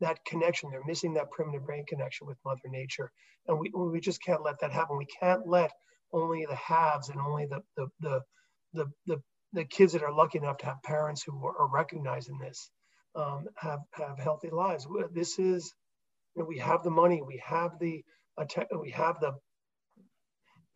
that 0.00 0.18
connection. 0.26 0.70
They're 0.70 0.84
missing 0.86 1.14
that 1.14 1.30
primitive 1.30 1.66
brain 1.66 1.84
connection 1.88 2.26
with 2.26 2.38
mother 2.44 2.60
nature. 2.66 3.10
And 3.48 3.58
we, 3.58 3.72
we 3.74 4.00
just 4.00 4.22
can't 4.22 4.44
let 4.44 4.60
that 4.60 4.72
happen. 4.72 4.98
We 4.98 5.06
can't 5.20 5.46
let 5.46 5.72
only 6.12 6.46
the 6.46 6.56
haves 6.56 7.08
and 7.08 7.20
only 7.20 7.46
the 7.46 7.60
the 7.76 7.88
the 8.00 8.20
the, 8.74 8.86
the, 9.06 9.22
the 9.54 9.64
kids 9.64 9.94
that 9.94 10.02
are 10.02 10.12
lucky 10.12 10.38
enough 10.38 10.58
to 10.58 10.66
have 10.66 10.82
parents 10.84 11.22
who 11.22 11.46
are, 11.46 11.68
recognizing 11.72 12.38
this 12.38 12.70
um, 13.14 13.46
have 13.56 13.80
have 13.92 14.18
healthy 14.18 14.50
lives. 14.50 14.86
This 15.14 15.38
is 15.38 15.72
you 16.36 16.42
know, 16.42 16.48
we 16.48 16.58
have 16.58 16.82
the 16.84 16.90
money. 16.90 17.22
We 17.26 17.42
have 17.46 17.72
the 17.80 18.04
we 18.80 18.90
have 18.92 19.20
the 19.20 19.32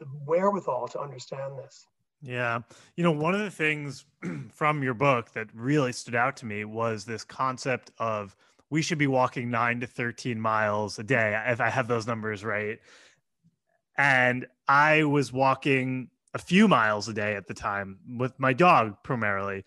the 0.01 0.07
wherewithal 0.27 0.89
to 0.89 1.01
understand 1.01 1.57
this. 1.59 1.87
Yeah. 2.23 2.61
You 2.97 3.05
know, 3.05 3.13
one 3.13 3.35
of 3.35 3.41
the 3.41 3.51
things 3.51 4.05
from 4.53 4.83
your 4.83 4.95
book 4.95 5.33
that 5.33 5.49
really 5.55 5.93
stood 5.93 6.15
out 6.15 6.37
to 6.39 6.47
me 6.47 6.65
was 6.65 7.05
this 7.05 7.25
concept 7.25 7.93
of 7.99 8.37
we 8.71 8.83
should 8.83 8.99
be 8.99 9.07
walking 9.07 9.51
nine 9.51 9.81
to 9.81 9.87
13 9.87 10.41
miles 10.41 10.99
a 10.99 11.03
day, 11.03 11.41
if 11.47 11.61
I 11.61 11.71
have 11.71 11.89
those 11.89 12.07
numbers 12.07 12.45
right. 12.45 12.79
And 13.97 14.47
I 14.69 15.05
was 15.05 15.33
walking 15.33 16.11
a 16.35 16.39
few 16.39 16.69
miles 16.69 17.09
a 17.09 17.13
day 17.13 17.35
at 17.35 17.47
the 17.47 17.55
time 17.55 17.99
with 18.19 18.39
my 18.39 18.53
dog 18.53 18.97
primarily. 19.03 19.65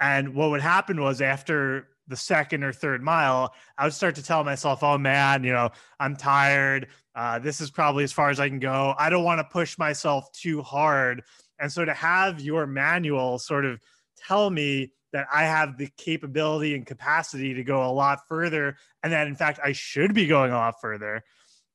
And 0.00 0.34
what 0.34 0.50
would 0.50 0.60
happen 0.60 1.00
was 1.00 1.20
after 1.20 1.88
the 2.06 2.16
second 2.16 2.62
or 2.62 2.72
third 2.72 3.02
mile, 3.02 3.54
I 3.78 3.84
would 3.84 3.94
start 3.94 4.14
to 4.16 4.22
tell 4.22 4.44
myself, 4.44 4.82
oh 4.82 4.98
man, 4.98 5.42
you 5.42 5.52
know, 5.52 5.70
I'm 5.98 6.16
tired. 6.16 6.88
Uh, 7.14 7.38
this 7.38 7.60
is 7.60 7.70
probably 7.70 8.04
as 8.04 8.12
far 8.12 8.30
as 8.30 8.40
I 8.40 8.48
can 8.48 8.58
go. 8.58 8.94
I 8.98 9.08
don't 9.08 9.24
want 9.24 9.38
to 9.38 9.44
push 9.44 9.78
myself 9.78 10.30
too 10.32 10.62
hard. 10.62 11.22
And 11.60 11.72
so 11.72 11.84
to 11.84 11.94
have 11.94 12.40
your 12.40 12.66
manual 12.66 13.38
sort 13.38 13.64
of 13.64 13.80
tell 14.26 14.50
me 14.50 14.92
that 15.12 15.26
I 15.32 15.44
have 15.44 15.78
the 15.78 15.88
capability 15.96 16.74
and 16.74 16.84
capacity 16.84 17.54
to 17.54 17.62
go 17.62 17.84
a 17.84 17.92
lot 17.92 18.20
further, 18.28 18.76
and 19.02 19.12
that 19.12 19.28
in 19.28 19.36
fact 19.36 19.60
I 19.62 19.72
should 19.72 20.12
be 20.12 20.26
going 20.26 20.50
a 20.50 20.56
lot 20.56 20.80
further, 20.80 21.22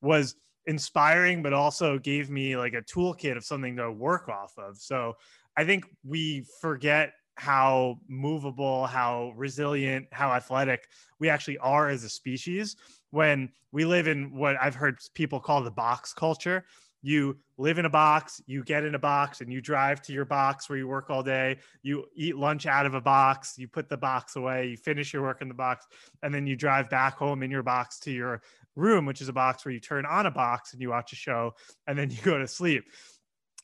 was 0.01 0.35
inspiring, 0.65 1.41
but 1.41 1.53
also 1.53 1.97
gave 1.97 2.29
me 2.29 2.57
like 2.57 2.73
a 2.73 2.81
toolkit 2.81 3.37
of 3.37 3.45
something 3.45 3.77
to 3.77 3.91
work 3.91 4.27
off 4.27 4.53
of. 4.57 4.77
So 4.77 5.15
I 5.55 5.63
think 5.63 5.85
we 6.03 6.45
forget 6.59 7.13
how 7.35 7.99
movable, 8.09 8.85
how 8.85 9.33
resilient, 9.37 10.07
how 10.11 10.33
athletic 10.33 10.85
we 11.19 11.29
actually 11.29 11.57
are 11.59 11.87
as 11.87 12.03
a 12.03 12.09
species 12.09 12.75
when 13.11 13.49
we 13.71 13.85
live 13.85 14.07
in 14.07 14.35
what 14.35 14.55
I've 14.59 14.75
heard 14.75 14.99
people 15.13 15.39
call 15.39 15.63
the 15.63 15.71
box 15.71 16.13
culture. 16.13 16.65
You 17.01 17.37
live 17.57 17.77
in 17.77 17.85
a 17.85 17.89
box, 17.89 18.41
you 18.45 18.61
get 18.63 18.83
in 18.83 18.93
a 18.93 18.99
box, 18.99 19.39
and 19.39 19.53
you 19.53 19.61
drive 19.61 20.01
to 20.03 20.13
your 20.13 20.25
box 20.25 20.67
where 20.67 20.77
you 20.77 20.87
work 20.87 21.09
all 21.09 21.23
day. 21.23 21.59
You 21.81 22.05
eat 22.13 22.35
lunch 22.35 22.65
out 22.65 22.85
of 22.85 22.93
a 22.93 22.99
box, 22.99 23.57
you 23.57 23.69
put 23.69 23.87
the 23.87 23.95
box 23.95 24.35
away, 24.35 24.67
you 24.67 24.77
finish 24.77 25.13
your 25.13 25.21
work 25.21 25.41
in 25.41 25.47
the 25.47 25.53
box, 25.53 25.85
and 26.23 26.33
then 26.33 26.45
you 26.45 26.57
drive 26.57 26.89
back 26.89 27.15
home 27.15 27.41
in 27.41 27.51
your 27.51 27.63
box 27.63 27.99
to 27.99 28.11
your 28.11 28.41
room, 28.75 29.05
which 29.05 29.21
is 29.21 29.29
a 29.29 29.33
box 29.33 29.63
where 29.63 29.73
you 29.73 29.79
turn 29.79 30.05
on 30.05 30.25
a 30.25 30.31
box 30.31 30.73
and 30.73 30.81
you 30.81 30.89
watch 30.89 31.13
a 31.13 31.15
show, 31.15 31.53
and 31.87 31.97
then 31.97 32.09
you 32.09 32.17
go 32.21 32.37
to 32.37 32.47
sleep. 32.47 32.83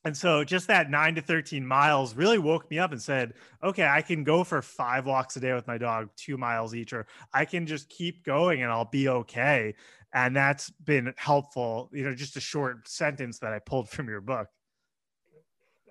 And 0.05 0.15
so 0.15 0.43
just 0.43 0.67
that 0.67 0.91
nine 0.91 1.15
to 1.15 1.21
13 1.21 1.65
miles 1.65 2.15
really 2.15 2.37
woke 2.37 2.69
me 2.69 2.77
up 2.77 2.91
and 2.91 3.01
said, 3.01 3.33
okay, 3.63 3.87
I 3.87 4.03
can 4.03 4.23
go 4.23 4.43
for 4.43 4.61
five 4.61 5.07
walks 5.07 5.35
a 5.35 5.39
day 5.39 5.51
with 5.53 5.65
my 5.65 5.79
dog, 5.79 6.09
two 6.15 6.37
miles 6.37 6.75
each, 6.75 6.93
or 6.93 7.07
I 7.33 7.43
can 7.45 7.65
just 7.65 7.89
keep 7.89 8.23
going 8.23 8.61
and 8.61 8.71
I'll 8.71 8.85
be 8.85 9.09
okay. 9.09 9.73
And 10.13 10.35
that's 10.35 10.69
been 10.69 11.11
helpful, 11.17 11.89
you 11.91 12.03
know, 12.03 12.13
just 12.13 12.37
a 12.37 12.39
short 12.39 12.87
sentence 12.87 13.39
that 13.39 13.51
I 13.51 13.57
pulled 13.57 13.89
from 13.89 14.07
your 14.07 14.21
book. 14.21 14.47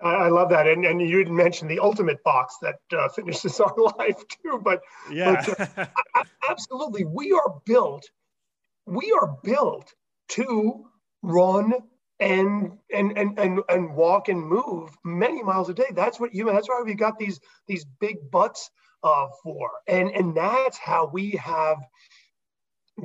I 0.01 0.29
love 0.29 0.49
that. 0.49 0.65
And, 0.65 0.85
and 0.85 1.01
you 1.01 1.17
didn't 1.17 1.35
mention 1.35 1.67
the 1.67 1.79
ultimate 1.79 2.23
box 2.23 2.55
that 2.61 2.79
uh, 2.97 3.09
finishes 3.15 3.59
our 3.59 3.75
life 3.97 4.23
too, 4.29 4.61
but, 4.63 4.79
yeah, 5.11 5.43
but, 5.45 5.77
uh, 5.77 6.23
absolutely. 6.49 7.03
We 7.03 7.33
are 7.33 7.59
built, 7.65 8.09
we 8.85 9.13
are 9.19 9.35
built 9.43 9.93
to 10.29 10.85
run 11.21 11.73
and 12.19 12.71
and 12.93 13.17
and 13.17 13.37
and 13.39 13.59
and 13.69 13.95
walk 13.95 14.29
and 14.29 14.41
move 14.41 14.89
many 15.03 15.43
miles 15.43 15.69
a 15.69 15.73
day. 15.73 15.91
That's 15.93 16.19
what 16.19 16.33
you. 16.33 16.45
That's 16.45 16.69
why 16.69 16.81
we 16.85 16.93
got 16.95 17.17
these 17.19 17.39
these 17.67 17.85
big 17.99 18.31
butts 18.31 18.69
uh, 19.03 19.27
for, 19.43 19.69
and 19.87 20.09
and 20.11 20.35
that's 20.35 20.77
how 20.77 21.09
we 21.11 21.31
have 21.31 21.77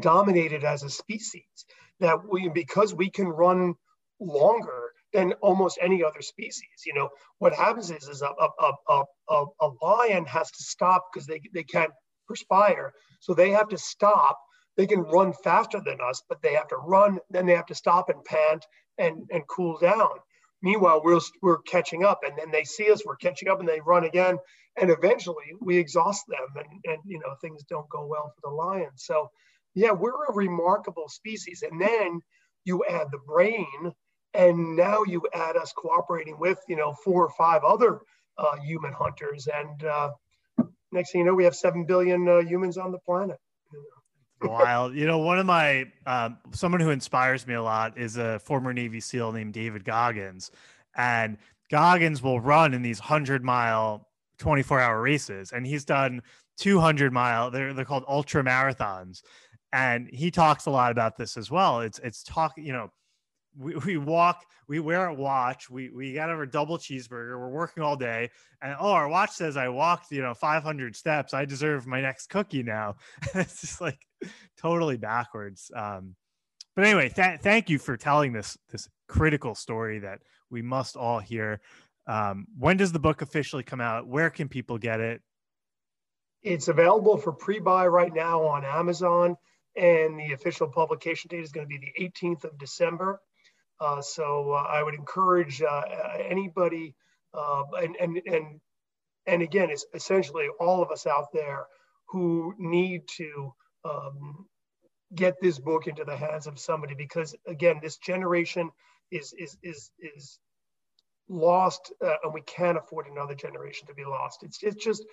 dominated 0.01 0.65
as 0.65 0.83
a 0.83 0.91
species. 0.91 1.67
That 1.99 2.29
we 2.29 2.49
because 2.49 2.95
we 2.95 3.11
can 3.11 3.29
run 3.29 3.75
longer 4.21 4.93
than 5.13 5.33
almost 5.35 5.79
any 5.83 6.05
other 6.05 6.23
species. 6.23 6.85
You 6.87 6.95
know 6.95 7.09
what 7.39 7.53
happens 7.53 7.91
is 7.91 8.09
is 8.09 8.23
a 8.23 8.29
a 8.29 8.73
a 8.89 9.05
a, 9.29 9.45
a 9.61 9.69
lion 9.83 10.25
has 10.27 10.51
to 10.51 10.63
stop 10.63 11.07
because 11.13 11.27
they 11.27 11.41
they 11.53 11.65
can't 11.65 11.93
perspire, 12.29 12.93
so 13.19 13.35
they 13.35 13.51
have 13.51 13.69
to 13.71 13.79
stop 13.79 14.39
they 14.77 14.87
can 14.87 15.03
run 15.03 15.33
faster 15.45 15.81
than 15.85 15.99
us, 16.01 16.23
but 16.29 16.41
they 16.43 16.55
have 16.55 16.69
to 16.69 16.77
run, 16.77 17.19
then 17.29 17.45
they 17.45 17.55
have 17.55 17.67
to 17.67 17.75
stop 17.75 18.09
and 18.09 18.25
pant, 18.25 18.65
and, 18.99 19.29
and 19.31 19.47
cool 19.47 19.79
down. 19.79 20.11
Meanwhile, 20.63 21.03
we're, 21.03 21.21
we're 21.43 21.63
catching 21.63 22.05
up 22.05 22.21
and 22.25 22.39
then 22.39 22.51
they 22.51 22.65
see 22.65 22.91
us, 22.91 23.03
we're 23.05 23.17
catching 23.17 23.49
up 23.49 23.61
and 23.61 23.69
they 23.69 23.81
run 23.81 24.05
again. 24.05 24.39
And 24.81 24.91
eventually 24.91 25.55
we 25.61 25.79
exhaust 25.79 26.27
them 26.29 26.47
and, 26.57 26.81
and 26.85 26.99
you 27.07 27.19
know, 27.19 27.35
things 27.41 27.65
don't 27.69 27.89
go 27.89 28.07
well 28.07 28.33
for 28.35 28.49
the 28.49 28.55
lion. 28.55 28.91
So 28.97 29.31
yeah, 29.75 29.93
we're 29.93 30.27
a 30.27 30.35
remarkable 30.35 31.09
species. 31.09 31.63
And 31.69 31.81
then 31.81 32.21
you 32.65 32.85
add 32.89 33.09
the 33.11 33.21
brain 33.27 33.93
and 34.35 34.77
now 34.77 35.03
you 35.05 35.23
add 35.35 35.57
us 35.57 35.73
cooperating 35.73 36.39
with, 36.39 36.59
you 36.69 36.77
know, 36.77 36.93
four 36.93 37.25
or 37.25 37.31
five 37.31 37.65
other 37.65 38.01
uh, 38.39 38.57
human 38.63 38.93
hunters. 38.93 39.49
And 39.53 39.85
uh, 39.85 40.11
next 40.93 41.13
thing 41.13 41.21
you 41.21 41.27
know, 41.27 41.35
we 41.35 41.45
have 41.45 41.57
7 41.57 41.85
billion 41.87 42.29
uh, 42.29 42.39
humans 42.39 42.77
on 42.77 42.93
the 42.93 42.99
planet 42.99 43.39
wild. 44.43 44.95
You 44.95 45.07
know, 45.07 45.19
one 45.19 45.39
of 45.39 45.47
my 45.47 45.87
um, 46.07 46.39
someone 46.53 46.81
who 46.81 46.91
inspires 46.91 47.47
me 47.47 47.55
a 47.55 47.63
lot 47.63 47.99
is 47.99 48.17
a 48.17 48.39
former 48.41 48.73
Navy 48.73 49.01
SEAL 49.01 49.33
named 49.33 49.53
David 49.53 49.85
Goggins, 49.85 50.51
and 50.97 51.37
Goggins 51.71 52.23
will 52.23 52.41
run 52.41 52.75
in 52.75 52.83
these 52.83 52.99
hundred 52.99 53.45
mile, 53.45 54.09
twenty 54.39 54.63
four 54.63 54.81
hour 54.81 55.01
races, 55.01 55.53
and 55.53 55.67
he's 55.67 55.85
done 55.85 56.23
two 56.57 56.81
hundred 56.81 57.13
mile. 57.13 57.51
They're 57.51 57.73
they're 57.73 57.85
called 57.85 58.05
ultra 58.09 58.43
marathons, 58.43 59.23
and 59.73 60.09
he 60.13 60.31
talks 60.31 60.67
a 60.67 60.71
lot 60.71 60.93
about 60.93 61.17
this 61.17 61.37
as 61.37 61.51
well. 61.51 61.81
It's 61.81 61.99
it's 62.01 62.23
talk. 62.23 62.55
You 62.57 62.73
know, 62.73 62.91
we, 63.59 63.75
we 63.77 63.97
walk, 63.97 64.45
we 64.69 64.81
wear 64.81 65.07
a 65.07 65.15
watch, 65.15 65.71
we 65.71 65.91
we 65.91 66.15
got 66.15 66.31
our 66.31 66.47
double 66.47 66.79
cheeseburger, 66.79 67.39
we're 67.39 67.49
working 67.49 67.83
all 67.83 67.97
day, 67.97 68.31
and 68.63 68.77
oh, 68.79 68.93
our 68.93 69.09
watch 69.09 69.31
says 69.31 69.57
I 69.57 69.69
walked, 69.69 70.11
you 70.13 70.23
know, 70.23 70.35
500 70.35 70.95
steps. 70.95 71.35
I 71.35 71.45
deserve 71.45 71.87
my 71.87 72.01
next 72.01 72.29
cookie 72.29 72.63
now. 72.63 72.97
it's 73.35 73.61
just 73.61 73.81
like 73.81 73.99
totally 74.59 74.97
backwards. 74.97 75.71
Um, 75.75 76.15
but 76.77 76.85
anyway, 76.85 77.09
th- 77.09 77.41
thank 77.41 77.69
you 77.69 77.79
for 77.79 77.97
telling 77.97 78.33
this 78.33 78.57
this 78.71 78.89
critical 79.09 79.55
story 79.55 79.99
that 80.01 80.21
we 80.51 80.63
must 80.63 80.97
all 80.97 81.19
hear. 81.19 81.61
Um, 82.07 82.47
when 82.59 82.77
does 82.77 82.93
the 82.93 82.99
book 82.99 83.23
officially 83.23 83.63
come 83.63 83.81
out? 83.81 84.07
Where 84.07 84.31
can 84.31 84.49
people 84.49 84.79
get 84.79 85.01
it? 85.01 85.21
It's 86.43 86.69
available 86.69 87.19
for 87.19 87.33
pre-buy 87.33 87.87
right 87.87 88.13
now 88.13 88.43
on 88.43 88.65
Amazon, 88.65 89.37
and 89.77 90.19
the 90.19 90.33
official 90.33 90.69
publication 90.69 91.29
date 91.29 91.43
is 91.43 91.53
going 91.53 91.69
to 91.69 91.69
be 91.69 91.79
the 91.79 92.11
18th 92.11 92.45
of 92.45 92.59
December. 92.59 93.21
Uh, 93.79 94.01
so 94.01 94.53
uh, 94.53 94.67
I 94.69 94.83
would 94.83 94.95
encourage 94.95 95.63
uh, 95.63 95.83
anybody, 96.19 96.95
uh, 97.35 97.63
and, 97.83 97.97
and, 97.97 98.21
and, 98.27 98.61
and 99.27 99.43
again, 99.43 99.71
it's 99.71 99.87
essentially 99.95 100.49
all 100.59 100.83
of 100.83 100.91
us 100.91 101.07
out 101.07 101.29
there 101.33 101.67
who 102.09 102.55
need 102.59 103.03
to 103.17 103.55
um, 103.85 104.47
get 105.15 105.35
this 105.41 105.59
book 105.59 105.87
into 105.87 106.05
the 106.05 106.17
hands 106.17 106.47
of 106.47 106.59
somebody 106.59 106.95
because 106.95 107.35
again, 107.47 107.81
this 107.83 107.97
generation 107.99 108.71
is, 109.11 109.35
is, 109.39 109.57
is, 109.63 109.91
is 110.01 110.39
lost 111.29 111.93
uh, 112.05 112.15
and 112.25 112.35
we 112.35 112.43
can't 112.43 112.79
afford 112.79 113.07
another 113.07 113.35
generation 113.35 113.87
to 113.89 113.95
be 113.95 114.05
lost. 114.05 114.43
It's, 114.43 114.63
it's 114.63 114.83
just, 114.83 115.05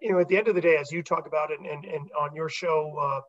you 0.00 0.12
know, 0.12 0.20
at 0.20 0.28
the 0.28 0.36
end 0.36 0.48
of 0.48 0.54
the 0.54 0.60
day, 0.60 0.76
as 0.76 0.92
you 0.92 1.02
talk 1.02 1.26
about 1.26 1.50
it 1.50 1.58
and, 1.58 1.84
and 1.84 2.10
on 2.20 2.34
your 2.34 2.48
show, 2.48 2.94
uh, 2.98 3.20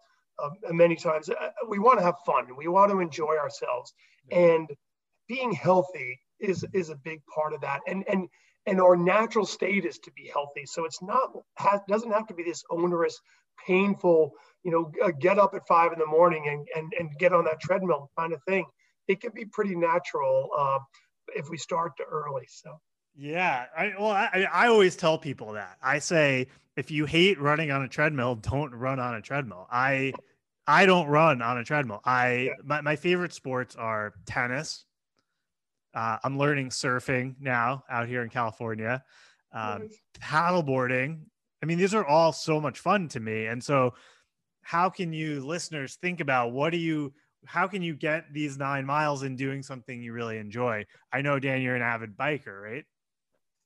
many 0.72 0.96
times 0.96 1.30
we 1.68 1.80
want 1.80 2.00
to 2.00 2.06
have 2.06 2.16
fun. 2.26 2.48
We 2.58 2.68
want 2.68 2.92
to 2.92 3.00
enjoy 3.00 3.38
ourselves. 3.38 3.94
And 4.32 4.70
being 5.28 5.52
healthy 5.52 6.20
is 6.40 6.66
is 6.74 6.90
a 6.90 6.96
big 6.96 7.22
part 7.34 7.54
of 7.54 7.62
that. 7.62 7.82
And 7.88 8.04
and 8.08 8.28
and 8.66 8.82
our 8.82 8.96
natural 8.96 9.46
state 9.46 9.86
is 9.86 10.00
to 10.00 10.12
be 10.12 10.30
healthy. 10.32 10.66
So 10.66 10.86
it's 10.86 11.02
not 11.02 11.32
has, 11.58 11.82
doesn't 11.88 12.12
have 12.12 12.28
to 12.28 12.34
be 12.34 12.44
this 12.44 12.64
onerous 12.70 13.20
painful 13.66 14.32
you 14.66 14.72
know 14.72 14.92
uh, 15.04 15.12
get 15.22 15.40
up 15.40 15.54
at 15.54 15.66
five 15.68 15.94
in 15.94 16.00
the 16.00 16.06
morning 16.06 16.44
and 16.50 16.68
and, 16.76 16.92
and 17.00 17.10
get 17.18 17.32
on 17.32 17.46
that 17.46 17.62
treadmill 17.62 18.12
kind 18.18 18.34
of 18.34 18.44
thing 18.44 18.66
it 19.08 19.22
can 19.22 19.32
be 19.34 19.46
pretty 19.46 19.76
natural 19.76 20.50
uh, 20.58 20.80
if 21.36 21.50
we 21.50 21.58
start 21.58 21.94
early 22.12 22.46
so 22.50 22.78
yeah 23.16 23.66
i 23.78 23.94
well 23.98 24.12
I, 24.12 24.46
I 24.52 24.68
always 24.68 24.98
tell 24.98 25.18
people 25.18 25.54
that 25.54 25.78
i 25.82 26.00
say 26.00 26.48
if 26.76 26.92
you 26.92 27.06
hate 27.06 27.40
running 27.40 27.72
on 27.72 27.84
a 27.84 27.88
treadmill 27.88 28.36
don't 28.36 28.74
run 28.76 29.00
on 29.00 29.16
a 29.16 29.22
treadmill 29.22 29.68
i 29.72 30.12
I 30.68 30.86
don't 30.86 31.08
run 31.08 31.42
on 31.42 31.58
a 31.58 31.64
treadmill. 31.64 32.02
I 32.04 32.34
yeah. 32.34 32.52
my, 32.64 32.82
my 32.82 32.96
favorite 32.96 33.34
sports 33.34 33.76
are 33.76 34.14
tennis. 34.26 34.86
Uh, 35.94 36.18
I'm 36.24 36.38
learning 36.38 36.70
surfing 36.70 37.36
now 37.40 37.84
out 37.90 38.08
here 38.08 38.24
in 38.24 38.30
California. 38.30 39.04
Um, 39.54 39.82
nice. 39.82 40.02
Paddleboarding. 40.20 41.22
I 41.62 41.66
mean, 41.66 41.78
these 41.78 41.94
are 41.94 42.06
all 42.06 42.34
so 42.34 42.60
much 42.60 42.80
fun 42.80 43.08
to 43.10 43.20
me. 43.20 43.46
And 43.46 43.64
so, 43.64 43.94
how 44.66 44.90
can 44.90 45.14
you 45.14 45.46
listeners 45.46 45.96
think 46.02 46.20
about 46.20 46.52
what 46.52 46.72
do 46.72 46.78
you? 46.78 47.14
How 47.46 47.68
can 47.68 47.84
you 47.84 47.96
get 47.96 48.26
these 48.34 48.58
nine 48.58 48.86
miles 48.86 49.22
in 49.22 49.36
doing 49.36 49.62
something 49.62 50.02
you 50.02 50.12
really 50.12 50.40
enjoy? 50.40 50.86
I 51.14 51.22
know 51.22 51.38
Dan, 51.40 51.62
you're 51.62 51.76
an 51.76 51.84
avid 51.84 52.18
biker, 52.18 52.62
right? 52.62 52.84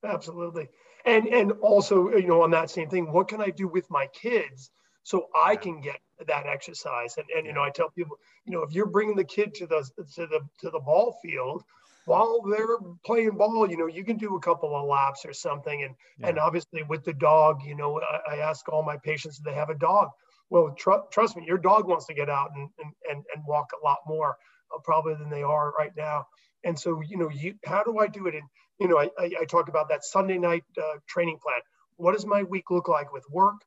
Absolutely. 0.04 0.68
And 1.06 1.28
and 1.28 1.54
also, 1.62 2.10
you 2.10 2.28
know, 2.28 2.42
on 2.42 2.52
that 2.52 2.70
same 2.70 2.90
thing, 2.90 3.12
what 3.12 3.30
can 3.30 3.42
I 3.42 3.50
do 3.50 3.68
with 3.68 3.90
my 3.90 4.08
kids 4.08 4.72
so 5.04 5.28
I 5.36 5.56
can 5.56 5.82
get 5.82 6.00
that 6.28 6.46
exercise. 6.46 7.18
And, 7.18 7.26
and 7.36 7.46
you 7.46 7.54
know, 7.54 7.64
I 7.64 7.70
tell 7.70 7.90
people, 7.90 8.18
you 8.46 8.54
know, 8.54 8.62
if 8.62 8.74
you're 8.74 8.86
bringing 8.86 9.16
the 9.16 9.24
kid 9.24 9.54
to 9.56 9.68
the 9.68 9.90
to 10.16 10.28
the 10.28 10.42
to 10.60 10.70
the 10.70 10.80
ball 10.80 11.18
field 11.24 11.64
while 12.06 12.42
they're 12.42 12.78
playing 13.06 13.38
ball, 13.38 13.70
you 13.70 13.78
know, 13.78 13.88
you 13.88 14.04
can 14.04 14.18
do 14.18 14.36
a 14.36 14.40
couple 14.40 14.76
of 14.76 14.86
laps 14.86 15.26
or 15.26 15.34
something. 15.34 15.84
And 15.84 15.96
yeah. 16.20 16.28
and 16.28 16.40
obviously 16.40 16.84
with 16.84 17.06
the 17.06 17.14
dog, 17.14 17.62
you 17.66 17.76
know, 17.76 18.02
I, 18.02 18.36
I 18.36 18.38
ask 18.38 18.68
all 18.70 18.84
my 18.84 18.98
patients 18.98 19.40
if 19.40 19.46
they 19.46 19.54
have 19.54 19.70
a 19.70 19.76
dog. 19.76 20.10
Well, 20.50 20.76
tr- 20.78 21.08
trust 21.12 21.36
me, 21.38 21.44
your 21.46 21.58
dog 21.58 21.88
wants 21.88 22.06
to 22.08 22.14
get 22.14 22.30
out 22.30 22.52
and 22.56 22.70
and 22.80 22.94
and, 23.10 23.24
and 23.36 23.44
walk 23.48 23.68
a 23.74 23.86
lot 23.86 24.00
more 24.08 24.38
uh, 24.74 24.80
probably 24.84 25.16
than 25.16 25.30
they 25.30 25.44
are 25.44 25.72
right 25.78 25.92
now. 25.96 26.26
And 26.64 26.78
so, 26.78 27.02
you 27.02 27.18
know, 27.18 27.30
you 27.30 27.56
how 27.66 27.84
do 27.84 28.00
I 28.00 28.08
do 28.08 28.28
it? 28.28 28.36
And 28.36 28.44
you 28.80 28.88
know, 28.88 28.98
I, 28.98 29.10
I, 29.18 29.32
I 29.42 29.46
talk 29.46 29.70
about 29.70 29.90
that 29.90 30.04
Sunday 30.04 30.38
night 30.38 30.64
uh, 30.78 30.98
training 31.08 31.40
plan. 31.42 31.62
What 31.98 32.14
does 32.14 32.26
my 32.26 32.44
week 32.44 32.72
look 32.72 32.88
like 32.88 33.12
with 33.14 33.26
work, 33.30 33.62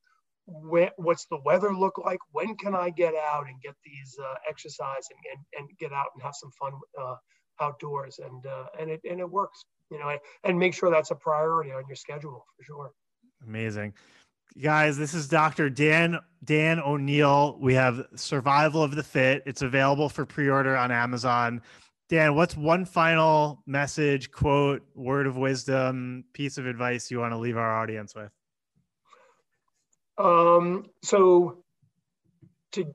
When, 0.47 0.91
what's 0.97 1.26
the 1.26 1.39
weather 1.45 1.74
look 1.74 1.99
like? 1.99 2.18
When 2.33 2.57
can 2.57 2.74
I 2.74 2.91
get 2.91 3.14
out 3.14 3.47
and 3.47 3.61
get 3.62 3.74
these 3.85 4.18
uh, 4.22 4.35
exercise 4.49 5.07
and, 5.11 5.20
and, 5.33 5.68
and 5.68 5.78
get 5.78 5.93
out 5.93 6.07
and 6.14 6.22
have 6.22 6.35
some 6.35 6.51
fun 6.59 6.72
uh, 7.01 7.16
outdoors? 7.61 8.18
And 8.18 8.45
uh, 8.47 8.66
and 8.78 8.91
it 8.91 9.01
and 9.09 9.20
it 9.20 9.30
works, 9.30 9.64
you 9.91 9.99
know. 9.99 10.18
And 10.45 10.59
make 10.59 10.74
sure 10.74 10.91
that's 10.91 11.11
a 11.11 11.14
priority 11.14 11.72
on 11.72 11.85
your 11.87 11.97
schedule 11.97 12.45
for 12.57 12.64
sure. 12.64 12.91
Amazing, 13.47 13.95
guys. 14.61 14.99
This 14.99 15.15
is 15.15 15.29
Dr. 15.29 15.71
Dan 15.71 16.19
Dan 16.45 16.81
O'Neill. 16.81 17.59
We 17.61 17.75
have 17.75 18.07
Survival 18.17 18.83
of 18.83 18.95
the 18.95 19.03
Fit. 19.03 19.43
It's 19.47 19.63
available 19.63 20.09
for 20.09 20.27
pre-order 20.27 20.77
on 20.77 20.91
Amazon. 20.91 21.63
Dan, 22.09 22.35
what's 22.35 22.57
one 22.57 22.85
final 22.85 23.63
message, 23.67 24.31
quote, 24.31 24.83
word 24.95 25.27
of 25.27 25.37
wisdom, 25.37 26.25
piece 26.33 26.59
of 26.59 26.67
advice 26.67 27.11
you 27.11 27.21
want 27.21 27.33
to 27.33 27.39
leave 27.39 27.57
our 27.57 27.81
audience 27.81 28.15
with? 28.15 28.31
Um, 30.19 30.87
so, 31.03 31.65
to 32.73 32.93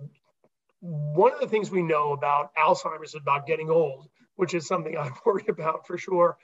one 0.81 1.33
of 1.33 1.39
the 1.39 1.47
things 1.47 1.71
we 1.71 1.81
know 1.81 2.11
about 2.11 2.51
Alzheimer's 2.55 3.09
is 3.09 3.15
about 3.15 3.47
getting 3.47 3.69
old, 3.69 4.07
which 4.35 4.53
is 4.53 4.67
something 4.67 4.95
I 4.99 5.09
worry 5.25 5.45
about 5.47 5.87
for 5.87 5.97
sure, 5.97 6.37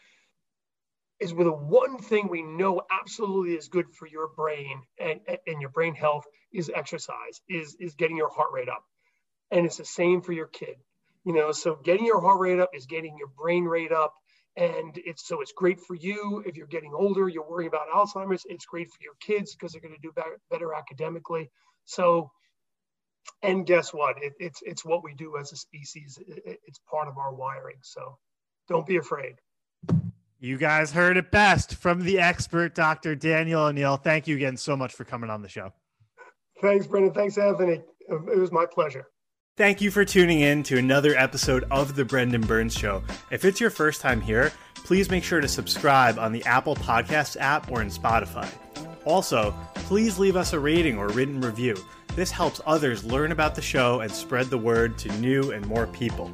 is 1.19 1.33
with 1.33 1.47
the 1.47 1.53
one 1.53 1.97
thing 1.97 2.27
we 2.27 2.41
know 2.41 2.81
absolutely 2.91 3.55
is 3.55 3.67
good 3.67 3.85
for 3.97 4.07
your 4.07 4.29
brain 4.35 4.81
and, 4.99 5.19
and 5.47 5.61
your 5.61 5.69
brain 5.69 5.95
health 5.95 6.25
is 6.51 6.71
exercise, 6.73 7.41
is, 7.47 7.75
is 7.79 7.95
getting 7.95 8.17
your 8.17 8.29
heart 8.29 8.51
rate 8.53 8.69
up. 8.69 8.83
And 9.51 9.65
it's 9.65 9.77
the 9.77 9.85
same 9.85 10.21
for 10.21 10.33
your 10.33 10.47
kid. 10.47 10.75
You 11.23 11.33
know, 11.33 11.51
so 11.51 11.75
getting 11.81 12.05
your 12.05 12.19
heart 12.19 12.39
rate 12.39 12.59
up 12.59 12.71
is 12.73 12.85
getting 12.85 13.17
your 13.17 13.29
brain 13.37 13.65
rate 13.65 13.91
up. 13.91 14.13
And 14.55 14.97
it's 15.05 15.25
so 15.27 15.41
it's 15.41 15.53
great 15.53 15.79
for 15.79 15.95
you 15.95 16.43
if 16.45 16.57
you're 16.57 16.67
getting 16.67 16.93
older, 16.93 17.27
you're 17.27 17.49
worrying 17.49 17.69
about 17.69 17.89
Alzheimer's. 17.89 18.43
It's 18.45 18.65
great 18.65 18.89
for 18.91 19.01
your 19.01 19.15
kids 19.19 19.55
because 19.55 19.71
they're 19.71 19.81
going 19.81 19.95
to 19.95 20.01
do 20.01 20.11
better, 20.11 20.39
better 20.51 20.73
academically. 20.73 21.49
So, 21.85 22.29
and 23.41 23.65
guess 23.65 23.93
what? 23.93 24.21
It, 24.21 24.33
it's 24.39 24.61
it's 24.63 24.85
what 24.85 25.03
we 25.03 25.15
do 25.15 25.37
as 25.37 25.51
a 25.53 25.55
species. 25.55 26.19
It, 26.27 26.59
it's 26.67 26.79
part 26.89 27.07
of 27.07 27.17
our 27.17 27.33
wiring. 27.33 27.77
So, 27.81 28.17
don't 28.67 28.85
be 28.85 28.97
afraid. 28.97 29.35
You 30.43 30.57
guys 30.57 30.91
heard 30.91 31.15
it 31.15 31.31
best 31.31 31.75
from 31.75 32.03
the 32.03 32.19
expert, 32.19 32.75
Dr. 32.75 33.15
Daniel 33.15 33.61
O'Neill. 33.61 33.95
Thank 33.95 34.27
you 34.27 34.35
again 34.35 34.57
so 34.57 34.75
much 34.75 34.93
for 34.93 35.05
coming 35.05 35.29
on 35.29 35.41
the 35.41 35.47
show. 35.47 35.71
Thanks, 36.61 36.85
Brendan. 36.85 37.13
Thanks, 37.13 37.37
Anthony. 37.37 37.81
It 38.09 38.37
was 38.37 38.51
my 38.51 38.65
pleasure. 38.65 39.05
Thank 39.55 39.79
you 39.79 39.89
for 39.89 40.03
tuning 40.03 40.41
in 40.41 40.61
to 40.63 40.77
another 40.77 41.15
episode 41.15 41.63
of 41.71 41.95
The 41.95 42.03
Brendan 42.03 42.41
Burns 42.41 42.73
Show. 42.73 43.01
If 43.31 43.45
it's 43.45 43.61
your 43.61 43.69
first 43.69 44.01
time 44.01 44.19
here, 44.19 44.51
please 44.75 45.09
make 45.09 45.23
sure 45.23 45.39
to 45.39 45.47
subscribe 45.47 46.19
on 46.19 46.33
the 46.33 46.43
Apple 46.43 46.75
Podcasts 46.75 47.37
app 47.39 47.71
or 47.71 47.81
in 47.81 47.87
Spotify. 47.87 48.49
Also, 49.05 49.55
please 49.75 50.19
leave 50.19 50.35
us 50.35 50.51
a 50.51 50.59
rating 50.59 50.97
or 50.97 51.07
written 51.07 51.39
review. 51.39 51.77
This 52.17 52.31
helps 52.31 52.59
others 52.65 53.05
learn 53.05 53.31
about 53.31 53.55
the 53.55 53.61
show 53.61 54.01
and 54.01 54.11
spread 54.11 54.47
the 54.47 54.57
word 54.57 54.97
to 54.97 55.19
new 55.19 55.51
and 55.51 55.65
more 55.67 55.87
people. 55.87 56.29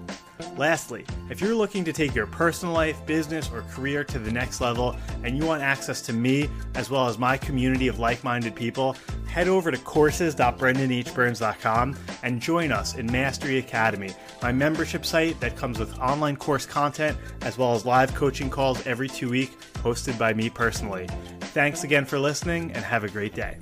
Lastly, 0.57 1.05
if 1.29 1.41
you're 1.41 1.55
looking 1.55 1.83
to 1.85 1.93
take 1.93 2.15
your 2.15 2.27
personal 2.27 2.73
life, 2.73 3.05
business, 3.05 3.49
or 3.51 3.61
career 3.63 4.05
to 4.05 4.19
the 4.19 4.31
next 4.31 4.61
level 4.61 4.95
and 5.23 5.37
you 5.37 5.45
want 5.45 5.61
access 5.61 6.01
to 6.03 6.13
me 6.13 6.49
as 6.75 6.89
well 6.89 7.07
as 7.07 7.17
my 7.17 7.37
community 7.37 7.87
of 7.87 7.99
like 7.99 8.23
minded 8.23 8.55
people, 8.55 8.95
head 9.27 9.47
over 9.47 9.71
to 9.71 9.77
courses.brendanhburns.com 9.77 11.95
and 12.23 12.41
join 12.41 12.71
us 12.71 12.95
in 12.95 13.11
Mastery 13.11 13.57
Academy, 13.57 14.11
my 14.41 14.51
membership 14.51 15.05
site 15.05 15.39
that 15.39 15.55
comes 15.55 15.79
with 15.79 15.97
online 15.99 16.35
course 16.35 16.65
content 16.65 17.17
as 17.41 17.57
well 17.57 17.73
as 17.73 17.85
live 17.85 18.13
coaching 18.15 18.49
calls 18.49 18.85
every 18.87 19.07
two 19.07 19.29
weeks 19.29 19.55
hosted 19.75 20.17
by 20.17 20.33
me 20.33 20.49
personally. 20.49 21.07
Thanks 21.39 21.83
again 21.83 22.05
for 22.05 22.19
listening 22.19 22.71
and 22.73 22.83
have 22.83 23.03
a 23.03 23.09
great 23.09 23.33
day. 23.33 23.57